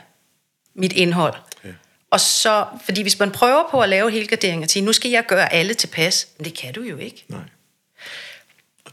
mit 0.74 0.92
indhold. 0.92 1.34
Ja. 1.64 1.68
Og 2.10 2.20
så, 2.20 2.66
fordi 2.84 3.02
hvis 3.02 3.18
man 3.18 3.30
prøver 3.30 3.70
på 3.70 3.80
at 3.80 3.88
lave 3.88 4.10
helgardering 4.10 4.62
og 4.62 4.70
sige, 4.70 4.84
nu 4.84 4.92
skal 4.92 5.10
jeg 5.10 5.26
gøre 5.26 5.52
alle 5.52 5.74
tilpas, 5.74 6.28
men 6.38 6.44
det 6.44 6.54
kan 6.54 6.74
du 6.74 6.82
jo 6.82 6.96
ikke. 6.96 7.24
Nej. 7.28 7.40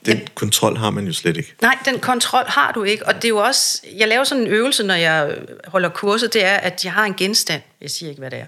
Den 0.05 0.17
ja. 0.17 0.23
kontrol 0.35 0.77
har 0.77 0.89
man 0.89 1.07
jo 1.07 1.13
slet 1.13 1.37
ikke. 1.37 1.53
Nej, 1.61 1.77
den 1.85 1.99
kontrol 1.99 2.45
har 2.47 2.71
du 2.71 2.83
ikke. 2.83 3.05
Og 3.07 3.15
det 3.15 3.23
er 3.23 3.29
jo 3.29 3.37
også... 3.37 3.81
Jeg 3.95 4.07
laver 4.07 4.23
sådan 4.23 4.43
en 4.43 4.47
øvelse, 4.47 4.83
når 4.83 4.93
jeg 4.93 5.37
holder 5.67 5.89
kurset, 5.89 6.33
det 6.33 6.45
er, 6.45 6.55
at 6.55 6.85
jeg 6.85 6.93
har 6.93 7.05
en 7.05 7.13
genstand. 7.13 7.61
Jeg 7.81 7.89
siger 7.89 8.09
ikke, 8.09 8.19
hvad 8.19 8.31
det 8.31 8.39
er. 8.39 8.45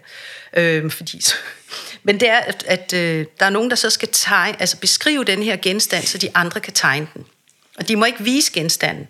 Øh, 0.54 0.92
fordi 0.92 1.22
men 2.04 2.20
det 2.20 2.30
er, 2.30 2.38
at, 2.38 2.64
at 2.68 2.94
øh, 2.94 3.26
der 3.40 3.46
er 3.46 3.50
nogen, 3.50 3.70
der 3.70 3.76
så 3.76 3.90
skal 3.90 4.10
tegne, 4.12 4.62
altså 4.62 4.78
beskrive 4.78 5.24
den 5.24 5.44
her 5.44 5.56
genstand, 5.56 6.04
så 6.04 6.18
de 6.18 6.30
andre 6.34 6.60
kan 6.60 6.74
tegne 6.74 7.08
den. 7.14 7.26
Og 7.78 7.88
de 7.88 7.96
må 7.96 8.06
ikke 8.06 8.24
vise 8.24 8.52
genstanden. 8.54 9.08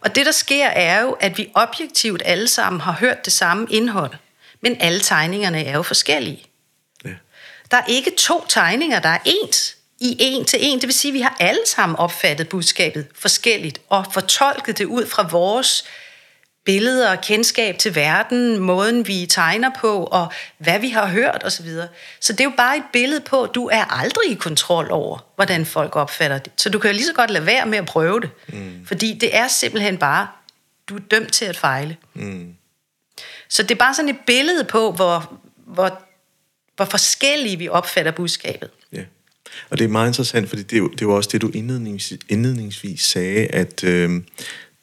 Og 0.00 0.14
det, 0.14 0.26
der 0.26 0.32
sker, 0.32 0.66
er 0.66 1.00
jo, 1.00 1.10
at 1.10 1.38
vi 1.38 1.50
objektivt 1.54 2.22
alle 2.24 2.48
sammen 2.48 2.80
har 2.80 2.92
hørt 2.92 3.24
det 3.24 3.32
samme 3.32 3.66
indhold. 3.70 4.12
Men 4.60 4.76
alle 4.80 5.00
tegningerne 5.00 5.64
er 5.64 5.76
jo 5.76 5.82
forskellige. 5.82 6.44
Ja. 7.04 7.10
Der 7.70 7.76
er 7.76 7.86
ikke 7.88 8.10
to 8.18 8.44
tegninger, 8.48 9.00
der 9.00 9.08
er 9.08 9.18
ens 9.24 9.77
i 10.00 10.16
en 10.20 10.44
til 10.44 10.58
en. 10.62 10.80
Det 10.80 10.86
vil 10.86 10.94
sige, 10.94 11.10
at 11.10 11.14
vi 11.14 11.20
har 11.20 11.36
alle 11.40 11.66
sammen 11.66 11.96
opfattet 11.96 12.48
budskabet 12.48 13.06
forskelligt 13.14 13.80
og 13.88 14.06
fortolket 14.12 14.78
det 14.78 14.84
ud 14.84 15.06
fra 15.06 15.28
vores 15.30 15.84
billeder 16.64 17.10
og 17.10 17.20
kendskab 17.20 17.78
til 17.78 17.94
verden, 17.94 18.58
måden 18.58 19.06
vi 19.06 19.26
tegner 19.26 19.70
på, 19.80 20.04
og 20.04 20.32
hvad 20.58 20.78
vi 20.78 20.88
har 20.88 21.06
hørt 21.06 21.42
osv. 21.44 21.66
Så, 21.66 21.86
så 22.20 22.32
det 22.32 22.40
er 22.40 22.44
jo 22.44 22.52
bare 22.56 22.76
et 22.76 22.82
billede 22.92 23.20
på, 23.20 23.42
at 23.42 23.54
du 23.54 23.68
er 23.72 23.84
aldrig 23.84 24.30
i 24.30 24.34
kontrol 24.34 24.90
over, 24.90 25.18
hvordan 25.34 25.66
folk 25.66 25.96
opfatter 25.96 26.38
det. 26.38 26.52
Så 26.56 26.70
du 26.70 26.78
kan 26.78 26.90
jo 26.90 26.94
lige 26.94 27.06
så 27.06 27.12
godt 27.12 27.30
lade 27.30 27.46
være 27.46 27.66
med 27.66 27.78
at 27.78 27.86
prøve 27.86 28.20
det. 28.20 28.30
Mm. 28.48 28.86
Fordi 28.86 29.18
det 29.20 29.36
er 29.36 29.48
simpelthen 29.48 29.98
bare, 29.98 30.28
du 30.88 30.96
er 30.96 31.00
dømt 31.00 31.32
til 31.32 31.44
at 31.44 31.56
fejle. 31.56 31.96
Mm. 32.14 32.54
Så 33.48 33.62
det 33.62 33.70
er 33.70 33.78
bare 33.78 33.94
sådan 33.94 34.08
et 34.08 34.20
billede 34.26 34.64
på, 34.64 34.92
hvor, 34.92 35.38
hvor, 35.66 36.02
hvor 36.76 36.84
forskellige 36.84 37.56
vi 37.56 37.68
opfatter 37.68 38.12
budskabet. 38.12 38.70
Og 39.70 39.78
det 39.78 39.84
er 39.84 39.88
meget 39.88 40.08
interessant, 40.08 40.48
fordi 40.48 40.62
det 40.62 40.72
er 40.72 40.78
jo, 40.78 40.88
det 40.88 41.02
er 41.02 41.06
jo 41.06 41.16
også 41.16 41.30
det, 41.32 41.42
du 41.42 41.50
indledningsvis, 41.54 42.20
indledningsvis 42.28 43.00
sagde, 43.00 43.46
at 43.46 43.84
øh, 43.84 44.20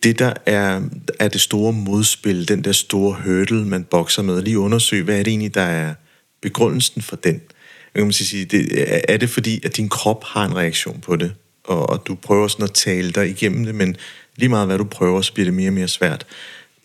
det, 0.03 0.19
der 0.19 0.33
er, 0.45 0.81
er 1.19 1.27
det 1.27 1.41
store 1.41 1.73
modspil, 1.73 2.47
den 2.47 2.63
der 2.63 2.71
store 2.71 3.17
hurdle, 3.25 3.65
man 3.65 3.83
bokser 3.83 4.21
med, 4.21 4.41
lige 4.41 4.59
undersøge, 4.59 5.03
hvad 5.03 5.19
er 5.19 5.23
det 5.23 5.31
egentlig, 5.31 5.55
der 5.55 5.61
er 5.61 5.93
begrundelsen 6.41 7.01
for 7.01 7.15
den? 7.15 7.33
Jeg 7.33 7.99
kan 7.99 8.03
man 8.03 8.13
sige, 8.13 8.45
det, 8.45 8.85
er 9.07 9.17
det 9.17 9.29
fordi, 9.29 9.65
at 9.65 9.77
din 9.77 9.89
krop 9.89 10.23
har 10.23 10.45
en 10.45 10.55
reaktion 10.55 11.01
på 11.01 11.15
det, 11.15 11.33
og, 11.63 11.89
og 11.89 12.03
du 12.07 12.15
prøver 12.15 12.47
sådan 12.47 12.63
at 12.63 12.73
tale 12.73 13.11
dig 13.11 13.29
igennem 13.29 13.65
det, 13.65 13.75
men 13.75 13.97
lige 14.35 14.49
meget 14.49 14.67
hvad 14.67 14.77
du 14.77 14.83
prøver, 14.83 15.21
så 15.21 15.33
bliver 15.33 15.45
det 15.45 15.53
mere 15.53 15.69
og 15.69 15.73
mere 15.73 15.87
svært 15.87 16.25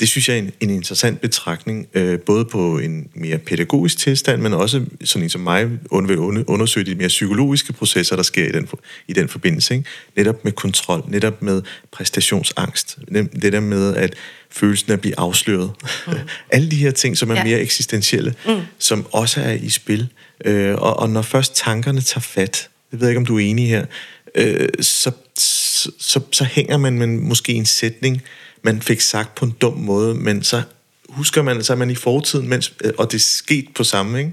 det 0.00 0.08
synes 0.08 0.28
jeg 0.28 0.34
er 0.34 0.38
en, 0.38 0.52
en 0.60 0.70
interessant 0.70 1.20
betragtning, 1.20 1.86
øh, 1.94 2.20
både 2.20 2.44
på 2.44 2.78
en 2.78 3.08
mere 3.14 3.38
pædagogisk 3.38 3.98
tilstand, 3.98 4.42
men 4.42 4.52
også 4.52 4.84
sådan 5.04 5.22
en 5.22 5.30
som 5.30 5.40
mig 5.40 5.70
vil 5.90 6.18
undersøge 6.46 6.86
de 6.86 6.94
mere 6.94 7.08
psykologiske 7.08 7.72
processer, 7.72 8.16
der 8.16 8.22
sker 8.22 8.48
i 8.48 8.52
den, 8.52 8.68
i 9.08 9.12
den 9.12 9.28
forbindelse. 9.28 9.74
Ikke? 9.74 9.88
Netop 10.16 10.44
med 10.44 10.52
kontrol, 10.52 11.04
netop 11.08 11.42
med 11.42 11.62
præstationsangst, 11.90 12.98
det 13.42 13.52
der 13.52 13.60
med 13.60 13.96
at 13.96 14.14
følelsen 14.50 14.90
af 14.90 14.96
at 14.96 15.00
blive 15.00 15.18
afsløret. 15.18 15.70
Mm. 16.06 16.12
Alle 16.52 16.70
de 16.70 16.76
her 16.76 16.90
ting, 16.90 17.18
som 17.18 17.30
er 17.30 17.34
ja. 17.34 17.44
mere 17.44 17.60
eksistentielle, 17.60 18.34
mm. 18.46 18.60
som 18.78 19.06
også 19.12 19.40
er 19.40 19.52
i 19.52 19.68
spil. 19.68 20.08
Øh, 20.44 20.74
og, 20.74 20.98
og 20.98 21.10
når 21.10 21.22
først 21.22 21.56
tankerne 21.56 22.00
tager 22.00 22.20
fat, 22.20 22.68
jeg 22.92 23.00
ved 23.00 23.08
ikke, 23.08 23.18
om 23.18 23.26
du 23.26 23.36
er 23.36 23.40
enig 23.40 23.68
her, 23.68 23.86
øh, 24.34 24.68
så, 24.80 25.10
så, 25.38 25.90
så, 25.98 26.20
så 26.32 26.44
hænger 26.44 26.76
man, 26.76 26.98
man 26.98 27.18
måske 27.18 27.52
en 27.52 27.66
sætning, 27.66 28.22
man 28.62 28.82
fik 28.82 29.00
sagt 29.00 29.34
på 29.34 29.44
en 29.44 29.50
dum 29.50 29.76
måde, 29.76 30.14
men 30.14 30.42
så 30.42 30.62
husker 31.08 31.42
man, 31.42 31.64
så 31.64 31.72
er 31.72 31.76
man 31.76 31.90
i 31.90 31.94
fortiden, 31.94 32.48
mens, 32.48 32.74
øh, 32.84 32.92
og 32.98 33.12
det 33.12 33.18
er 33.18 33.22
sket 33.22 33.66
på 33.74 33.84
samme, 33.84 34.18
ikke? 34.18 34.32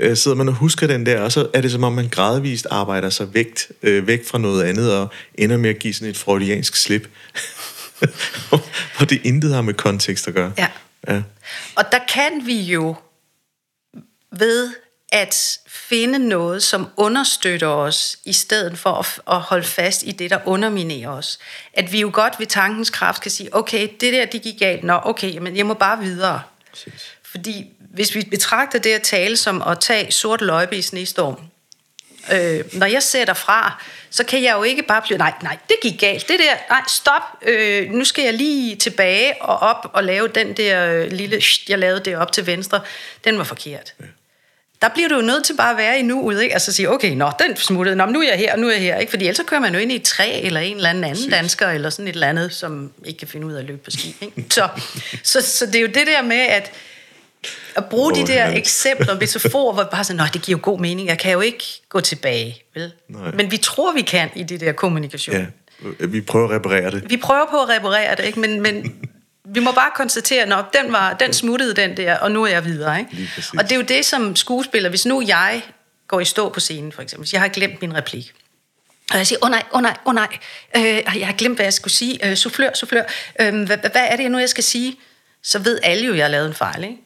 Øh, 0.00 0.16
sidder 0.16 0.36
man 0.36 0.48
og 0.48 0.54
husker 0.54 0.86
den 0.86 1.06
der, 1.06 1.20
og 1.20 1.32
så 1.32 1.50
er 1.54 1.60
det 1.60 1.70
som 1.70 1.84
om, 1.84 1.92
man 1.92 2.08
gradvist 2.08 2.66
arbejder 2.70 3.10
sig 3.10 3.34
væk, 3.34 3.58
øh, 3.82 4.06
væk 4.06 4.26
fra 4.26 4.38
noget 4.38 4.62
andet, 4.62 4.92
og 4.92 5.08
ender 5.34 5.56
med 5.56 5.70
at 5.70 5.78
give 5.78 5.94
sådan 5.94 6.08
et 6.08 6.16
freudiansk 6.16 6.76
slip. 6.76 7.08
hvor 8.96 9.06
det 9.08 9.20
intet 9.24 9.54
har 9.54 9.62
med 9.62 9.74
kontekst 9.74 10.28
at 10.28 10.34
gøre. 10.34 10.52
Ja. 10.58 10.68
ja. 11.08 11.22
Og 11.74 11.84
der 11.92 11.98
kan 12.08 12.46
vi 12.46 12.60
jo 12.60 12.96
ved 14.38 14.72
at 15.12 15.58
finde 15.66 16.18
noget, 16.18 16.62
som 16.62 16.88
understøtter 16.96 17.66
os, 17.66 18.18
i 18.24 18.32
stedet 18.32 18.78
for 18.78 18.90
at, 18.90 19.20
at 19.36 19.40
holde 19.40 19.64
fast 19.64 20.02
i 20.02 20.12
det, 20.12 20.30
der 20.30 20.38
underminerer 20.44 21.10
os. 21.10 21.38
At 21.72 21.92
vi 21.92 22.00
jo 22.00 22.10
godt 22.12 22.34
ved 22.38 22.46
tankens 22.46 22.90
kraft 22.90 23.22
kan 23.22 23.30
sige, 23.30 23.56
okay, 23.56 23.88
det 24.00 24.12
der, 24.12 24.24
det 24.24 24.42
gik 24.42 24.58
galt, 24.58 24.84
nå, 24.84 25.00
okay, 25.02 25.38
men 25.38 25.56
jeg 25.56 25.66
må 25.66 25.74
bare 25.74 25.98
videre. 25.98 26.42
Præcis. 26.70 26.92
Fordi 27.22 27.66
hvis 27.78 28.14
vi 28.14 28.22
betragter 28.30 28.78
det 28.78 28.90
at 28.90 29.02
tale 29.02 29.36
som 29.36 29.62
at 29.62 29.80
tage 29.80 30.12
sort 30.12 30.40
løjpe 30.40 30.76
i 30.76 30.82
snestorm, 30.82 31.40
øh, 32.32 32.64
når 32.72 32.86
jeg 32.86 33.02
ser 33.02 33.24
derfra, 33.24 33.82
så 34.10 34.24
kan 34.24 34.42
jeg 34.42 34.54
jo 34.56 34.62
ikke 34.62 34.82
bare 34.82 35.02
blive, 35.02 35.18
nej, 35.18 35.32
nej, 35.42 35.58
det 35.68 35.76
gik 35.82 36.00
galt, 36.00 36.28
det 36.28 36.38
der, 36.38 36.54
nej, 36.70 36.82
stop, 36.88 37.22
øh, 37.42 37.90
nu 37.90 38.04
skal 38.04 38.24
jeg 38.24 38.34
lige 38.34 38.76
tilbage 38.76 39.42
og 39.42 39.58
op 39.58 39.90
og 39.92 40.04
lave 40.04 40.28
den 40.28 40.52
der 40.52 40.94
øh, 40.94 41.12
lille, 41.12 41.42
jeg 41.68 41.78
lavede 41.78 42.00
det 42.00 42.16
op 42.16 42.32
til 42.32 42.46
venstre, 42.46 42.80
den 43.24 43.38
var 43.38 43.44
forkert. 43.44 43.94
Ja 44.00 44.04
der 44.82 44.88
bliver 44.94 45.08
du 45.08 45.14
jo 45.14 45.22
nødt 45.22 45.44
til 45.44 45.56
bare 45.56 45.70
at 45.70 45.76
være 45.76 45.98
i 45.98 46.02
nuet, 46.02 46.42
ikke? 46.42 46.52
Altså 46.52 46.72
sige, 46.72 46.90
okay, 46.90 47.14
nå, 47.14 47.30
den 47.48 47.56
smuttede, 47.56 47.96
nå, 47.96 48.06
nu 48.06 48.20
er 48.20 48.28
jeg 48.28 48.38
her, 48.38 48.56
nu 48.56 48.68
er 48.68 48.72
jeg 48.72 48.80
her, 48.80 48.96
ikke? 48.96 49.10
Fordi 49.10 49.24
ellers 49.24 49.36
så 49.36 49.44
kører 49.44 49.60
man 49.60 49.74
jo 49.74 49.80
ind 49.80 49.92
i 49.92 49.94
et 49.96 50.02
træ, 50.02 50.40
eller 50.42 50.60
en 50.60 50.76
eller 50.76 50.90
anden 50.90 51.04
anden 51.04 51.30
dansker, 51.30 51.68
eller 51.68 51.90
sådan 51.90 52.08
et 52.08 52.12
eller 52.12 52.26
andet, 52.26 52.54
som 52.54 52.92
ikke 53.04 53.18
kan 53.18 53.28
finde 53.28 53.46
ud 53.46 53.52
af 53.52 53.58
at 53.58 53.64
løbe 53.64 53.78
på 53.78 53.90
ski, 53.90 54.16
ikke? 54.20 54.44
Så, 54.50 54.68
så, 55.22 55.40
så 55.40 55.66
det 55.66 55.74
er 55.74 55.80
jo 55.80 55.86
det 55.86 56.06
der 56.06 56.22
med, 56.22 56.40
at 56.40 56.72
at 57.76 57.84
bruge 57.84 58.12
oh, 58.12 58.18
de 58.18 58.26
der 58.26 58.48
ja. 58.48 58.56
eksempler, 58.56 59.20
metaforer, 59.20 59.74
hvor 59.74 59.84
bare 59.84 60.04
sådan, 60.04 60.16
nej, 60.16 60.28
det 60.32 60.42
giver 60.42 60.58
jo 60.58 60.62
god 60.62 60.78
mening, 60.78 61.08
jeg 61.08 61.18
kan 61.18 61.32
jo 61.32 61.40
ikke 61.40 61.64
gå 61.88 62.00
tilbage, 62.00 62.62
vel? 62.74 62.92
Nej. 63.08 63.30
Men 63.34 63.50
vi 63.50 63.56
tror, 63.56 63.92
vi 63.92 64.02
kan 64.02 64.30
i 64.34 64.42
det 64.42 64.60
der 64.60 64.72
kommunikation. 64.72 65.36
Ja, 65.36 66.06
vi 66.06 66.20
prøver 66.20 66.48
at 66.48 66.54
reparere 66.54 66.90
det. 66.90 67.10
Vi 67.10 67.16
prøver 67.16 67.46
på 67.50 67.62
at 67.62 67.68
reparere 67.68 68.16
det, 68.16 68.24
ikke? 68.24 68.40
Men, 68.40 68.60
men 68.60 68.94
vi 69.44 69.60
må 69.60 69.72
bare 69.72 69.90
konstatere, 69.94 70.58
at 70.58 70.64
den, 70.72 70.92
var, 70.92 71.12
den 71.12 71.32
smuttede 71.32 71.74
den 71.74 71.96
der, 71.96 72.18
og 72.18 72.30
nu 72.30 72.42
er 72.42 72.48
jeg 72.48 72.64
videre. 72.64 72.98
Ikke? 72.98 73.30
Og 73.58 73.64
det 73.64 73.72
er 73.72 73.76
jo 73.76 73.82
det 73.82 74.04
som 74.04 74.36
skuespiller, 74.36 74.90
hvis 74.90 75.06
nu 75.06 75.22
jeg 75.26 75.62
går 76.08 76.20
i 76.20 76.24
stå 76.24 76.48
på 76.48 76.60
scenen, 76.60 76.92
for 76.92 77.02
eksempel, 77.02 77.28
jeg 77.32 77.40
har 77.40 77.48
glemt 77.48 77.80
min 77.80 77.94
replik, 77.94 78.32
og 79.10 79.18
jeg 79.18 79.26
siger, 79.26 79.38
åh 79.42 79.46
oh, 79.46 79.50
nej, 79.50 79.62
åh 79.72 79.76
oh, 79.76 79.82
nej, 79.82 79.96
åh 80.04 80.08
oh, 80.08 80.14
nej, 80.14 80.38
øh, 80.76 81.20
jeg 81.20 81.26
har 81.26 81.34
glemt, 81.34 81.56
hvad 81.56 81.66
jeg 81.66 81.72
skulle 81.72 81.94
sige, 81.94 82.30
øh, 82.30 82.36
soufflør, 82.36 82.70
soufflør, 82.74 83.02
øh, 83.40 83.64
hvad, 83.64 83.76
hvad 83.76 84.06
er 84.08 84.16
det 84.16 84.30
nu, 84.30 84.38
jeg 84.38 84.48
skal 84.48 84.64
sige? 84.64 84.96
Så 85.42 85.58
ved 85.58 85.78
alle 85.82 86.06
jo, 86.06 86.12
at 86.12 86.18
jeg 86.18 86.24
har 86.24 86.30
lavet 86.30 86.46
en 86.46 86.54
fejl, 86.54 86.84
ikke? 86.84 86.96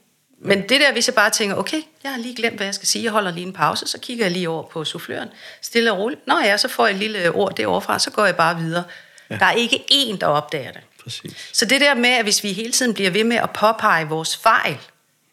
Men 0.40 0.62
det 0.62 0.80
der, 0.80 0.92
hvis 0.92 1.08
jeg 1.08 1.14
bare 1.14 1.30
tænker, 1.30 1.56
okay, 1.56 1.82
jeg 2.04 2.12
har 2.12 2.18
lige 2.18 2.34
glemt, 2.34 2.56
hvad 2.56 2.66
jeg 2.66 2.74
skal 2.74 2.88
sige, 2.88 3.04
jeg 3.04 3.12
holder 3.12 3.30
lige 3.30 3.46
en 3.46 3.52
pause, 3.52 3.86
så 3.86 3.98
kigger 3.98 4.24
jeg 4.24 4.32
lige 4.32 4.48
over 4.48 4.62
på 4.62 4.84
souffløren, 4.84 5.28
stille 5.62 5.92
og 5.92 5.98
roligt. 5.98 6.26
Nå 6.26 6.38
ja, 6.38 6.56
så 6.56 6.68
får 6.68 6.86
jeg 6.86 6.94
et 6.94 7.00
lille 7.00 7.30
ord 7.30 7.56
derovre 7.56 7.82
fra, 7.82 7.98
så 7.98 8.10
går 8.10 8.26
jeg 8.26 8.36
bare 8.36 8.58
videre. 8.58 8.84
Ja. 9.30 9.36
Der 9.36 9.46
er 9.46 9.52
ikke 9.52 9.84
én, 9.92 10.18
der 10.18 10.26
opdager 10.26 10.72
det. 10.72 10.80
Præcis. 11.08 11.48
Så 11.52 11.64
det 11.64 11.80
der 11.80 11.94
med, 11.94 12.10
at 12.10 12.24
hvis 12.24 12.44
vi 12.44 12.52
hele 12.52 12.72
tiden 12.72 12.94
bliver 12.94 13.10
ved 13.10 13.24
med 13.24 13.36
at 13.36 13.50
påpege 13.50 14.08
vores 14.08 14.36
fejl, 14.36 14.78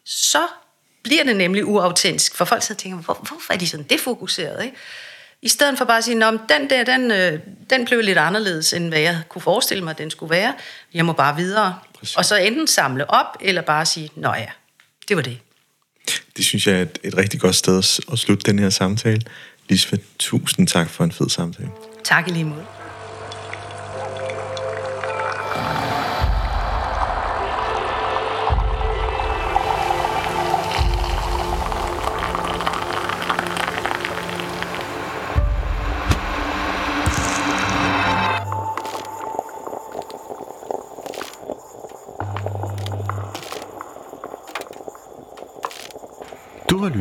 så 0.04 0.46
bliver 1.02 1.24
det 1.24 1.36
nemlig 1.36 1.66
uautentisk. 1.66 2.34
For 2.34 2.44
folk 2.44 2.62
og 2.70 2.78
tænker, 2.78 2.98
Hvor, 2.98 3.14
hvorfor 3.14 3.52
er 3.52 3.56
de 3.56 3.68
sådan 3.68 3.86
defokuseret? 3.90 4.64
Ikke? 4.64 4.76
I 5.42 5.48
stedet 5.48 5.78
for 5.78 5.84
bare 5.84 5.98
at 5.98 6.04
sige, 6.04 6.24
at 6.24 6.40
den 6.48 6.70
der, 6.70 6.84
den, 6.84 7.10
øh, 7.10 7.40
den 7.70 7.84
blev 7.84 8.00
lidt 8.00 8.18
anderledes, 8.18 8.72
end 8.72 8.88
hvad 8.88 9.00
jeg 9.00 9.22
kunne 9.28 9.42
forestille 9.42 9.84
mig, 9.84 9.98
den 9.98 10.10
skulle 10.10 10.30
være. 10.30 10.54
Jeg 10.94 11.04
må 11.04 11.12
bare 11.12 11.36
videre. 11.36 11.78
Præcis. 11.98 12.16
Og 12.16 12.24
så 12.24 12.36
enten 12.36 12.66
samle 12.66 13.10
op, 13.10 13.36
eller 13.40 13.62
bare 13.62 13.86
sige, 13.86 14.10
nå 14.16 14.34
ja, 14.34 14.46
det 15.08 15.16
var 15.16 15.22
det. 15.22 15.38
Det 16.36 16.44
synes 16.44 16.66
jeg 16.66 16.74
er 16.76 16.82
et, 16.82 16.98
et 17.04 17.16
rigtig 17.16 17.40
godt 17.40 17.56
sted 17.56 17.78
at 18.12 18.18
slutte 18.18 18.50
den 18.50 18.58
her 18.58 18.70
samtale. 18.70 19.22
Lisbeth, 19.68 20.02
tusind 20.18 20.68
tak 20.68 20.90
for 20.90 21.04
en 21.04 21.12
fed 21.12 21.28
samtale. 21.28 21.70
Tak 22.04 22.28
i 22.28 22.30
lige 22.30 22.44
måde. 22.44 22.66